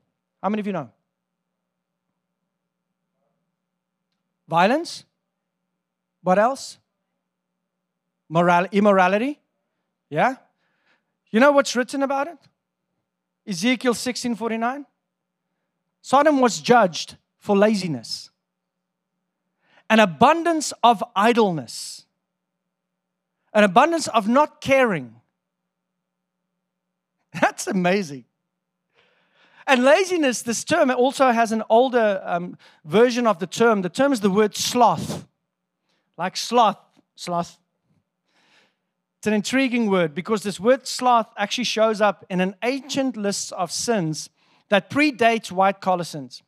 How 0.40 0.49
many 0.51 0.61
of 0.61 0.66
you 0.69 0.73
know? 0.73 0.90
Violence? 4.49 5.05
What 6.23 6.38
else? 6.38 6.79
Moral, 8.29 8.66
immorality? 8.71 9.40
Yeah? 10.11 10.37
You 11.31 11.40
know 11.40 11.53
what's 11.53 11.77
written 11.77 12.03
about 12.03 12.29
it? 12.29 12.38
Ezekiel 13.47 13.95
16:49. 13.95 14.87
Sodom 16.03 16.40
was 16.40 16.61
judged 16.61 17.16
for 17.38 17.57
laziness 17.57 18.31
an 19.90 19.99
abundance 19.99 20.73
of 20.85 21.03
idleness, 21.16 22.07
an 23.53 23.64
abundance 23.64 24.07
of 24.07 24.29
not 24.29 24.61
caring. 24.61 25.16
That's 27.40 27.66
amazing. 27.66 28.25
And 29.66 29.85
laziness, 29.85 30.43
this 30.43 30.64
term 30.64 30.90
also 30.90 31.33
has 31.33 31.53
an 31.53 31.64
older 31.69 32.23
um, 32.25 32.57
version 32.85 33.27
of 33.27 33.40
the 33.40 33.47
term. 33.47 33.83
The 33.83 33.88
term 33.88 34.12
is 34.12 34.21
the 34.21 34.31
word 34.31 34.57
sloth, 34.57 35.27
like 36.16 36.37
sloth, 36.37 36.79
sloth. 37.16 37.60
It's 39.21 39.27
an 39.27 39.35
intriguing 39.35 39.91
word 39.91 40.15
because 40.15 40.43
this 40.43 40.59
word 40.59 40.87
sloth 40.87 41.31
actually 41.37 41.65
shows 41.65 42.01
up 42.01 42.25
in 42.31 42.41
an 42.41 42.55
ancient 42.63 43.19
list 43.19 43.53
of 43.53 43.71
sins 43.71 44.31
that 44.71 44.89
predates 44.89 45.53
white 45.53 45.83
collar 45.83 46.05
sins. 46.05 46.43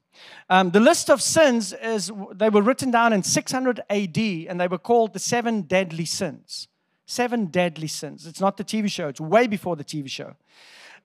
Um, 0.48 0.70
the 0.70 0.80
list 0.80 1.10
of 1.10 1.20
sins 1.20 1.74
is 1.74 2.10
they 2.32 2.48
were 2.48 2.62
written 2.62 2.90
down 2.90 3.12
in 3.12 3.22
600 3.24 3.80
AD 3.90 4.16
and 4.16 4.58
they 4.58 4.68
were 4.68 4.78
called 4.78 5.12
the 5.12 5.18
seven 5.18 5.60
deadly 5.60 6.06
sins. 6.06 6.66
Seven 7.04 7.44
deadly 7.44 7.88
sins. 7.88 8.26
It's 8.26 8.40
not 8.40 8.56
the 8.56 8.64
TV 8.64 8.90
show, 8.90 9.08
it's 9.08 9.20
way 9.20 9.46
before 9.46 9.76
the 9.76 9.84
TV 9.84 10.08
show. 10.08 10.34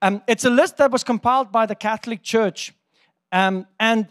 Um, 0.01 0.23
it's 0.25 0.45
a 0.45 0.49
list 0.49 0.77
that 0.77 0.89
was 0.89 1.03
compiled 1.03 1.51
by 1.51 1.65
the 1.65 1.75
Catholic 1.75 2.23
Church. 2.23 2.73
Um, 3.33 3.67
and 3.77 4.07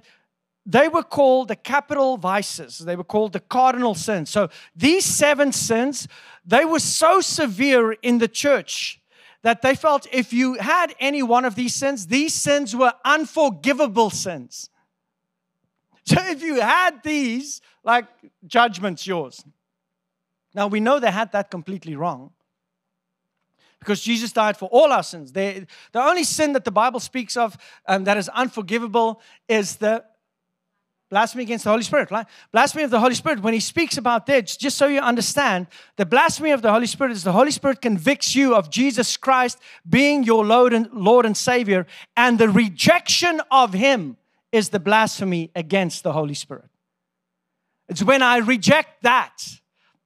they 0.66 0.88
were 0.88 1.04
called 1.04 1.48
the 1.48 1.56
capital 1.56 2.16
vices. 2.16 2.78
They 2.78 2.96
were 2.96 3.04
called 3.04 3.32
the 3.32 3.40
cardinal 3.40 3.94
sins. 3.94 4.30
So 4.30 4.50
these 4.74 5.04
seven 5.04 5.52
sins, 5.52 6.08
they 6.46 6.64
were 6.64 6.80
so 6.80 7.20
severe 7.20 7.92
in 7.92 8.18
the 8.18 8.28
church 8.28 9.00
that 9.42 9.62
they 9.62 9.74
felt 9.74 10.06
if 10.12 10.32
you 10.32 10.54
had 10.54 10.94
any 10.98 11.22
one 11.22 11.44
of 11.44 11.54
these 11.54 11.74
sins, 11.74 12.06
these 12.06 12.34
sins 12.34 12.74
were 12.74 12.92
unforgivable 13.04 14.10
sins. 14.10 14.70
So 16.08 16.24
if 16.24 16.40
you 16.40 16.60
had 16.60 17.02
these, 17.02 17.60
like 17.82 18.06
judgment's 18.46 19.08
yours. 19.08 19.44
Now 20.54 20.68
we 20.68 20.78
know 20.78 21.00
they 21.00 21.10
had 21.10 21.32
that 21.32 21.50
completely 21.50 21.96
wrong 21.96 22.30
because 23.80 24.00
Jesus 24.00 24.32
died 24.32 24.56
for 24.56 24.68
all 24.68 24.92
our 24.92 25.02
sins. 25.02 25.32
The 25.32 25.66
only 25.94 26.22
sin 26.22 26.52
that 26.52 26.64
the 26.64 26.70
Bible 26.70 27.00
speaks 27.00 27.36
of 27.36 27.56
um, 27.86 28.04
that 28.04 28.16
is 28.16 28.28
unforgivable 28.28 29.20
is 29.48 29.76
the 29.76 30.04
blasphemy 31.10 31.44
against 31.44 31.64
the 31.64 31.70
Holy 31.70 31.82
Spirit. 31.82 32.10
Right? 32.10 32.26
Blasphemy 32.52 32.84
of 32.84 32.90
the 32.90 33.00
Holy 33.00 33.14
Spirit, 33.14 33.40
when 33.40 33.54
he 33.54 33.60
speaks 33.60 33.96
about 33.96 34.26
that, 34.26 34.46
just 34.46 34.76
so 34.76 34.86
you 34.86 35.00
understand, 35.00 35.66
the 35.96 36.06
blasphemy 36.06 36.50
of 36.50 36.62
the 36.62 36.72
Holy 36.72 36.86
Spirit 36.86 37.12
is 37.12 37.24
the 37.24 37.32
Holy 37.32 37.50
Spirit 37.50 37.80
convicts 37.80 38.34
you 38.34 38.54
of 38.54 38.70
Jesus 38.70 39.16
Christ 39.16 39.58
being 39.88 40.24
your 40.24 40.44
Lord 40.44 40.72
and, 40.72 40.88
Lord 40.92 41.26
and 41.26 41.36
Savior, 41.36 41.86
and 42.16 42.38
the 42.38 42.48
rejection 42.48 43.40
of 43.50 43.72
him 43.72 44.16
is 44.52 44.70
the 44.70 44.80
blasphemy 44.80 45.50
against 45.54 46.02
the 46.02 46.12
Holy 46.12 46.34
Spirit. 46.34 46.70
It's 47.88 48.02
when 48.02 48.22
I 48.22 48.38
reject 48.38 49.02
that. 49.02 49.36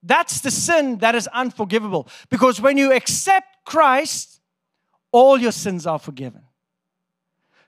That's 0.02 0.40
the 0.40 0.50
sin 0.50 0.98
that 0.98 1.14
is 1.14 1.26
unforgivable. 1.28 2.08
Because 2.30 2.60
when 2.60 2.76
you 2.76 2.92
accept 2.92 3.64
Christ, 3.64 4.40
all 5.12 5.38
your 5.38 5.52
sins 5.52 5.86
are 5.86 5.98
forgiven. 5.98 6.42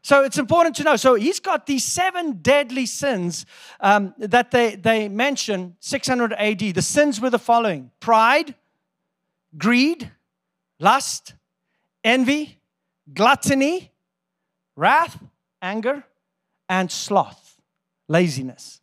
So 0.03 0.25
it's 0.25 0.37
important 0.37 0.75
to 0.77 0.85
know. 0.85 0.97
So 0.97 1.15
he's 1.15 1.39
got 1.39 1.67
these 1.67 1.85
seven 1.85 2.39
deadly 2.43 2.87
sins 2.87 3.47
um, 3.79 4.15
that 4.19 4.51
they, 4.51 4.75
they 4.75 5.09
mention 5.09 5.77
600 5.79 6.33
AD. 6.33 6.59
The 6.59 6.83
sins 6.83 7.21
were 7.21 7.31
the 7.31 7.39
following 7.39 7.93
pride, 8.01 8.57
greed, 9.57 10.11
lust, 10.81 11.35
envy, 12.03 12.59
gluttony, 13.15 13.93
wrath, 14.75 15.23
anger, 15.61 16.05
and 16.69 16.91
sloth, 16.91 17.61
laziness. 18.09 18.81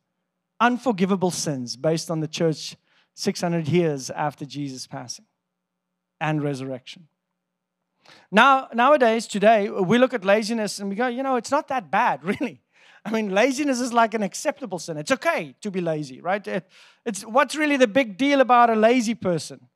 Unforgivable 0.62 1.32
sins 1.32 1.75
based 1.75 2.10
on 2.10 2.21
the 2.21 2.27
church 2.27 2.77
600 3.15 3.67
years 3.67 4.10
after 4.10 4.45
Jesus' 4.45 4.88
passing 4.88 5.25
and 6.21 6.41
resurrection. 6.41 7.08
Now, 8.32 8.67
nowadays, 8.74 9.28
today, 9.28 9.69
we 9.69 9.98
look 9.98 10.13
at 10.13 10.24
laziness 10.24 10.80
and 10.80 10.89
we 10.89 10.95
go, 10.95 11.08
you 11.08 11.24
know, 11.24 11.36
it's 11.36 11.52
not 11.52 11.67
that 11.69 11.89
bad, 11.89 12.24
really. 12.39 12.62
I 13.06 13.12
mean, 13.12 13.30
laziness 13.30 13.80
is 13.80 13.93
like 13.93 14.13
an 14.13 14.24
acceptable 14.24 14.80
sin. 14.80 14.98
It's 14.98 15.12
okay 15.12 15.56
to 15.62 15.72
be 15.72 15.82
lazy, 15.82 16.22
right? 16.22 16.45
It, 16.45 16.67
it's 17.06 17.22
what's 17.24 17.56
really 17.56 17.78
the 17.78 17.88
big 17.88 18.17
deal 18.17 18.41
about 18.41 18.69
a 18.69 18.76
lazy 18.76 19.15
person. 19.15 19.67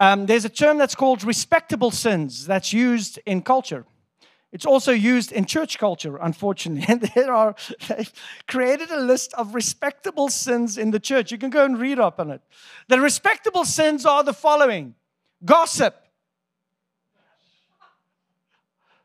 Um, 0.00 0.26
there's 0.26 0.44
a 0.44 0.48
term 0.48 0.78
that's 0.78 0.96
called 0.96 1.22
respectable 1.22 1.92
sins 1.92 2.46
that's 2.46 2.72
used 2.72 3.20
in 3.24 3.42
culture. 3.42 3.86
It's 4.52 4.66
also 4.66 4.92
used 4.92 5.32
in 5.32 5.46
church 5.46 5.78
culture, 5.78 6.18
unfortunately. 6.18 6.84
And 6.88 7.00
there 7.14 7.32
are, 7.32 7.54
they've 7.88 8.12
created 8.46 8.90
a 8.90 9.00
list 9.00 9.32
of 9.34 9.54
respectable 9.54 10.28
sins 10.28 10.76
in 10.76 10.90
the 10.90 11.00
church. 11.00 11.32
You 11.32 11.38
can 11.38 11.50
go 11.50 11.64
and 11.64 11.78
read 11.78 11.98
up 11.98 12.20
on 12.20 12.30
it. 12.30 12.42
The 12.88 13.00
respectable 13.00 13.64
sins 13.64 14.04
are 14.04 14.22
the 14.22 14.34
following 14.34 14.94
gossip. 15.44 16.01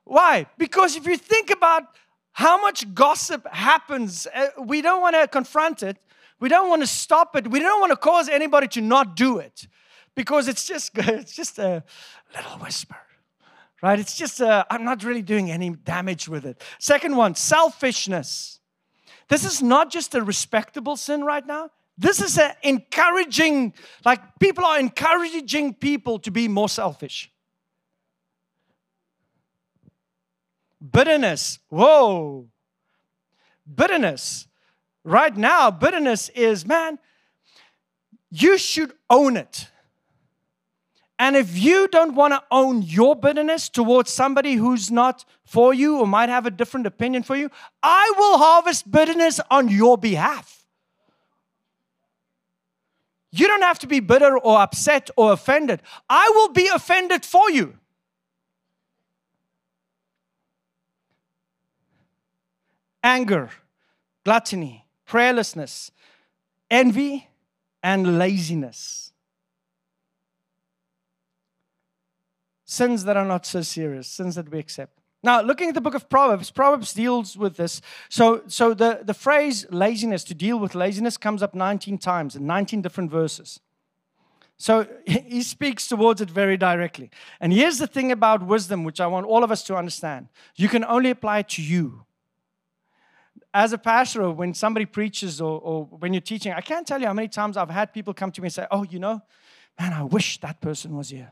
Why? 0.08 0.48
Because 0.58 0.96
if 0.96 1.06
you 1.06 1.18
think 1.18 1.50
about 1.50 1.84
how 2.32 2.62
much 2.62 2.94
gossip 2.94 3.48
happens, 3.48 4.28
uh, 4.34 4.50
we 4.60 4.82
don't 4.82 5.02
want 5.02 5.16
to 5.16 5.28
confront 5.28 5.84
it. 5.84 5.98
We 6.40 6.50
don't 6.50 6.70
want 6.70 6.82
to 6.82 6.88
stop 6.88 7.36
it. 7.36 7.50
We 7.50 7.60
don't 7.60 7.80
want 7.80 7.92
to 7.92 7.98
cause 7.98 8.30
anybody 8.30 8.68
to 8.70 8.82
not 8.82 9.16
do 9.16 9.40
it 9.40 9.68
because 10.16 10.48
it's 10.48 10.66
just, 10.66 10.92
it's 10.96 11.34
just 11.34 11.60
a 11.60 11.84
little 12.36 12.60
whisper 12.60 12.98
right? 13.82 14.00
It's 14.00 14.16
just, 14.16 14.42
uh, 14.42 14.66
I'm 14.70 14.84
not 14.84 15.04
really 15.04 15.22
doing 15.22 15.52
any 15.52 15.70
damage 15.70 16.28
with 16.28 16.46
it. 16.46 16.62
Second 16.80 17.16
one, 17.16 17.36
selfishness. 17.36 18.60
This 19.30 19.46
is 19.46 19.62
not 19.62 19.92
just 19.92 20.16
a 20.16 20.24
respectable 20.24 20.96
sin 20.96 21.24
right 21.24 21.46
now. 21.46 21.70
This 21.98 22.22
is 22.22 22.38
an 22.38 22.54
encouraging, 22.64 23.74
like 24.06 24.22
people 24.40 24.64
are 24.64 24.80
encouraging 24.80 25.74
people 25.74 26.20
to 26.20 26.32
be 26.32 26.48
more 26.48 26.70
selfish. 26.70 27.32
Bitterness, 30.80 31.60
whoa. 31.70 32.48
Bitterness. 33.74 34.48
Right 35.04 35.36
now, 35.36 35.72
bitterness 35.72 36.30
is, 36.30 36.66
man, 36.66 37.00
you 38.30 38.58
should 38.58 38.94
own 39.10 39.38
it. 39.38 39.70
And 41.20 41.36
if 41.36 41.58
you 41.58 41.88
don't 41.88 42.14
want 42.14 42.34
to 42.34 42.44
own 42.52 42.84
your 42.84 43.16
bitterness 43.16 43.70
towards 43.70 44.12
somebody 44.12 44.54
who's 44.54 44.92
not 44.92 45.26
for 45.46 45.74
you 45.74 45.98
or 45.98 46.06
might 46.06 46.30
have 46.30 46.46
a 46.46 46.52
different 46.52 46.86
opinion 46.86 47.24
for 47.24 47.36
you, 47.36 47.50
I 47.82 48.14
will 48.18 48.38
harvest 48.38 48.92
bitterness 48.92 49.40
on 49.50 49.70
your 49.70 49.98
behalf. 49.98 50.66
You 53.32 53.48
don't 53.48 53.64
have 53.64 53.80
to 53.80 53.88
be 53.88 54.00
bitter 54.00 54.38
or 54.38 54.62
upset 54.62 55.10
or 55.16 55.34
offended. 55.34 55.82
I 56.10 56.32
will 56.36 56.50
be 56.50 56.68
offended 56.68 57.26
for 57.26 57.50
you. 57.50 57.78
Anger, 63.04 63.50
gluttony, 64.24 64.88
prayerlessness, 65.08 65.92
envy, 66.70 67.30
and 67.82 68.18
laziness. 68.18 69.08
sins 72.68 73.06
that 73.06 73.18
are 73.18 73.26
not 73.26 73.46
so 73.46 73.62
serious, 73.62 74.08
sins 74.08 74.36
that 74.36 74.52
we 74.52 74.60
accept. 74.60 75.00
Now, 75.24 75.42
looking 75.42 75.70
at 75.70 75.74
the 75.74 75.82
book 75.82 75.96
of 75.96 76.10
Proverbs, 76.10 76.52
Proverbs 76.52 76.94
deals 76.94 77.36
with 77.36 77.58
this. 77.58 77.82
So, 78.10 78.44
so 78.48 78.74
the, 78.74 79.00
the 79.04 79.14
phrase 79.14 79.66
laziness, 79.72 80.24
to 80.26 80.36
deal 80.36 80.60
with 80.60 80.76
laziness, 80.76 81.18
comes 81.18 81.42
up 81.42 81.56
19 81.56 81.98
times 81.98 82.36
in 82.36 82.46
19 82.46 82.82
different 82.82 83.10
verses. 83.10 83.60
So 84.58 84.88
he 85.08 85.42
speaks 85.42 85.88
towards 85.88 86.22
it 86.22 86.30
very 86.30 86.58
directly. 86.58 87.10
And 87.40 87.52
here's 87.52 87.80
the 87.80 87.88
thing 87.88 88.12
about 88.12 88.46
wisdom, 88.46 88.84
which 88.84 89.00
I 89.00 89.08
want 89.08 89.26
all 89.26 89.44
of 89.44 89.52
us 89.52 89.64
to 89.64 89.76
understand 89.76 90.28
you 90.56 90.70
can 90.70 90.84
only 90.84 91.10
apply 91.10 91.40
it 91.40 91.50
to 91.50 91.64
you. 91.64 92.04
As 93.54 93.74
a 93.74 93.78
pastor, 93.78 94.30
when 94.30 94.54
somebody 94.54 94.86
preaches 94.86 95.42
or, 95.42 95.60
or 95.60 95.86
when 95.86 96.14
you're 96.14 96.22
teaching, 96.22 96.54
I 96.54 96.62
can't 96.62 96.86
tell 96.86 97.00
you 97.00 97.08
how 97.08 97.14
many 97.14 97.28
times 97.28 97.58
I've 97.58 97.70
had 97.70 97.94
people 97.94 98.14
come 98.14 98.32
to 98.32 98.42
me 98.42 98.48
and 98.48 98.54
say, 98.54 98.68
Oh, 98.70 98.84
you 98.84 99.00
know, 99.00 99.22
man, 99.80 99.94
I 99.94 100.04
wish 100.04 100.40
that 100.42 100.62
person 100.62 100.96
was 100.96 101.10
here. 101.10 101.32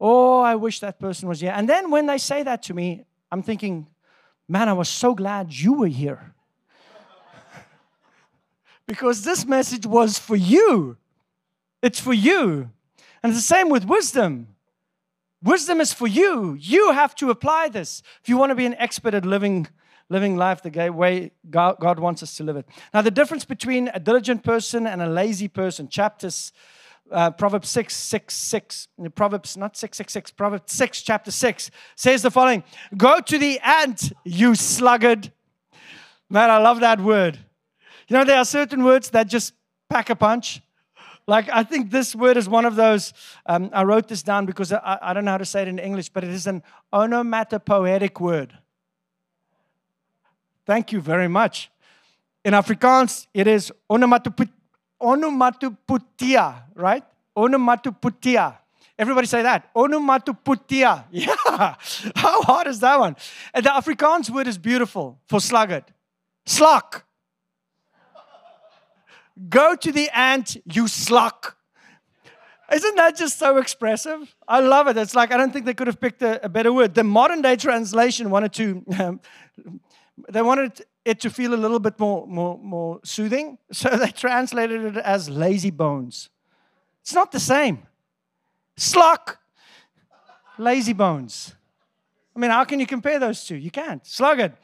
Oh, 0.00 0.40
I 0.40 0.54
wish 0.54 0.80
that 0.80 0.98
person 0.98 1.28
was 1.28 1.40
here. 1.40 1.52
And 1.54 1.68
then 1.68 1.90
when 1.90 2.06
they 2.06 2.18
say 2.18 2.42
that 2.42 2.62
to 2.64 2.74
me, 2.74 3.04
I'm 3.30 3.42
thinking, 3.42 3.86
man, 4.48 4.68
I 4.68 4.72
was 4.72 4.88
so 4.88 5.14
glad 5.14 5.52
you 5.52 5.74
were 5.74 5.86
here. 5.86 6.34
because 8.86 9.24
this 9.24 9.46
message 9.46 9.86
was 9.86 10.18
for 10.18 10.36
you. 10.36 10.96
It's 11.82 12.00
for 12.00 12.14
you. 12.14 12.70
And 13.22 13.32
it's 13.32 13.38
the 13.38 13.54
same 13.54 13.70
with 13.70 13.84
wisdom. 13.84 14.48
Wisdom 15.42 15.80
is 15.80 15.92
for 15.92 16.06
you. 16.06 16.56
You 16.58 16.92
have 16.92 17.14
to 17.16 17.30
apply 17.30 17.68
this 17.68 18.02
if 18.22 18.28
you 18.28 18.36
want 18.36 18.50
to 18.50 18.54
be 18.54 18.66
an 18.66 18.74
expert 18.74 19.14
at 19.14 19.26
living, 19.26 19.68
living 20.08 20.36
life 20.36 20.62
the 20.62 20.90
way 20.90 21.32
God, 21.50 21.98
wants 21.98 22.22
us 22.22 22.36
to 22.36 22.44
live 22.44 22.56
it. 22.56 22.66
Now, 22.92 23.02
the 23.02 23.10
difference 23.10 23.44
between 23.44 23.88
a 23.94 24.00
diligent 24.00 24.42
person 24.42 24.86
and 24.86 25.02
a 25.02 25.08
lazy 25.08 25.48
person, 25.48 25.88
chapters 25.88 26.52
uh, 27.10 27.30
Proverbs 27.30 27.68
6, 27.68 27.94
6, 27.94 28.34
6, 28.34 28.88
Proverbs, 29.14 29.56
not 29.56 29.76
6, 29.76 29.96
6, 29.96 30.12
6, 30.12 30.30
Proverbs 30.32 30.72
6, 30.72 31.02
chapter 31.02 31.30
6, 31.30 31.70
says 31.96 32.22
the 32.22 32.30
following 32.30 32.64
Go 32.96 33.20
to 33.20 33.38
the 33.38 33.60
ant, 33.60 34.12
you 34.24 34.54
sluggard. 34.54 35.30
Man, 36.30 36.50
I 36.50 36.58
love 36.58 36.80
that 36.80 37.00
word. 37.00 37.38
You 38.08 38.16
know, 38.16 38.24
there 38.24 38.38
are 38.38 38.44
certain 38.44 38.84
words 38.84 39.10
that 39.10 39.28
just 39.28 39.52
pack 39.88 40.10
a 40.10 40.16
punch. 40.16 40.60
Like, 41.26 41.48
I 41.50 41.62
think 41.62 41.90
this 41.90 42.14
word 42.14 42.36
is 42.36 42.48
one 42.48 42.66
of 42.66 42.76
those. 42.76 43.14
Um, 43.46 43.70
I 43.72 43.84
wrote 43.84 44.08
this 44.08 44.22
down 44.22 44.44
because 44.44 44.72
I, 44.72 44.98
I, 45.00 45.14
don't 45.14 45.24
know 45.24 45.30
how 45.30 45.38
to 45.38 45.44
say 45.46 45.62
it 45.62 45.68
in 45.68 45.78
English, 45.78 46.10
but 46.10 46.22
it 46.22 46.30
is 46.30 46.46
an 46.46 46.62
onomatopoetic 46.92 48.20
word. 48.20 48.58
Thank 50.66 50.92
you 50.92 51.00
very 51.00 51.28
much. 51.28 51.70
In 52.44 52.52
Afrikaans, 52.54 53.26
it 53.32 53.46
is 53.46 53.72
onomatopoeia, 53.90 54.50
right? 56.74 57.04
Onomatopoeia. 57.36 58.58
Everybody 58.98 59.26
say 59.26 59.42
that. 59.42 59.70
Onomatopoeia. 59.74 61.04
Yeah. 61.12 61.74
How 62.16 62.42
hard 62.42 62.66
is 62.66 62.80
that 62.80 62.98
one? 62.98 63.16
And 63.52 63.64
the 63.64 63.70
Afrikaans 63.70 64.30
word 64.30 64.46
is 64.46 64.58
beautiful 64.58 65.18
for 65.28 65.40
sluggard. 65.40 65.84
Slok. 66.46 67.02
Go 69.48 69.74
to 69.74 69.92
the 69.92 70.08
ant, 70.16 70.56
you 70.64 70.84
slok. 70.84 71.54
Isn't 72.72 72.96
that 72.96 73.16
just 73.16 73.38
so 73.38 73.58
expressive? 73.58 74.34
I 74.48 74.60
love 74.60 74.88
it. 74.88 74.96
It's 74.96 75.14
like 75.14 75.32
I 75.32 75.36
don't 75.36 75.52
think 75.52 75.66
they 75.66 75.74
could 75.74 75.86
have 75.86 76.00
picked 76.00 76.22
a, 76.22 76.44
a 76.44 76.48
better 76.48 76.72
word. 76.72 76.94
The 76.94 77.04
modern 77.04 77.42
day 77.42 77.56
translation 77.56 78.30
wanted 78.30 78.52
to, 78.54 78.84
um, 78.98 79.20
they 80.28 80.42
wanted 80.42 80.84
it 81.04 81.20
to 81.20 81.30
feel 81.30 81.54
a 81.54 81.56
little 81.56 81.80
bit 81.80 81.98
more, 81.98 82.26
more, 82.26 82.58
more 82.58 83.00
soothing. 83.04 83.58
So 83.72 83.96
they 83.96 84.10
translated 84.10 84.84
it 84.84 84.96
as 84.96 85.28
lazy 85.28 85.70
bones. 85.70 86.30
It's 87.02 87.12
not 87.12 87.32
the 87.32 87.40
same. 87.40 87.86
Slok, 88.76 89.36
lazy 90.58 90.92
bones. 90.92 91.54
I 92.34 92.38
mean, 92.38 92.50
how 92.50 92.64
can 92.64 92.80
you 92.80 92.86
compare 92.86 93.18
those 93.18 93.44
two? 93.44 93.56
You 93.56 93.70
can't. 93.70 94.04
Sluggard. 94.06 94.54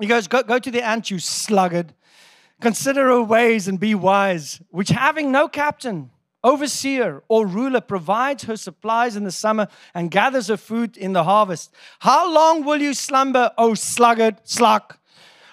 He 0.00 0.06
goes, 0.06 0.26
Go, 0.28 0.42
go 0.42 0.58
to 0.58 0.70
the 0.70 0.84
ant, 0.84 1.10
you 1.10 1.18
sluggard. 1.18 1.94
Consider 2.60 3.06
her 3.08 3.22
ways 3.22 3.68
and 3.68 3.78
be 3.78 3.94
wise, 3.94 4.60
which 4.70 4.88
having 4.88 5.30
no 5.30 5.48
captain, 5.48 6.10
overseer, 6.44 7.22
or 7.28 7.46
ruler 7.46 7.80
provides 7.80 8.44
her 8.44 8.56
supplies 8.56 9.16
in 9.16 9.24
the 9.24 9.32
summer 9.32 9.68
and 9.94 10.10
gathers 10.10 10.48
her 10.48 10.56
food 10.56 10.96
in 10.96 11.12
the 11.12 11.24
harvest. 11.24 11.72
How 12.00 12.32
long 12.32 12.64
will 12.64 12.80
you 12.80 12.94
slumber, 12.94 13.50
O 13.58 13.74
sluggard, 13.74 14.36
sluck? 14.44 14.98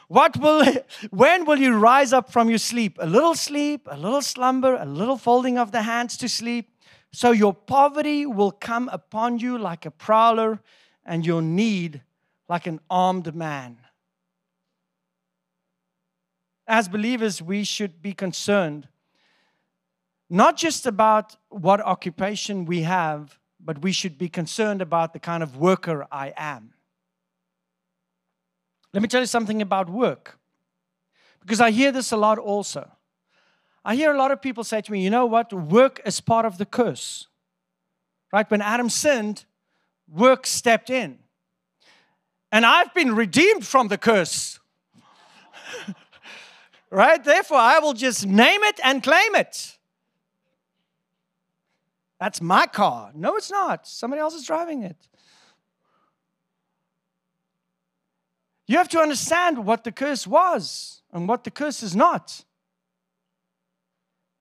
What 0.08 0.38
will, 0.38 0.64
when 1.10 1.46
will 1.46 1.58
you 1.58 1.76
rise 1.76 2.14
up 2.14 2.32
from 2.32 2.50
your 2.50 2.60
sleep? 2.60 2.98
A 3.02 3.08
little 3.08 3.36
sleep, 3.36 3.88
a 3.90 3.98
little 3.98 4.22
slumber, 4.22 4.76
a 4.76 4.86
little 4.86 5.18
folding 5.18 5.58
of 5.58 5.72
the 5.72 5.82
hands 5.82 6.18
to 6.18 6.30
sleep. 6.30 6.70
So 7.12 7.32
your 7.32 7.54
poverty 7.54 8.26
will 8.26 8.52
come 8.52 8.90
upon 8.90 9.40
you 9.40 9.58
like 9.58 9.86
a 9.86 9.92
prowler, 9.92 10.60
and 11.06 11.26
your 11.26 11.42
need 11.42 12.02
like 12.50 12.68
an 12.68 12.80
armed 12.90 13.34
man. 13.36 13.78
As 16.68 16.88
believers, 16.88 17.42
we 17.42 17.64
should 17.64 18.02
be 18.02 18.14
concerned 18.14 18.88
not 20.30 20.58
just 20.58 20.86
about 20.86 21.36
what 21.50 21.82
occupation 21.82 22.66
we 22.66 22.82
have, 22.82 23.38
but 23.60 23.82
we 23.82 23.92
should 23.92 24.18
be 24.18 24.30
concerned 24.30 24.82
about 24.82 25.14
the 25.14 25.20
kind 25.20 25.44
of 25.44 25.58
worker 25.58 26.06
I 26.12 26.34
am. 26.38 26.74
Let 28.94 29.02
me 29.02 29.08
tell 29.08 29.22
you 29.22 29.28
something 29.28 29.62
about 29.62 29.90
work, 29.90 30.40
because 31.42 31.60
I 31.60 31.72
hear 31.72 31.92
this 31.92 32.12
a 32.12 32.18
lot 32.18 32.38
also. 32.38 32.90
I 33.84 33.96
hear 33.96 34.12
a 34.12 34.18
lot 34.18 34.32
of 34.32 34.42
people 34.42 34.64
say 34.64 34.82
to 34.82 34.92
me, 34.92 35.04
you 35.04 35.12
know 35.12 35.28
what? 35.28 35.54
Work 35.54 36.02
is 36.06 36.20
part 36.20 36.46
of 36.46 36.58
the 36.58 36.66
curse. 36.66 37.28
Right? 38.34 38.50
When 38.50 38.62
Adam 38.62 38.90
sinned, 38.90 39.46
work 40.08 40.48
stepped 40.48 40.90
in. 40.90 41.20
And 42.52 42.66
I've 42.66 42.94
been 42.94 43.16
redeemed 43.16 43.66
from 43.66 43.90
the 43.90 43.98
curse. 43.98 44.60
right? 46.90 47.24
Therefore, 47.24 47.58
I 47.58 47.80
will 47.80 47.94
just 47.94 48.26
name 48.26 48.64
it 48.64 48.80
and 48.84 49.04
claim 49.04 49.36
it. 49.36 49.75
That's 52.20 52.42
my 52.42 52.66
car. 52.66 53.12
No, 53.14 53.36
it's 53.36 53.52
not. 53.52 53.88
Somebody 53.88 54.22
else 54.22 54.34
is 54.34 54.46
driving 54.46 54.84
it. 54.84 54.98
You 58.68 58.78
have 58.78 58.90
to 58.90 59.00
understand 59.00 59.66
what 59.66 59.84
the 59.84 59.92
curse 59.92 60.26
was 60.26 61.02
and 61.12 61.28
what 61.28 61.44
the 61.44 61.52
curse 61.52 61.84
is 61.84 61.96
not. 61.96 62.44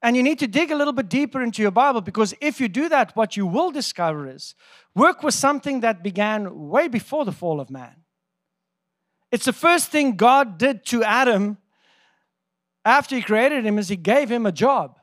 And 0.00 0.16
you 0.16 0.22
need 0.22 0.38
to 0.40 0.46
dig 0.46 0.70
a 0.70 0.76
little 0.76 0.92
bit 0.92 1.08
deeper 1.08 1.42
into 1.42 1.62
your 1.62 1.70
Bible 1.70 2.00
because 2.00 2.34
if 2.40 2.60
you 2.60 2.68
do 2.68 2.88
that, 2.90 3.16
what 3.16 3.37
you 3.37 3.46
will 3.46 3.70
discover 3.70 4.28
is 4.28 4.54
work 4.94 5.22
was 5.22 5.34
something 5.34 5.80
that 5.80 6.02
began 6.02 6.68
way 6.68 6.88
before 6.88 7.24
the 7.24 7.32
fall 7.32 7.60
of 7.60 7.70
man. 7.70 8.04
It's 9.32 9.46
the 9.46 9.52
first 9.52 9.90
thing 9.90 10.16
God 10.16 10.58
did 10.58 10.84
to 10.87 11.02
Adam 11.02 11.58
after 12.84 13.16
he 13.16 13.22
created 13.22 13.64
him 13.64 13.78
is 13.78 13.88
he 13.88 13.96
gave 13.96 14.30
him 14.30 14.46
a 14.46 14.52
job. 14.52 14.98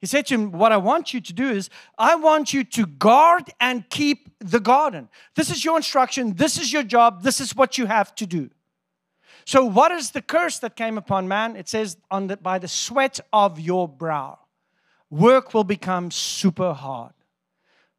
He 0.00 0.06
said 0.06 0.26
to 0.26 0.34
him, 0.34 0.52
What 0.52 0.72
I 0.72 0.76
want 0.76 1.12
you 1.12 1.20
to 1.20 1.32
do 1.32 1.48
is, 1.50 1.70
I 1.98 2.14
want 2.14 2.52
you 2.52 2.64
to 2.64 2.86
guard 2.86 3.50
and 3.60 3.88
keep 3.90 4.30
the 4.38 4.60
garden. 4.60 5.08
This 5.34 5.50
is 5.50 5.64
your 5.64 5.76
instruction. 5.76 6.34
This 6.34 6.58
is 6.58 6.72
your 6.72 6.84
job. 6.84 7.22
This 7.22 7.40
is 7.40 7.56
what 7.56 7.78
you 7.78 7.86
have 7.86 8.14
to 8.16 8.26
do. 8.26 8.50
So, 9.44 9.64
what 9.64 9.90
is 9.90 10.12
the 10.12 10.22
curse 10.22 10.58
that 10.60 10.76
came 10.76 10.98
upon 10.98 11.26
man? 11.26 11.56
It 11.56 11.68
says, 11.68 11.96
on 12.10 12.28
the, 12.28 12.36
By 12.36 12.58
the 12.58 12.68
sweat 12.68 13.18
of 13.32 13.58
your 13.58 13.88
brow, 13.88 14.38
work 15.10 15.52
will 15.52 15.64
become 15.64 16.10
super 16.10 16.72
hard. 16.72 17.12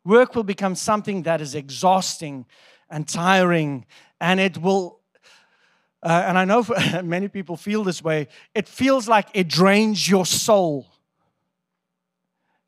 Work 0.05 0.35
will 0.35 0.43
become 0.43 0.75
something 0.75 1.23
that 1.23 1.41
is 1.41 1.53
exhausting 1.53 2.45
and 2.89 3.07
tiring, 3.07 3.85
and 4.21 4.39
it 4.39 4.57
will 4.57 4.99
uh, 6.01 6.23
and 6.27 6.37
I 6.37 6.45
know 6.45 6.65
many 7.03 7.27
people 7.27 7.57
feel 7.57 7.83
this 7.83 8.01
way, 8.01 8.29
it 8.55 8.67
feels 8.67 9.07
like 9.07 9.27
it 9.33 9.49
drains 9.49 10.09
your 10.09 10.25
soul. 10.25 10.87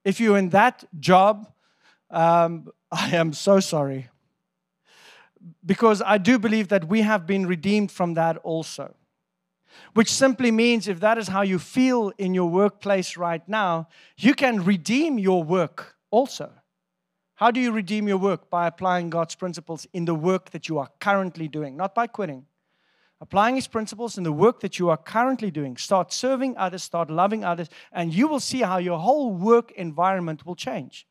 If 0.04 0.20
you're 0.20 0.38
in 0.38 0.50
that 0.50 0.84
job, 1.00 1.52
um, 2.10 2.72
I 2.92 3.16
am 3.16 3.34
so 3.34 3.60
sorry. 3.60 4.10
Because 5.66 6.02
I 6.02 6.18
do 6.18 6.38
believe 6.38 6.68
that 6.70 6.88
we 6.88 7.02
have 7.02 7.26
been 7.26 7.46
redeemed 7.48 7.92
from 7.92 8.14
that 8.16 8.38
also. 8.38 8.96
Which 9.94 10.12
simply 10.12 10.52
means 10.52 10.88
if 10.88 11.00
that 11.00 11.18
is 11.18 11.30
how 11.30 11.42
you 11.42 11.58
feel 11.58 12.12
in 12.18 12.34
your 12.34 12.50
workplace 12.50 13.16
right 13.18 13.48
now, 13.48 13.88
you 14.18 14.34
can 14.34 14.64
redeem 14.64 15.18
your 15.18 15.44
work 15.44 15.96
also. 16.12 16.52
How 17.36 17.52
do 17.52 17.60
you 17.60 17.72
redeem 17.72 18.08
your 18.08 18.18
work? 18.18 18.50
By 18.50 18.68
applying 18.68 19.10
God's 19.10 19.36
principles 19.36 19.88
in 19.94 20.06
the 20.06 20.14
work 20.14 20.52
that 20.52 20.68
you 20.68 20.78
are 20.78 20.90
currently 21.00 21.48
doing, 21.48 21.78
not 21.78 21.96
by 21.96 22.08
quitting 22.08 22.46
applying 23.22 23.56
his 23.56 23.68
principles 23.68 24.18
in 24.18 24.24
the 24.24 24.32
work 24.32 24.60
that 24.62 24.80
you 24.80 24.90
are 24.90 24.98
currently 24.98 25.52
doing. 25.52 25.78
Start 25.78 26.12
serving 26.12 26.58
others, 26.58 26.84
start 26.84 27.10
loving 27.10 27.46
others, 27.46 27.70
and 27.94 28.14
you 28.14 28.28
will 28.28 28.40
see 28.40 28.62
how 28.62 28.80
your 28.80 28.98
whole 29.00 29.32
work 29.32 29.72
environment 29.74 30.46
will 30.46 30.56
change. 30.56 31.08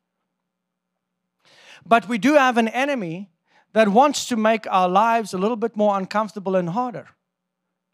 But 1.86 2.08
we 2.08 2.18
do 2.18 2.34
have 2.34 2.58
an 2.58 2.68
enemy 2.68 3.30
that 3.72 3.88
wants 3.88 4.26
to 4.26 4.36
make 4.36 4.66
our 4.68 4.88
lives 4.88 5.32
a 5.32 5.38
little 5.38 5.56
bit 5.56 5.76
more 5.76 5.96
uncomfortable 5.96 6.56
and 6.56 6.70
harder. 6.70 7.08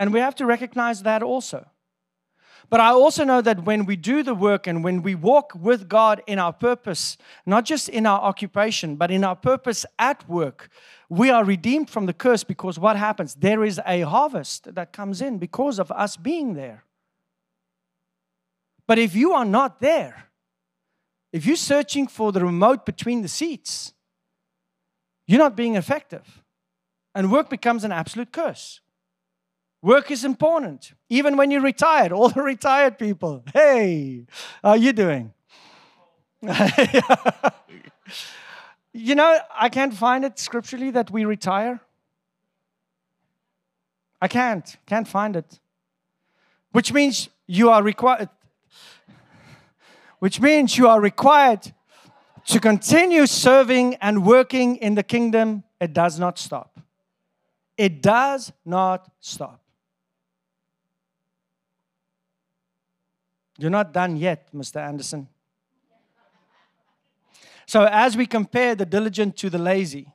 And 0.01 0.13
we 0.13 0.21
have 0.21 0.35
to 0.37 0.47
recognize 0.47 1.03
that 1.03 1.23
also. 1.23 1.69
But 2.69 2.81
I 2.81 2.91
also 2.91 3.23
know 3.23 3.41
that 3.43 3.65
when 3.65 3.87
we 3.87 3.95
do 3.95 4.23
the 4.23 4.35
work 4.35 4.67
and 4.67 4.83
when 4.83 5.03
we 5.03 5.15
walk 5.15 5.53
with 5.55 5.89
God 5.89 6.23
in 6.27 6.39
our 6.39 6.53
purpose, 6.53 7.17
not 7.45 7.65
just 7.65 7.89
in 7.89 8.07
our 8.07 8.21
occupation, 8.21 8.97
but 8.97 9.11
in 9.11 9.23
our 9.23 9.37
purpose 9.37 9.87
at 9.99 10.29
work, 10.29 10.69
we 11.09 11.31
are 11.31 11.45
redeemed 11.45 11.89
from 11.89 12.07
the 12.07 12.13
curse 12.13 12.43
because 12.43 12.79
what 12.79 12.97
happens? 12.97 13.37
There 13.37 13.65
is 13.65 13.81
a 13.87 14.01
harvest 14.01 14.75
that 14.75 14.93
comes 14.93 15.23
in 15.23 15.39
because 15.39 15.79
of 15.79 15.93
us 15.93 16.17
being 16.17 16.55
there. 16.55 16.85
But 18.89 18.99
if 18.99 19.15
you 19.15 19.33
are 19.33 19.45
not 19.45 19.81
there, 19.81 20.31
if 21.33 21.47
you're 21.47 21.57
searching 21.57 22.09
for 22.09 22.33
the 22.33 22.45
remote 22.45 22.85
between 22.85 23.23
the 23.23 23.29
seats, 23.29 23.93
you're 25.27 25.39
not 25.39 25.57
being 25.57 25.77
effective. 25.77 26.43
And 27.15 27.31
work 27.31 27.49
becomes 27.49 27.85
an 27.85 27.93
absolute 27.93 28.33
curse. 28.33 28.81
Work 29.83 30.11
is 30.11 30.25
important. 30.25 30.93
Even 31.09 31.37
when 31.37 31.51
you're 31.51 31.61
retired, 31.61 32.13
all 32.13 32.29
the 32.29 32.43
retired 32.55 32.99
people, 32.99 33.45
hey, 33.53 34.27
how 34.63 34.71
are 34.71 34.77
you 34.77 34.93
doing? 34.93 35.33
you 38.93 39.15
know, 39.15 39.39
I 39.55 39.69
can't 39.69 39.95
find 39.95 40.25
it 40.25 40.39
scripturally 40.39 40.91
that 40.91 41.11
we 41.11 41.25
retire. 41.25 41.81
I 44.21 44.29
can't, 44.29 44.77
can't 44.87 45.07
find 45.07 45.37
it. 45.37 45.61
Which 46.73 46.93
means 46.93 47.29
you 47.47 47.71
are 47.71 47.83
required, 47.83 48.29
which 50.19 50.41
means 50.41 50.77
you 50.77 50.89
are 50.89 51.01
required 51.01 51.73
to 52.47 52.61
continue 52.61 53.27
serving 53.27 53.97
and 53.97 54.25
working 54.25 54.77
in 54.77 54.95
the 54.95 55.03
kingdom. 55.03 55.65
It 55.81 55.93
does 55.93 56.19
not 56.19 56.39
stop. 56.39 56.81
It 57.77 58.01
does 58.03 58.53
not 58.65 59.11
stop. 59.21 59.66
You're 63.59 63.71
not 63.71 63.93
done 63.93 64.17
yet, 64.17 64.53
Mr. 64.55 64.81
Anderson. 64.81 65.29
So, 67.67 67.85
as 67.85 68.17
we 68.17 68.27
compare 68.27 68.75
the 68.75 68.87
diligent 68.87 69.37
to 69.39 69.51
the 69.51 69.59
lazy, 69.59 70.13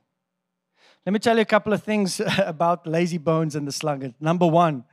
let 1.05 1.13
me 1.13 1.19
tell 1.19 1.35
you 1.35 1.41
a 1.41 1.45
couple 1.45 1.73
of 1.73 1.83
things 1.83 2.21
about 2.37 2.87
lazy 2.87 3.17
bones 3.17 3.55
and 3.55 3.67
the 3.67 3.71
sluggard. 3.71 4.13
Number 4.19 4.47
one, 4.47 4.85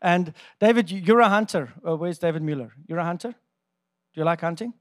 and 0.00 0.34
David, 0.60 0.90
you're 0.90 1.20
a 1.20 1.28
hunter. 1.28 1.72
Oh, 1.84 1.96
where's 1.96 2.18
David 2.18 2.42
Mueller? 2.42 2.72
You're 2.86 2.98
a 2.98 3.04
hunter? 3.04 3.30
Do 3.30 4.20
you 4.20 4.24
like 4.24 4.40
hunting? 4.40 4.74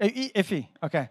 Uh, 0.00 0.06
iffy. 0.06 0.68
Okay. 0.82 1.08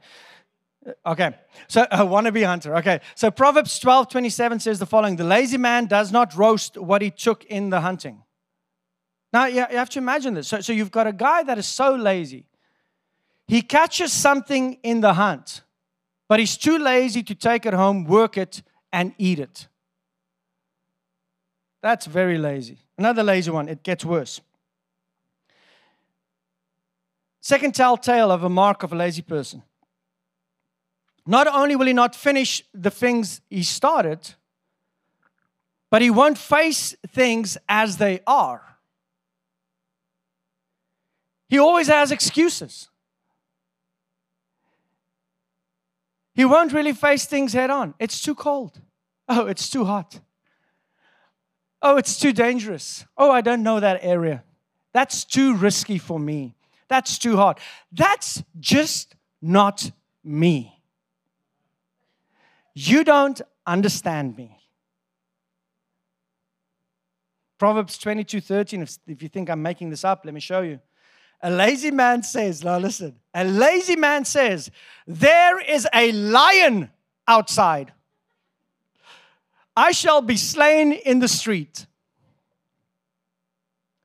Uh, 0.86 1.12
okay. 1.12 1.36
So 1.67 1.84
a 1.91 2.00
wannabe 2.00 2.45
hunter. 2.45 2.76
Okay. 2.78 3.00
So 3.15 3.32
Proverbs 3.32 3.80
12, 3.80 4.10
27 4.10 4.60
says 4.60 4.80
the 4.80 4.86
following 4.86 5.15
The 5.15 5.24
lazy 5.24 5.58
man 5.58 5.86
does 5.86 6.12
not 6.12 6.36
roast 6.36 6.78
what 6.78 7.02
he 7.02 7.10
took 7.10 7.45
in 7.45 7.69
the 7.69 7.82
hunting. 7.82 8.24
Now, 9.34 9.46
you 9.46 9.65
have 9.65 9.89
to 9.91 10.00
imagine 10.00 10.34
this. 10.34 10.48
So, 10.48 10.62
so 10.62 10.74
you've 10.74 10.91
got 10.91 11.08
a 11.08 11.13
guy 11.13 11.44
that 11.44 11.58
is 11.58 11.65
so 11.65 11.96
lazy. 11.96 12.46
He 13.48 13.62
catches 13.62 14.12
something 14.12 14.78
in 14.84 15.02
the 15.02 15.13
hunt, 15.13 15.62
but 16.28 16.39
he's 16.39 16.58
too 16.58 16.78
lazy 16.78 17.24
to 17.24 17.36
take 17.36 17.65
it 17.65 17.74
home, 17.74 18.06
work 18.06 18.38
it, 18.38 18.62
and 18.91 19.13
eat 19.17 19.39
it. 19.39 19.67
That's 21.82 22.06
very 22.06 22.38
lazy. 22.38 22.78
Another 22.98 23.24
lazy 23.24 23.52
one, 23.52 23.67
it 23.67 23.84
gets 23.84 24.06
worse. 24.06 24.41
Second 27.41 27.74
telltale 27.74 28.32
of 28.32 28.44
a 28.44 28.50
mark 28.50 28.84
of 28.84 28.94
a 28.94 28.96
lazy 28.96 29.24
person. 29.24 29.63
Not 31.26 31.48
only 31.48 31.76
will 31.76 31.88
he 31.88 31.94
not 31.94 32.15
finish 32.15 32.63
the 32.74 32.91
things 32.91 33.41
he 33.50 33.63
started, 33.63 34.36
but 35.89 36.02
he 36.02 36.10
won't 36.10 36.38
face 36.38 36.96
things 37.08 37.58
as 37.67 37.98
they 37.98 38.22
are. 38.28 38.71
He 41.52 41.60
always 41.60 41.88
has 41.88 42.14
excuses. 42.14 42.88
He 46.34 46.46
won't 46.46 46.72
really 46.72 46.94
face 46.94 47.26
things 47.26 47.52
head 47.52 47.70
on. 47.70 47.94
It's 48.00 48.22
too 48.22 48.36
cold. 48.36 48.80
Oh, 49.28 49.48
it's 49.48 49.70
too 49.70 49.84
hot. 49.84 50.22
Oh, 51.82 51.98
it's 51.98 52.18
too 52.18 52.32
dangerous. 52.32 53.04
Oh, 53.18 53.30
I 53.30 53.42
don't 53.42 53.64
know 53.64 53.82
that 53.82 54.00
area. 54.02 54.46
That's 54.94 55.26
too 55.26 55.54
risky 55.54 55.98
for 55.98 56.18
me. 56.18 56.56
That's 56.88 57.18
too 57.18 57.36
hard. 57.36 57.58
That's 57.92 58.44
just 58.58 59.16
not 59.42 59.92
me. 60.24 60.82
You 62.74 63.04
don't 63.04 63.42
understand 63.68 64.38
me. 64.38 64.58
Proverbs 67.58 67.98
22 67.98 68.40
13, 68.40 68.84
if, 68.84 68.98
if 69.06 69.22
you 69.22 69.28
think 69.28 69.50
I'm 69.50 69.62
making 69.62 69.90
this 69.90 70.06
up, 70.06 70.22
let 70.24 70.34
me 70.34 70.40
show 70.40 70.62
you. 70.62 70.80
A 71.43 71.49
lazy 71.49 71.91
man 71.91 72.23
says, 72.23 72.63
now 72.63 72.77
listen, 72.77 73.15
a 73.34 73.43
lazy 73.43 73.95
man 73.95 74.25
says, 74.25 74.69
There 75.08 75.60
is 75.60 75.88
a 75.93 76.12
lion 76.12 76.91
outside. 77.27 77.93
I 79.75 79.91
shall 79.91 80.21
be 80.21 80.38
slain 80.38 80.91
in 80.91 81.19
the 81.19 81.27
street. 81.27 81.88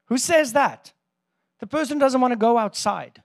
Who 0.06 0.18
says 0.18 0.52
that? 0.52 0.92
The 1.58 1.66
person 1.66 1.98
doesn't 1.98 2.20
want 2.20 2.32
to 2.32 2.36
go 2.36 2.56
outside. 2.56 3.22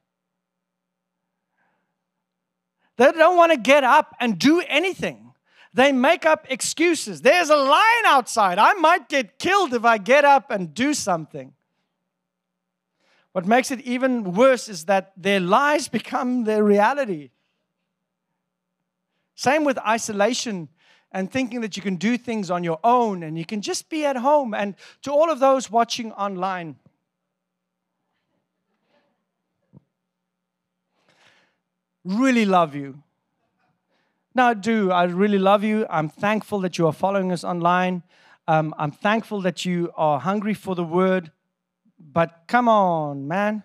They 2.97 3.11
don't 3.11 3.37
want 3.37 3.51
to 3.51 3.57
get 3.57 3.83
up 3.83 4.15
and 4.19 4.37
do 4.37 4.61
anything. 4.67 5.33
They 5.73 5.91
make 5.91 6.25
up 6.25 6.47
excuses. 6.49 7.21
There's 7.21 7.49
a 7.49 7.55
lion 7.55 8.05
outside. 8.05 8.57
I 8.57 8.73
might 8.73 9.07
get 9.07 9.39
killed 9.39 9.73
if 9.73 9.85
I 9.85 9.97
get 9.97 10.25
up 10.25 10.51
and 10.51 10.73
do 10.73 10.93
something. 10.93 11.53
What 13.33 13.45
makes 13.45 13.71
it 13.71 13.79
even 13.81 14.33
worse 14.33 14.67
is 14.67 14.85
that 14.85 15.13
their 15.15 15.39
lies 15.39 15.87
become 15.87 16.43
their 16.43 16.63
reality. 16.63 17.29
Same 19.35 19.63
with 19.63 19.79
isolation 19.79 20.69
and 21.11 21.31
thinking 21.31 21.61
that 21.61 21.75
you 21.75 21.83
can 21.83 21.95
do 21.95 22.17
things 22.17 22.51
on 22.51 22.63
your 22.63 22.79
own 22.83 23.23
and 23.23 23.37
you 23.37 23.45
can 23.45 23.61
just 23.61 23.89
be 23.89 24.05
at 24.05 24.17
home. 24.17 24.53
And 24.53 24.75
to 25.03 25.11
all 25.11 25.31
of 25.31 25.39
those 25.39 25.71
watching 25.71 26.11
online, 26.13 26.75
really 32.03 32.45
love 32.45 32.75
you. 32.75 33.01
Now, 34.33 34.49
I 34.49 34.53
do. 34.53 34.91
I 34.91 35.03
really 35.03 35.39
love 35.39 35.63
you. 35.63 35.85
I'm 35.89 36.07
thankful 36.07 36.59
that 36.61 36.77
you 36.77 36.87
are 36.87 36.93
following 36.93 37.31
us 37.31 37.43
online. 37.43 38.03
Um, 38.47 38.73
I'm 38.77 38.91
thankful 38.91 39.41
that 39.41 39.65
you 39.65 39.91
are 39.95 40.19
hungry 40.19 40.53
for 40.53 40.73
the 40.73 40.83
word. 40.83 41.31
But 42.01 42.43
come 42.47 42.67
on, 42.67 43.27
man. 43.27 43.63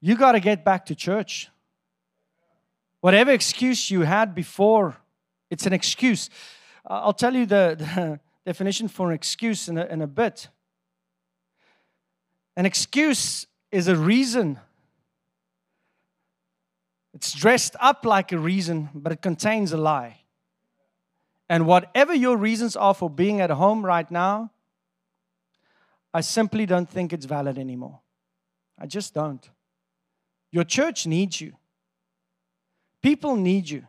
You 0.00 0.16
got 0.16 0.32
to 0.32 0.40
get 0.40 0.64
back 0.64 0.86
to 0.86 0.94
church. 0.94 1.48
Whatever 3.00 3.32
excuse 3.32 3.90
you 3.90 4.02
had 4.02 4.34
before, 4.34 4.96
it's 5.50 5.66
an 5.66 5.72
excuse. 5.72 6.28
I'll 6.86 7.12
tell 7.12 7.34
you 7.34 7.46
the, 7.46 7.76
the 7.94 8.20
definition 8.44 8.88
for 8.88 9.08
an 9.08 9.14
excuse 9.14 9.68
in 9.68 9.78
a, 9.78 9.86
in 9.86 10.02
a 10.02 10.06
bit. 10.06 10.48
An 12.56 12.66
excuse 12.66 13.46
is 13.70 13.88
a 13.88 13.96
reason 13.96 14.58
it's 17.16 17.32
dressed 17.32 17.76
up 17.80 18.04
like 18.04 18.30
a 18.30 18.38
reason, 18.38 18.90
but 18.94 19.10
it 19.10 19.22
contains 19.22 19.72
a 19.72 19.78
lie. 19.78 20.18
And 21.48 21.66
whatever 21.66 22.12
your 22.12 22.36
reasons 22.36 22.76
are 22.76 22.92
for 22.92 23.08
being 23.08 23.40
at 23.40 23.48
home 23.48 23.86
right 23.86 24.10
now, 24.10 24.50
I 26.16 26.22
simply 26.22 26.64
don't 26.64 26.88
think 26.88 27.12
it's 27.12 27.26
valid 27.26 27.58
anymore. 27.58 28.00
I 28.78 28.86
just 28.86 29.12
don't. 29.12 29.50
Your 30.50 30.64
church 30.64 31.06
needs 31.06 31.42
you, 31.42 31.52
people 33.02 33.36
need 33.36 33.68
you. 33.68 33.86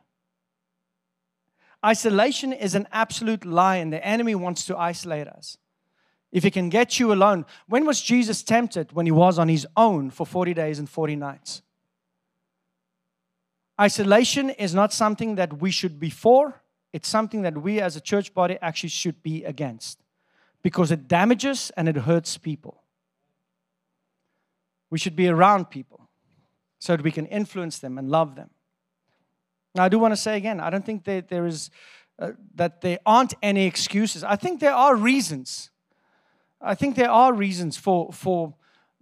Isolation 1.85 2.51
is 2.51 2.75
an 2.75 2.85
absolute 2.91 3.45
lie, 3.45 3.77
and 3.77 3.93
the 3.93 4.05
enemy 4.05 4.35
wants 4.35 4.65
to 4.65 4.75
isolate 4.77 5.29
us. 5.29 5.57
If 6.29 6.43
he 6.43 6.51
can 6.51 6.67
get 6.67 6.99
you 6.99 7.13
alone, 7.13 7.45
when 7.69 7.85
was 7.85 8.01
Jesus 8.01 8.43
tempted? 8.43 8.91
When 8.91 9.05
he 9.05 9.13
was 9.13 9.39
on 9.39 9.47
his 9.47 9.65
own 9.77 10.09
for 10.09 10.25
40 10.25 10.53
days 10.53 10.79
and 10.79 10.89
40 10.89 11.15
nights. 11.15 11.61
Isolation 13.79 14.49
is 14.49 14.75
not 14.75 14.91
something 14.91 15.35
that 15.35 15.61
we 15.61 15.71
should 15.71 15.97
be 15.97 16.09
for, 16.09 16.61
it's 16.91 17.07
something 17.07 17.43
that 17.43 17.61
we 17.61 17.79
as 17.79 17.95
a 17.95 18.01
church 18.01 18.33
body 18.33 18.57
actually 18.61 18.89
should 18.89 19.23
be 19.23 19.45
against 19.45 20.03
because 20.67 20.91
it 20.91 21.07
damages 21.07 21.71
and 21.77 21.87
it 21.87 21.95
hurts 21.95 22.37
people. 22.37 22.83
We 24.89 24.99
should 24.99 25.15
be 25.15 25.29
around 25.29 25.69
people 25.69 26.09
so 26.77 26.93
that 26.93 27.05
we 27.05 27.09
can 27.09 27.25
influence 27.27 27.79
them 27.79 27.97
and 27.97 28.09
love 28.09 28.35
them. 28.35 28.49
Now, 29.75 29.85
I 29.85 29.87
do 29.87 29.97
want 29.97 30.11
to 30.11 30.17
say 30.17 30.35
again, 30.35 30.59
I 30.59 30.69
don't 30.69 30.85
think 30.85 31.05
that 31.05 31.29
there 31.29 31.45
is 31.45 31.69
uh, 32.19 32.31
that 32.55 32.81
there 32.81 32.99
aren't 33.05 33.33
any 33.41 33.65
excuses. 33.65 34.25
I 34.25 34.35
think 34.35 34.59
there 34.59 34.73
are 34.73 34.93
reasons. 34.93 35.71
I 36.59 36.75
think 36.75 36.97
there 36.97 37.11
are 37.11 37.31
reasons 37.31 37.77
for 37.77 38.11
for 38.11 38.53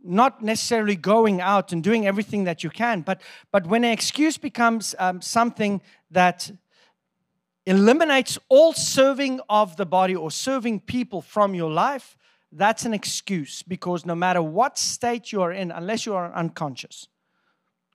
not 0.04 0.44
necessarily 0.44 0.96
going 0.96 1.42
out 1.42 1.74
and 1.74 1.84
doing 1.84 2.06
everything 2.06 2.44
that 2.44 2.64
you 2.64 2.70
can, 2.70 3.02
but, 3.02 3.22
but 3.52 3.66
when 3.66 3.84
an 3.84 3.92
excuse 3.92 4.38
becomes 4.38 4.94
um, 5.00 5.20
something 5.20 5.82
that 6.12 6.52
eliminates 7.66 8.38
all 8.50 8.74
serving 8.74 9.40
of 9.50 9.76
the 9.78 9.86
body 9.86 10.16
or 10.16 10.32
serving 10.32 10.82
people 10.82 11.22
from 11.22 11.56
your 11.56 11.72
life, 11.72 12.18
that's 12.52 12.86
an 12.86 12.94
excuse 12.94 13.64
because 13.64 14.06
no 14.06 14.16
matter 14.16 14.42
what 14.42 14.78
state 14.78 15.32
you 15.32 15.42
are 15.42 15.52
in, 15.52 15.72
unless 15.72 16.06
you 16.06 16.14
are 16.14 16.34
unconscious, 16.34 17.08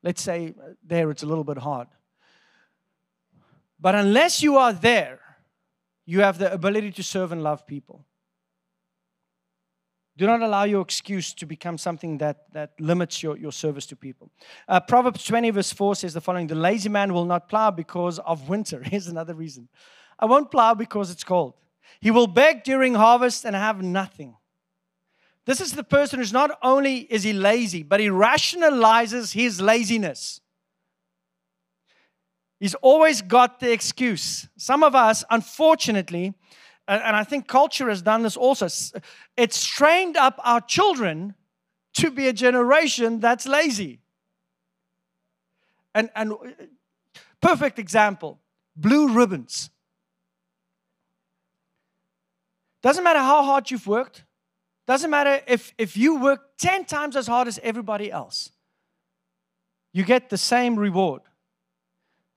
let's 0.02 0.20
say 0.20 0.54
there 0.84 1.10
it's 1.10 1.22
a 1.22 1.26
little 1.26 1.44
bit 1.44 1.58
hard. 1.58 1.88
But 3.78 3.94
unless 3.94 4.42
you 4.42 4.58
are 4.58 4.72
there, 4.72 5.20
you 6.04 6.20
have 6.20 6.38
the 6.38 6.52
ability 6.52 6.92
to 6.92 7.02
serve 7.02 7.32
and 7.32 7.42
love 7.42 7.66
people. 7.66 8.04
Do 10.20 10.26
not 10.26 10.42
allow 10.42 10.64
your 10.64 10.82
excuse 10.82 11.32
to 11.32 11.46
become 11.46 11.78
something 11.78 12.18
that, 12.18 12.52
that 12.52 12.78
limits 12.78 13.22
your, 13.22 13.38
your 13.38 13.52
service 13.52 13.86
to 13.86 13.96
people. 13.96 14.30
Uh, 14.68 14.78
Proverbs 14.78 15.24
20, 15.24 15.48
verse 15.48 15.72
4 15.72 15.94
says 15.94 16.12
the 16.12 16.20
following 16.20 16.46
The 16.46 16.54
lazy 16.54 16.90
man 16.90 17.14
will 17.14 17.24
not 17.24 17.48
plow 17.48 17.70
because 17.70 18.18
of 18.18 18.46
winter. 18.46 18.82
Here's 18.84 19.06
another 19.06 19.32
reason 19.32 19.70
I 20.18 20.26
won't 20.26 20.50
plow 20.50 20.74
because 20.74 21.10
it's 21.10 21.24
cold. 21.24 21.54
He 22.02 22.10
will 22.10 22.26
beg 22.26 22.64
during 22.64 22.96
harvest 22.96 23.46
and 23.46 23.56
have 23.56 23.82
nothing. 23.82 24.36
This 25.46 25.58
is 25.58 25.72
the 25.72 25.84
person 25.84 26.18
who's 26.18 26.34
not 26.34 26.50
only 26.62 26.98
is 26.98 27.22
he 27.22 27.32
lazy, 27.32 27.82
but 27.82 27.98
he 27.98 28.08
rationalizes 28.08 29.32
his 29.32 29.58
laziness. 29.62 30.42
He's 32.58 32.74
always 32.74 33.22
got 33.22 33.58
the 33.58 33.72
excuse. 33.72 34.48
Some 34.58 34.82
of 34.82 34.94
us, 34.94 35.24
unfortunately, 35.30 36.34
and 36.90 37.14
I 37.14 37.24
think 37.24 37.46
culture 37.46 37.88
has 37.88 38.02
done 38.02 38.22
this 38.22 38.36
also. 38.36 38.66
It's 39.36 39.64
trained 39.64 40.16
up 40.16 40.40
our 40.42 40.60
children 40.60 41.34
to 41.94 42.10
be 42.10 42.26
a 42.28 42.32
generation 42.32 43.20
that's 43.20 43.46
lazy. 43.46 44.00
And, 45.94 46.10
and 46.14 46.32
uh, 46.32 46.36
perfect 47.40 47.78
example 47.78 48.40
blue 48.76 49.12
ribbons. 49.12 49.70
Doesn't 52.82 53.04
matter 53.04 53.18
how 53.18 53.42
hard 53.42 53.70
you've 53.70 53.86
worked, 53.86 54.24
doesn't 54.86 55.10
matter 55.10 55.42
if, 55.46 55.74
if 55.76 55.96
you 55.96 56.18
work 56.18 56.56
10 56.58 56.86
times 56.86 57.14
as 57.14 57.26
hard 57.26 57.46
as 57.46 57.60
everybody 57.62 58.10
else, 58.10 58.50
you 59.92 60.02
get 60.02 60.30
the 60.30 60.38
same 60.38 60.76
reward. 60.76 61.22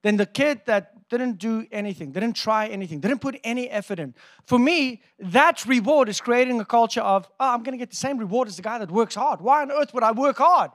Then 0.01 0.17
the 0.17 0.25
kid 0.25 0.61
that 0.65 0.92
didn't 1.17 1.37
do 1.37 1.65
anything, 1.71 2.11
didn't 2.11 2.33
try 2.33 2.67
anything, 2.67 2.99
didn't 2.99 3.19
put 3.19 3.39
any 3.43 3.69
effort 3.69 3.99
in. 3.99 4.13
For 4.45 4.59
me, 4.59 5.01
that 5.19 5.65
reward 5.65 6.09
is 6.09 6.19
creating 6.19 6.59
a 6.59 6.65
culture 6.65 7.01
of, 7.01 7.29
oh, 7.39 7.53
I'm 7.53 7.63
going 7.63 7.77
to 7.77 7.77
get 7.77 7.89
the 7.89 7.95
same 7.95 8.17
reward 8.17 8.47
as 8.47 8.55
the 8.55 8.61
guy 8.61 8.77
that 8.79 8.91
works 8.91 9.15
hard. 9.15 9.41
Why 9.41 9.61
on 9.61 9.71
earth 9.71 9.93
would 9.93 10.03
I 10.03 10.11
work 10.11 10.37
hard? 10.37 10.71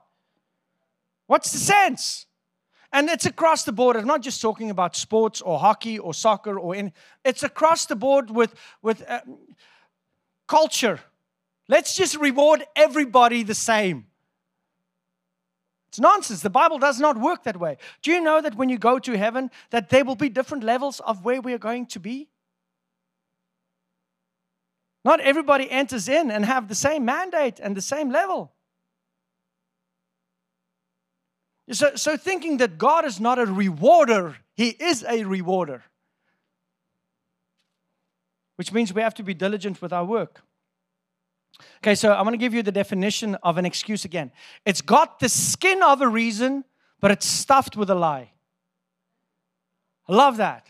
What's 1.27 1.53
the 1.53 1.59
sense? 1.59 2.27
And 2.92 3.09
it's 3.11 3.27
across 3.27 3.64
the 3.64 3.72
board. 3.72 3.96
I'm 3.96 4.07
not 4.07 4.22
just 4.22 4.40
talking 4.40 4.70
about 4.70 4.96
sports 4.96 5.42
or 5.42 5.59
hockey 5.59 5.98
or 5.98 6.14
soccer 6.14 6.59
or 6.59 6.74
in. 6.74 6.93
It's 7.24 7.43
across 7.43 7.84
the 7.84 7.97
board 7.97 8.30
with 8.30 8.55
with 8.80 9.05
uh, 9.07 9.20
culture. 10.47 11.01
Let's 11.68 11.95
just 11.95 12.16
reward 12.16 12.64
everybody 12.74 13.43
the 13.43 13.55
same. 13.55 14.08
It's 15.89 15.99
nonsense. 15.99 16.43
The 16.43 16.51
Bible 16.51 16.78
does 16.78 17.01
not 17.01 17.18
work 17.18 17.45
that 17.45 17.59
way. 17.59 17.78
Do 18.03 18.11
you 18.11 18.20
know 18.20 18.41
that 18.41 18.57
when 18.57 18.68
you 18.68 18.78
go 18.78 18.99
to 18.99 19.16
heaven 19.16 19.51
that 19.70 19.89
there 19.89 20.05
will 20.05 20.16
be 20.16 20.28
different 20.28 20.62
levels 20.62 21.01
of 21.01 21.24
where 21.24 21.41
we 21.41 21.55
are 21.55 21.59
going 21.59 21.86
to 21.86 22.01
be? 22.01 22.28
Not 25.05 25.20
everybody 25.20 25.70
enters 25.70 26.09
in 26.09 26.30
and 26.30 26.45
have 26.45 26.68
the 26.68 26.74
same 26.74 27.05
mandate 27.05 27.59
and 27.61 27.74
the 27.74 27.82
same 27.82 28.11
level. 28.11 28.53
So, 31.70 31.97
so 31.97 32.16
thinking 32.16 32.59
that 32.59 32.78
God 32.78 33.05
is 33.05 33.20
not 33.20 33.39
a 33.39 33.47
rewarder, 33.47 34.36
He 34.55 34.68
is 34.68 35.05
a 35.09 35.24
rewarder. 35.24 35.84
Which 38.57 38.72
means 38.72 38.93
we 38.93 39.03
have 39.03 39.14
to 39.14 39.22
be 39.22 39.34
diligent 39.34 39.80
with 39.80 39.93
our 39.93 40.05
work. 40.05 40.43
Okay, 41.79 41.95
so 41.95 42.13
I'm 42.13 42.25
going 42.25 42.33
to 42.33 42.39
give 42.39 42.55
you 42.55 42.63
the 42.63 42.73
definition 42.73 43.35
of 43.43 43.59
an 43.59 43.67
excuse 43.67 44.05
again. 44.05 44.33
It's 44.65 44.81
got 44.81 45.19
the 45.19 45.29
skin 45.29 45.83
of 45.83 46.01
a 46.01 46.09
reason, 46.09 46.65
but 47.01 47.11
it's 47.11 47.27
stuffed 47.27 47.77
with 47.77 47.91
a 47.91 47.95
lie. 47.95 48.33
I 50.09 50.15
love 50.15 50.37
that. 50.39 50.67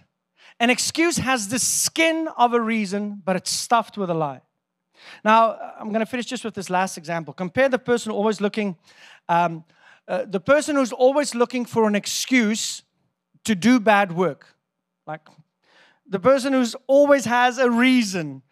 An 0.60 0.70
excuse 0.70 1.18
has 1.18 1.48
the 1.48 1.58
skin 1.58 2.28
of 2.36 2.52
a 2.52 2.60
reason, 2.60 3.22
but 3.24 3.36
it's 3.36 3.50
stuffed 3.50 3.96
with 3.96 4.10
a 4.10 4.14
lie. 4.14 4.40
Now, 5.24 5.56
I'm 5.78 5.88
going 5.88 6.00
to 6.00 6.06
finish 6.06 6.26
just 6.26 6.44
with 6.44 6.54
this 6.54 6.70
last 6.70 6.98
example. 6.98 7.32
Compare 7.32 7.68
the 7.68 7.78
person 7.78 8.10
always 8.10 8.40
looking, 8.40 8.76
um, 9.28 9.64
uh, 10.08 10.24
the 10.26 10.40
person 10.40 10.76
who's 10.76 10.92
always 10.92 11.34
looking 11.34 11.64
for 11.64 11.86
an 11.86 11.94
excuse 11.94 12.82
to 13.44 13.54
do 13.54 13.78
bad 13.78 14.12
work. 14.12 14.56
Like 15.06 15.26
the 16.06 16.18
person 16.18 16.52
who's 16.52 16.74
always 16.86 17.24
has 17.24 17.58
a 17.58 17.70
reason 17.70 18.42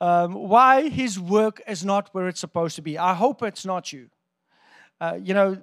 um, 0.00 0.34
why 0.34 0.88
his 0.88 1.18
work 1.18 1.60
is 1.68 1.84
not 1.84 2.08
where 2.12 2.28
it's 2.28 2.40
supposed 2.40 2.76
to 2.76 2.82
be. 2.82 2.98
I 2.98 3.14
hope 3.14 3.42
it's 3.42 3.66
not 3.66 3.92
you. 3.92 4.08
Uh, 5.00 5.18
you 5.20 5.34
know, 5.34 5.58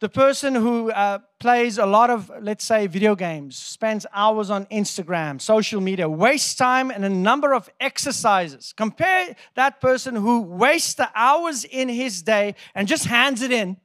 the 0.00 0.08
person 0.08 0.54
who 0.54 0.90
uh, 0.90 1.18
plays 1.38 1.76
a 1.76 1.84
lot 1.84 2.08
of, 2.08 2.30
let's 2.40 2.64
say, 2.64 2.86
video 2.86 3.14
games, 3.14 3.58
spends 3.58 4.06
hours 4.14 4.48
on 4.48 4.64
Instagram, 4.66 5.38
social 5.40 5.80
media, 5.80 6.08
wastes 6.08 6.54
time 6.54 6.90
in 6.90 7.04
a 7.04 7.10
number 7.10 7.52
of 7.52 7.68
exercises. 7.78 8.72
Compare 8.74 9.36
that 9.56 9.78
person 9.80 10.16
who 10.16 10.40
wastes 10.40 10.94
the 10.94 11.10
hours 11.14 11.64
in 11.64 11.90
his 11.90 12.22
day 12.22 12.54
and 12.74 12.88
just 12.88 13.04
hands 13.04 13.42
it 13.42 13.52
in 13.52 13.76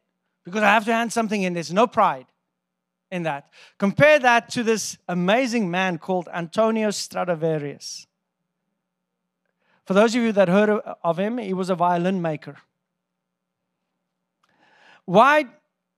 because 0.45 0.63
I 0.63 0.69
have 0.69 0.85
to 0.85 0.93
hand 0.93 1.11
something 1.11 1.41
in. 1.41 1.53
There's 1.53 1.73
no 1.73 1.85
pride 1.85 2.27
in 3.11 3.23
that. 3.23 3.49
Compare 3.77 4.19
that 4.19 4.49
to 4.51 4.63
this 4.63 4.97
amazing 5.09 5.69
man 5.69 5.97
called 5.97 6.29
Antonio 6.33 6.91
Stradivarius. 6.91 8.07
For 9.85 9.93
those 9.93 10.15
of 10.15 10.21
you 10.21 10.31
that 10.31 10.47
heard 10.47 10.69
of 10.69 11.19
him, 11.19 11.37
he 11.37 11.53
was 11.53 11.69
a 11.69 11.75
violin 11.75 12.21
maker. 12.21 12.57
Why 15.05 15.45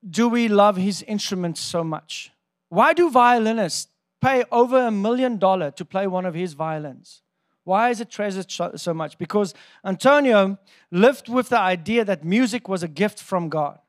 do 0.07 0.27
we 0.27 0.47
love 0.47 0.75
his 0.75 1.01
instruments 1.03 1.61
so 1.61 1.83
much? 1.83 2.31
Why 2.69 2.93
do 2.93 3.09
violinists 3.09 3.87
pay 4.21 4.43
over 4.51 4.87
a 4.87 4.91
million 4.91 5.37
dollars 5.37 5.73
to 5.75 5.85
play 5.85 6.07
one 6.07 6.25
of 6.25 6.33
his 6.33 6.53
violins? 6.53 7.21
Why 7.63 7.89
is 7.89 8.01
it 8.01 8.09
treasured 8.09 8.51
so 8.51 8.93
much? 8.93 9.17
Because 9.17 9.53
Antonio 9.83 10.57
lived 10.91 11.29
with 11.29 11.49
the 11.49 11.59
idea 11.59 12.05
that 12.05 12.23
music 12.23 12.67
was 12.67 12.83
a 12.83 12.87
gift 12.87 13.21
from 13.21 13.49
God. 13.49 13.79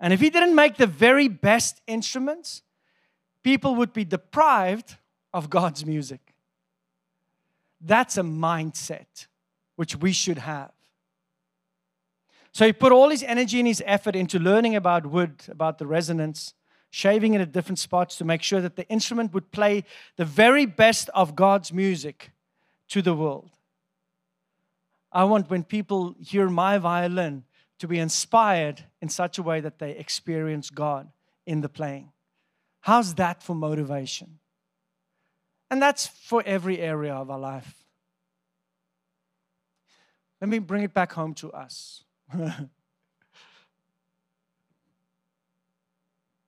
And 0.00 0.12
if 0.12 0.20
he 0.20 0.30
didn't 0.30 0.54
make 0.54 0.76
the 0.76 0.86
very 0.86 1.28
best 1.28 1.80
instruments, 1.86 2.62
people 3.42 3.74
would 3.76 3.92
be 3.92 4.04
deprived 4.04 4.96
of 5.32 5.48
God's 5.48 5.86
music. 5.86 6.33
That's 7.84 8.16
a 8.16 8.22
mindset 8.22 9.26
which 9.76 9.96
we 9.96 10.12
should 10.12 10.38
have. 10.38 10.72
So 12.52 12.64
he 12.64 12.72
put 12.72 12.92
all 12.92 13.10
his 13.10 13.22
energy 13.22 13.58
and 13.58 13.66
his 13.66 13.82
effort 13.84 14.16
into 14.16 14.38
learning 14.38 14.76
about 14.76 15.06
wood, 15.06 15.42
about 15.48 15.78
the 15.78 15.86
resonance, 15.86 16.54
shaving 16.90 17.34
it 17.34 17.40
at 17.40 17.52
different 17.52 17.80
spots 17.80 18.16
to 18.16 18.24
make 18.24 18.42
sure 18.42 18.60
that 18.60 18.76
the 18.76 18.88
instrument 18.88 19.34
would 19.34 19.50
play 19.50 19.84
the 20.16 20.24
very 20.24 20.64
best 20.64 21.10
of 21.12 21.34
God's 21.34 21.72
music 21.72 22.30
to 22.88 23.02
the 23.02 23.14
world. 23.14 23.50
I 25.10 25.24
want 25.24 25.50
when 25.50 25.64
people 25.64 26.14
hear 26.20 26.48
my 26.48 26.78
violin 26.78 27.44
to 27.80 27.88
be 27.88 27.98
inspired 27.98 28.84
in 29.02 29.08
such 29.08 29.38
a 29.38 29.42
way 29.42 29.60
that 29.60 29.78
they 29.78 29.90
experience 29.90 30.70
God 30.70 31.08
in 31.46 31.60
the 31.60 31.68
playing. 31.68 32.12
How's 32.80 33.14
that 33.14 33.42
for 33.42 33.54
motivation? 33.54 34.38
And 35.74 35.82
that's 35.82 36.06
for 36.06 36.40
every 36.46 36.78
area 36.78 37.12
of 37.12 37.32
our 37.32 37.38
life. 37.40 37.84
Let 40.40 40.48
me 40.48 40.60
bring 40.60 40.84
it 40.84 40.94
back 40.94 41.14
home 41.14 41.34
to 41.34 41.50
us. 41.50 42.04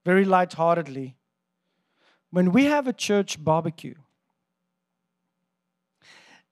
Very 0.04 0.24
lightheartedly, 0.24 1.16
when 2.30 2.52
we 2.52 2.66
have 2.66 2.86
a 2.86 2.92
church 2.92 3.42
barbecue 3.42 3.96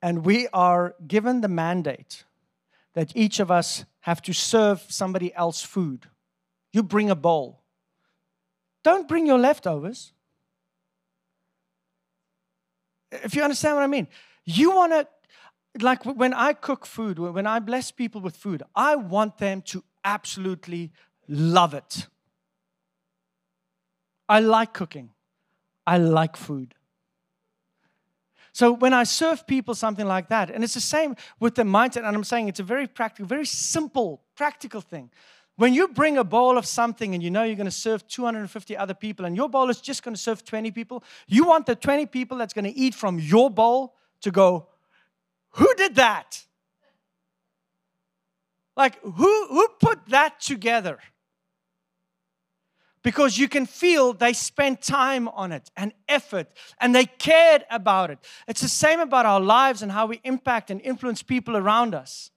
and 0.03 0.27
we 0.27 0.49
are 0.53 0.97
given 1.07 1.43
the 1.43 1.49
mandate 1.49 2.25
that 2.95 3.13
each 3.15 3.39
of 3.39 3.53
us 3.53 3.85
have 4.01 4.21
to 4.23 4.33
serve 4.33 4.85
somebody 4.89 5.33
else 5.37 5.63
food, 5.63 6.09
you 6.73 6.83
bring 6.83 7.09
a 7.09 7.15
bowl. 7.15 7.63
Don't 8.83 9.07
bring 9.07 9.27
your 9.27 9.39
leftovers. 9.39 10.11
If 13.23 13.35
you 13.35 13.43
understand 13.43 13.77
what 13.77 13.85
I 13.85 13.87
mean, 13.87 14.09
you 14.45 14.75
want 14.75 14.93
to 14.93 15.07
like 15.81 16.05
when 16.05 16.33
I 16.33 16.53
cook 16.53 16.87
food, 16.87 17.19
when 17.19 17.47
I 17.47 17.59
bless 17.59 17.91
people 17.91 18.21
with 18.21 18.37
food, 18.37 18.63
I 18.75 18.97
want 18.97 19.39
them 19.39 19.63
to 19.63 19.83
absolutely 20.05 20.93
love 21.29 21.75
it. 21.75 22.07
I 24.29 24.41
like 24.41 24.73
cooking, 24.73 25.11
I 25.87 25.99
like 25.99 26.37
food. 26.37 26.75
So 28.53 28.71
when 28.73 28.93
I 28.93 29.03
serve 29.03 29.47
people 29.49 29.75
something 29.75 30.07
like 30.07 30.29
that, 30.29 30.49
and 30.49 30.63
it's 30.63 30.75
the 30.75 30.81
same 30.81 31.17
with 31.41 31.57
the 31.57 31.65
mindset, 31.65 32.07
and 32.07 32.17
I'm 32.17 32.23
saying 32.23 32.49
it's 32.49 32.61
a 32.61 32.65
very 32.65 32.87
practical, 32.87 33.27
very 33.27 33.47
simple, 33.47 34.23
practical 34.37 34.81
thing. 34.81 35.11
When 35.57 35.73
you 35.73 35.89
bring 35.89 36.19
a 36.19 36.25
bowl 36.25 36.59
of 36.59 36.67
something 36.67 37.15
and 37.15 37.23
you 37.23 37.31
know 37.31 37.45
you're 37.45 37.55
going 37.55 37.67
to 37.67 37.71
serve 37.71 38.07
250 38.09 38.77
other 38.77 38.95
people, 38.95 39.25
and 39.25 39.37
your 39.37 39.49
bowl 39.49 39.71
is 39.71 39.81
just 39.81 40.03
going 40.03 40.15
to 40.15 40.21
serve 40.21 40.45
20 40.45 40.73
people, 40.73 41.05
you 41.29 41.45
want 41.45 41.67
the 41.67 41.77
20 41.77 42.07
people 42.07 42.39
that's 42.39 42.53
going 42.53 42.65
to 42.65 42.77
eat 42.77 42.95
from 42.95 43.21
your 43.21 43.51
bowl 43.51 43.95
to 44.23 44.31
go, 44.31 44.69
who 45.51 45.73
did 45.75 45.95
that? 45.95 46.45
Like, 48.77 49.01
who, 49.03 49.47
who 49.47 49.69
put 49.81 50.09
that 50.09 50.41
together? 50.41 50.99
Because 53.05 53.39
you 53.39 53.49
can 53.49 53.67
feel 53.67 54.13
they 54.13 54.33
spent 54.33 54.83
time 54.83 55.29
on 55.29 55.53
it 55.53 55.71
and 55.77 55.93
effort 56.09 56.49
and 56.81 56.95
they 56.95 57.05
cared 57.05 57.65
about 57.71 58.11
it. 58.11 58.19
It's 58.49 58.63
the 58.63 58.69
same 58.69 58.99
about 58.99 59.27
our 59.27 59.41
lives 59.41 59.83
and 59.83 59.93
how 59.93 60.07
we 60.07 60.21
impact 60.25 60.71
and 60.71 60.81
influence 60.81 61.23
people 61.23 61.57
around 61.57 61.95
us. 61.95 62.31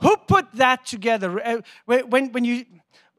Who 0.00 0.16
put 0.16 0.52
that 0.54 0.84
together? 0.86 1.40
Uh, 1.40 1.60
when, 1.86 2.32
when 2.32 2.44
you, 2.44 2.66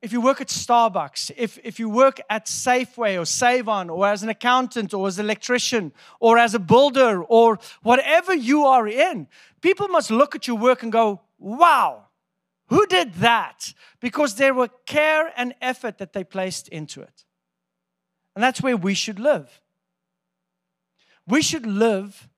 if 0.02 0.14
you 0.14 0.22
work 0.22 0.42
at 0.42 0.48
Starbucks, 0.48 1.32
if, 1.36 1.58
if 1.64 1.80
you 1.80 1.90
work 1.90 2.22
at 2.30 2.46
Safeway 2.46 3.20
or 3.20 3.26
Save-On 3.26 3.90
or 3.90 4.08
as 4.08 4.24
an 4.24 4.30
accountant 4.30 4.94
or 4.94 5.08
as 5.08 5.18
an 5.18 5.26
electrician 5.26 5.92
or 6.20 6.38
as 6.38 6.54
a 6.54 6.60
builder 6.60 7.24
or 7.24 7.60
whatever 7.82 8.34
you 8.34 8.66
are 8.66 8.88
in, 8.88 9.28
people 9.62 9.88
must 9.88 10.12
look 10.12 10.36
at 10.36 10.48
your 10.48 10.58
work 10.58 10.84
and 10.84 10.92
go, 10.92 11.22
wow, 11.40 12.04
who 12.68 12.86
did 12.86 13.16
that? 13.16 13.74
Because 14.00 14.36
there 14.36 14.54
were 14.54 14.70
care 14.86 15.34
and 15.36 15.56
effort 15.62 15.98
that 15.98 16.14
they 16.14 16.24
placed 16.24 16.68
into 16.68 17.02
it. 17.02 17.26
And 18.36 18.44
that's 18.44 18.62
where 18.62 18.78
we 18.78 18.94
should 18.94 19.20
live. 19.20 19.62
We 21.26 21.42
should 21.42 21.66
live 21.66 22.30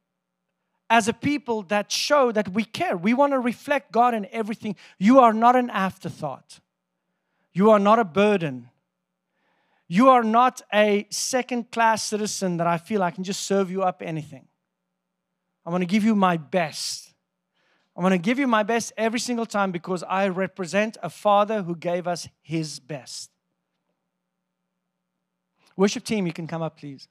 as 0.90 1.08
a 1.08 1.14
people 1.14 1.62
that 1.64 1.92
show 1.92 2.32
that 2.32 2.50
we 2.50 2.64
care. 2.64 2.98
We 2.98 3.14
want 3.14 3.34
to 3.34 3.40
reflect 3.40 3.92
God 3.92 4.14
in 4.14 4.28
everything. 4.32 4.76
You 4.98 5.20
are 5.20 5.34
not 5.34 5.56
an 5.56 5.70
afterthought. 5.70 6.60
You 7.54 7.70
are 7.70 7.80
not 7.80 8.00
a 8.00 8.04
burden. 8.04 8.70
You 9.88 10.10
are 10.10 10.24
not 10.24 10.62
a 10.74 11.08
second 11.10 11.72
class 11.72 12.04
citizen 12.04 12.58
that 12.58 12.68
I 12.68 12.78
feel 12.78 13.04
I 13.04 13.12
can 13.12 13.24
just 13.24 13.42
serve 13.42 13.72
you 13.72 13.84
up 13.84 14.02
anything. 14.06 14.48
I 15.66 15.72
want 15.72 15.82
to 15.82 15.88
give 15.88 16.04
you 16.04 16.16
my 16.16 16.38
best. 16.38 17.14
I 17.96 18.02
want 18.02 18.14
to 18.14 18.18
give 18.18 18.40
you 18.40 18.48
my 18.48 18.64
best 18.64 18.94
every 18.98 19.20
single 19.20 19.46
time 19.46 19.72
because 19.72 20.04
I 20.04 20.28
represent 20.30 20.98
a 21.04 21.10
father 21.10 21.64
who 21.64 21.76
gave 21.76 22.08
us 22.08 22.28
his 22.42 22.80
best. 22.80 23.30
Worship 25.76 26.04
team, 26.04 26.26
you 26.26 26.34
can 26.34 26.48
come 26.48 26.62
up, 26.62 26.78
please. 26.78 27.08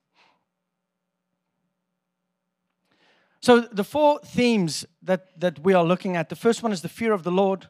So, 3.48 3.60
the 3.60 3.82
four 3.82 4.20
themes 4.20 4.84
that, 5.00 5.40
that 5.40 5.60
we 5.60 5.72
are 5.72 5.82
looking 5.82 6.16
at 6.16 6.28
the 6.28 6.36
first 6.36 6.62
one 6.62 6.70
is 6.70 6.82
the 6.82 6.88
fear 6.90 7.14
of 7.14 7.22
the 7.22 7.30
Lord. 7.30 7.66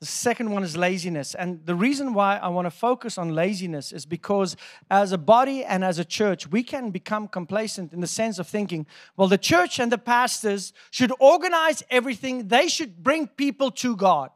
The 0.00 0.06
second 0.06 0.50
one 0.50 0.62
is 0.62 0.76
laziness. 0.76 1.34
And 1.34 1.64
the 1.64 1.74
reason 1.74 2.12
why 2.12 2.36
I 2.36 2.48
want 2.48 2.66
to 2.66 2.70
focus 2.70 3.16
on 3.16 3.34
laziness 3.34 3.90
is 3.90 4.04
because 4.04 4.54
as 4.90 5.12
a 5.12 5.16
body 5.16 5.64
and 5.64 5.82
as 5.82 5.98
a 5.98 6.04
church, 6.04 6.50
we 6.50 6.62
can 6.62 6.90
become 6.90 7.26
complacent 7.26 7.94
in 7.94 8.02
the 8.02 8.06
sense 8.06 8.38
of 8.38 8.46
thinking, 8.46 8.84
well, 9.16 9.28
the 9.28 9.38
church 9.38 9.80
and 9.80 9.90
the 9.90 9.96
pastors 9.96 10.74
should 10.90 11.12
organize 11.18 11.82
everything, 11.88 12.48
they 12.48 12.68
should 12.68 13.02
bring 13.02 13.28
people 13.28 13.70
to 13.70 13.96
God. 13.96 14.28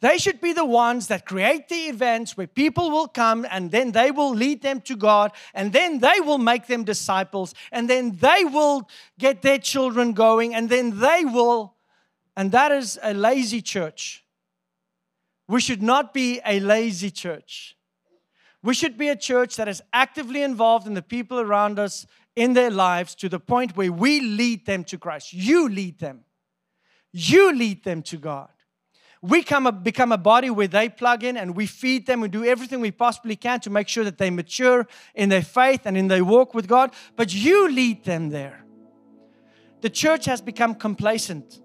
They 0.00 0.18
should 0.18 0.40
be 0.40 0.52
the 0.52 0.64
ones 0.64 1.08
that 1.08 1.26
create 1.26 1.68
the 1.68 1.88
events 1.88 2.36
where 2.36 2.46
people 2.46 2.90
will 2.90 3.08
come 3.08 3.44
and 3.50 3.70
then 3.72 3.90
they 3.90 4.12
will 4.12 4.32
lead 4.32 4.62
them 4.62 4.80
to 4.82 4.94
God 4.94 5.32
and 5.54 5.72
then 5.72 5.98
they 5.98 6.20
will 6.20 6.38
make 6.38 6.68
them 6.68 6.84
disciples 6.84 7.52
and 7.72 7.90
then 7.90 8.16
they 8.16 8.44
will 8.44 8.88
get 9.18 9.42
their 9.42 9.58
children 9.58 10.12
going 10.12 10.54
and 10.54 10.68
then 10.68 11.00
they 11.00 11.24
will. 11.24 11.74
And 12.36 12.52
that 12.52 12.70
is 12.70 12.98
a 13.02 13.12
lazy 13.12 13.60
church. 13.60 14.24
We 15.48 15.60
should 15.60 15.82
not 15.82 16.14
be 16.14 16.40
a 16.46 16.60
lazy 16.60 17.10
church. 17.10 17.76
We 18.62 18.74
should 18.74 18.98
be 18.98 19.08
a 19.08 19.16
church 19.16 19.56
that 19.56 19.66
is 19.66 19.82
actively 19.92 20.42
involved 20.42 20.86
in 20.86 20.94
the 20.94 21.02
people 21.02 21.40
around 21.40 21.78
us 21.78 22.06
in 22.36 22.52
their 22.52 22.70
lives 22.70 23.16
to 23.16 23.28
the 23.28 23.40
point 23.40 23.76
where 23.76 23.90
we 23.90 24.20
lead 24.20 24.66
them 24.66 24.84
to 24.84 24.98
Christ. 24.98 25.32
You 25.32 25.68
lead 25.68 25.98
them. 25.98 26.24
You 27.10 27.52
lead 27.52 27.82
them 27.82 28.02
to 28.02 28.16
God. 28.16 28.50
We 29.20 29.42
come 29.42 29.66
a, 29.66 29.72
become 29.72 30.12
a 30.12 30.18
body 30.18 30.48
where 30.50 30.68
they 30.68 30.88
plug 30.88 31.24
in 31.24 31.36
and 31.36 31.56
we 31.56 31.66
feed 31.66 32.06
them. 32.06 32.20
We 32.20 32.28
do 32.28 32.44
everything 32.44 32.80
we 32.80 32.92
possibly 32.92 33.34
can 33.34 33.60
to 33.60 33.70
make 33.70 33.88
sure 33.88 34.04
that 34.04 34.18
they 34.18 34.30
mature 34.30 34.86
in 35.14 35.28
their 35.28 35.42
faith 35.42 35.82
and 35.86 35.96
in 35.96 36.08
their 36.08 36.24
walk 36.24 36.54
with 36.54 36.68
God. 36.68 36.92
But 37.16 37.34
you 37.34 37.68
lead 37.68 38.04
them 38.04 38.30
there. 38.30 38.64
The 39.80 39.90
church 39.90 40.26
has 40.26 40.40
become 40.40 40.74
complacent. 40.74 41.60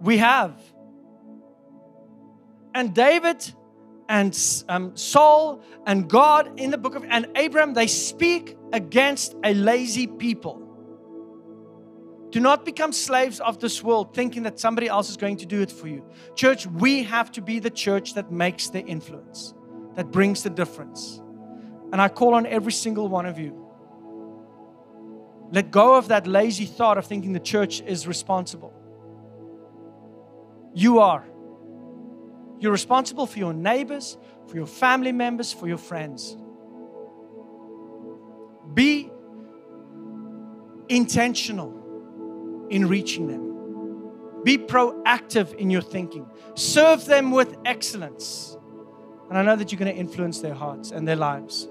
We 0.00 0.18
have. 0.18 0.60
And 2.74 2.94
David 2.94 3.52
and 4.08 4.36
um, 4.68 4.96
Saul 4.96 5.62
and 5.86 6.08
God 6.08 6.58
in 6.58 6.70
the 6.70 6.78
book 6.78 6.94
of 6.94 7.04
and 7.08 7.26
Abraham, 7.36 7.74
they 7.74 7.86
speak 7.86 8.56
against 8.72 9.34
a 9.44 9.54
lazy 9.54 10.06
people. 10.06 10.67
Do 12.30 12.40
not 12.40 12.64
become 12.64 12.92
slaves 12.92 13.40
of 13.40 13.58
this 13.58 13.82
world 13.82 14.14
thinking 14.14 14.42
that 14.42 14.60
somebody 14.60 14.86
else 14.86 15.08
is 15.08 15.16
going 15.16 15.38
to 15.38 15.46
do 15.46 15.62
it 15.62 15.72
for 15.72 15.88
you. 15.88 16.04
Church, 16.34 16.66
we 16.66 17.04
have 17.04 17.32
to 17.32 17.40
be 17.40 17.58
the 17.58 17.70
church 17.70 18.14
that 18.14 18.30
makes 18.30 18.68
the 18.68 18.80
influence, 18.80 19.54
that 19.94 20.10
brings 20.10 20.42
the 20.42 20.50
difference. 20.50 21.22
And 21.90 22.02
I 22.02 22.08
call 22.08 22.34
on 22.34 22.46
every 22.46 22.72
single 22.72 23.08
one 23.08 23.24
of 23.24 23.38
you. 23.38 23.64
Let 25.50 25.70
go 25.70 25.96
of 25.96 26.08
that 26.08 26.26
lazy 26.26 26.66
thought 26.66 26.98
of 26.98 27.06
thinking 27.06 27.32
the 27.32 27.40
church 27.40 27.80
is 27.80 28.06
responsible. 28.06 28.74
You 30.74 30.98
are. 30.98 31.26
You're 32.60 32.72
responsible 32.72 33.26
for 33.26 33.38
your 33.38 33.54
neighbors, 33.54 34.18
for 34.48 34.56
your 34.56 34.66
family 34.66 35.12
members, 35.12 35.50
for 35.50 35.66
your 35.66 35.78
friends. 35.78 36.36
Be 38.74 39.10
intentional 40.90 41.77
in 42.70 42.88
reaching 42.88 43.26
them. 43.28 44.42
Be 44.44 44.58
proactive 44.58 45.54
in 45.54 45.70
your 45.70 45.82
thinking. 45.82 46.28
Serve 46.54 47.04
them 47.06 47.30
with 47.30 47.56
excellence. 47.64 48.56
And 49.28 49.36
I 49.36 49.42
know 49.42 49.56
that 49.56 49.70
you're 49.70 49.78
going 49.78 49.92
to 49.92 49.98
influence 49.98 50.40
their 50.40 50.54
hearts 50.54 50.90
and 50.90 51.06
their 51.06 51.16
lives. 51.16 51.68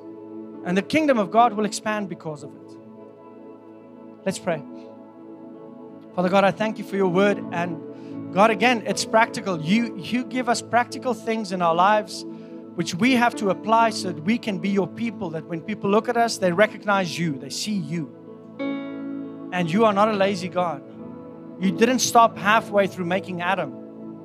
And 0.66 0.78
the 0.78 0.82
kingdom 0.82 1.18
of 1.18 1.32
God 1.32 1.54
will 1.54 1.66
expand 1.66 2.10
because 2.10 2.44
of 2.44 2.54
it. 2.56 2.78
Let's 4.26 4.40
pray. 4.40 4.62
Father 6.14 6.30
God, 6.30 6.44
I 6.44 6.52
thank 6.52 6.78
you 6.78 6.84
for 6.84 6.96
your 6.96 7.08
word. 7.08 7.42
And 7.52 8.34
God, 8.34 8.50
again, 8.50 8.84
it's 8.86 9.06
practical. 9.06 9.62
You, 9.62 9.96
you 9.98 10.26
give 10.26 10.50
us 10.50 10.62
practical 10.62 11.14
things 11.14 11.52
in 11.52 11.62
our 11.62 11.74
lives 11.74 12.26
which 12.76 12.94
we 12.94 13.14
have 13.14 13.34
to 13.36 13.50
apply 13.50 13.90
so 13.90 14.12
that 14.12 14.24
we 14.24 14.38
can 14.38 14.60
be 14.60 14.70
your 14.70 14.88
people. 14.88 15.32
That 15.32 15.46
when 15.46 15.62
people 15.62 15.90
look 15.90 16.10
at 16.10 16.18
us, 16.18 16.38
they 16.38 16.52
recognize 16.52 17.18
you, 17.18 17.40
they 17.40 17.50
see 17.50 17.74
you. 17.74 18.14
And 19.52 19.72
you 19.72 19.86
are 19.86 19.94
not 19.94 20.10
a 20.10 20.14
lazy 20.14 20.48
God. 20.50 20.84
You 21.60 21.72
didn't 21.72 22.00
stop 22.00 22.38
halfway 22.38 22.88
through 22.88 23.06
making 23.06 23.42
Adam. 23.42 23.74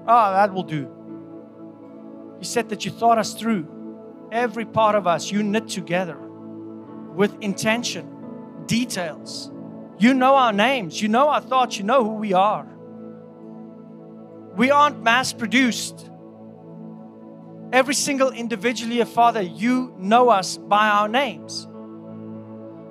Oh, 0.07 0.33
that 0.33 0.53
will 0.53 0.65
do. 0.65 0.89
You 2.39 2.45
said 2.45 2.69
that 2.71 2.85
you 2.85 2.91
thought 2.91 3.19
us 3.19 3.35
through. 3.35 3.69
Every 4.31 4.65
part 4.65 4.95
of 4.95 5.07
us, 5.07 5.31
you 5.31 5.43
knit 5.43 5.69
together 5.69 6.19
with 6.19 7.37
intention, 7.41 8.65
details. 8.67 9.51
You 9.99 10.15
know 10.15 10.35
our 10.35 10.53
names, 10.53 11.01
you 11.01 11.09
know 11.09 11.29
our 11.29 11.41
thoughts, 11.41 11.79
you 11.79 11.85
know 11.85 12.03
who 12.03 12.15
we 12.15 12.33
are. 12.33 12.67
We 14.57 14.71
aren't 14.71 15.03
mass 15.03 15.33
produced. 15.33 16.11
Every 17.73 17.95
single 17.95 18.31
individually, 18.31 19.01
a 19.01 19.07
Father, 19.07 19.41
you 19.41 19.95
know 19.97 20.29
us 20.29 20.59
by 20.59 20.89
our 20.89 21.09
names. 21.09 21.65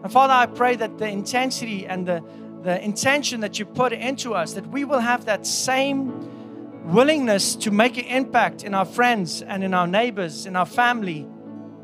And 0.04 0.12
Father, 0.12 0.34
I 0.34 0.48
pray 0.48 0.76
that 0.78 0.98
the 0.98 1.08
intensity 1.08 1.86
and 1.86 2.08
the, 2.08 2.24
the 2.64 2.84
intention 2.84 3.42
that 3.42 3.58
you 3.58 3.66
put 3.66 3.92
into 3.92 4.34
us, 4.34 4.54
that 4.54 4.68
we 4.68 4.86
will 4.86 5.00
have 5.00 5.26
that 5.26 5.46
same 5.48 6.84
willingness 6.86 7.56
to 7.56 7.72
make 7.72 7.98
an 7.98 8.06
impact 8.06 8.64
in 8.64 8.74
our 8.74 8.86
friends 8.86 9.42
and 9.42 9.64
in 9.64 9.74
our 9.74 9.88
neighbors, 9.88 10.46
in 10.46 10.56
our 10.56 10.66
family, 10.66 11.28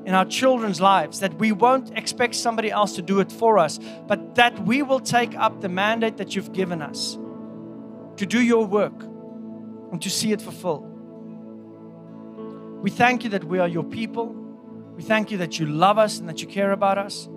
in 0.06 0.14
our 0.14 0.26
children's 0.26 0.80
lives, 0.80 1.20
that 1.20 1.34
we 1.36 1.52
won't 1.52 1.96
expect 1.98 2.36
somebody 2.36 2.72
else 2.72 2.96
to 2.96 3.02
do 3.02 3.20
it 3.20 3.32
for 3.32 3.58
us, 3.58 3.80
but 4.08 4.36
that 4.36 4.66
we 4.66 4.82
will 4.82 5.00
take 5.00 5.36
up 5.36 5.62
the 5.62 5.70
mandate 5.70 6.18
that 6.18 6.36
you've 6.36 6.54
given 6.54 6.82
us 6.82 7.18
to 8.18 8.26
do 8.26 8.42
your 8.42 8.66
work 8.66 9.04
and 9.92 10.02
to 10.02 10.10
see 10.10 10.32
it 10.32 10.42
fulfilled. 10.42 10.84
We 12.82 12.90
thank 12.90 13.24
you 13.24 13.32
that 13.32 13.44
we 13.44 13.60
are 13.60 13.68
your 13.68 13.84
people. 13.84 14.28
We 14.96 15.04
thank 15.04 15.32
you 15.32 15.38
that 15.40 15.60
you 15.60 15.66
love 15.66 15.98
us 15.98 16.20
and 16.20 16.30
that 16.30 16.42
you 16.42 16.48
care 16.48 16.72
about 16.72 16.98
us. 16.98 17.28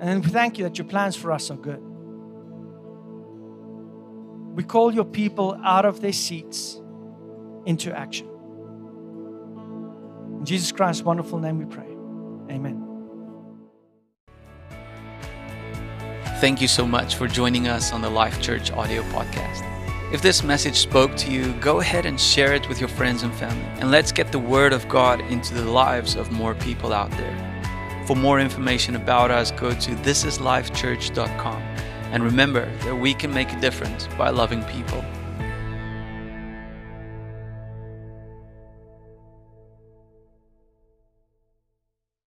And 0.00 0.24
we 0.24 0.30
thank 0.30 0.58
you 0.58 0.64
that 0.64 0.78
your 0.78 0.86
plans 0.86 1.16
for 1.16 1.32
us 1.32 1.50
are 1.50 1.56
good. 1.56 1.87
We 4.58 4.64
call 4.64 4.92
your 4.92 5.04
people 5.04 5.56
out 5.62 5.84
of 5.84 6.00
their 6.00 6.12
seats 6.12 6.82
into 7.64 7.96
action. 7.96 8.26
In 10.36 10.44
Jesus 10.44 10.72
Christ's 10.72 11.04
wonderful 11.04 11.38
name 11.38 11.58
we 11.58 11.64
pray. 11.64 11.86
Amen. 12.50 12.84
Thank 16.40 16.60
you 16.60 16.66
so 16.66 16.88
much 16.88 17.14
for 17.14 17.28
joining 17.28 17.68
us 17.68 17.92
on 17.92 18.02
the 18.02 18.10
Life 18.10 18.42
Church 18.42 18.72
audio 18.72 19.04
podcast. 19.12 19.62
If 20.12 20.22
this 20.22 20.42
message 20.42 20.74
spoke 20.74 21.14
to 21.18 21.30
you, 21.30 21.52
go 21.60 21.78
ahead 21.78 22.04
and 22.04 22.18
share 22.18 22.52
it 22.52 22.68
with 22.68 22.80
your 22.80 22.88
friends 22.88 23.22
and 23.22 23.32
family. 23.32 23.64
And 23.80 23.92
let's 23.92 24.10
get 24.10 24.32
the 24.32 24.40
Word 24.40 24.72
of 24.72 24.88
God 24.88 25.20
into 25.20 25.54
the 25.54 25.70
lives 25.70 26.16
of 26.16 26.32
more 26.32 26.56
people 26.56 26.92
out 26.92 27.12
there. 27.12 28.02
For 28.08 28.16
more 28.16 28.40
information 28.40 28.96
about 28.96 29.30
us, 29.30 29.52
go 29.52 29.70
to 29.70 29.90
thisislifechurch.com. 29.92 31.62
And 32.12 32.22
remember 32.22 32.70
that 32.84 32.96
we 32.96 33.14
can 33.14 33.32
make 33.32 33.52
a 33.52 33.60
difference 33.60 34.08
by 34.18 34.30
loving 34.30 34.64
people. 34.64 35.04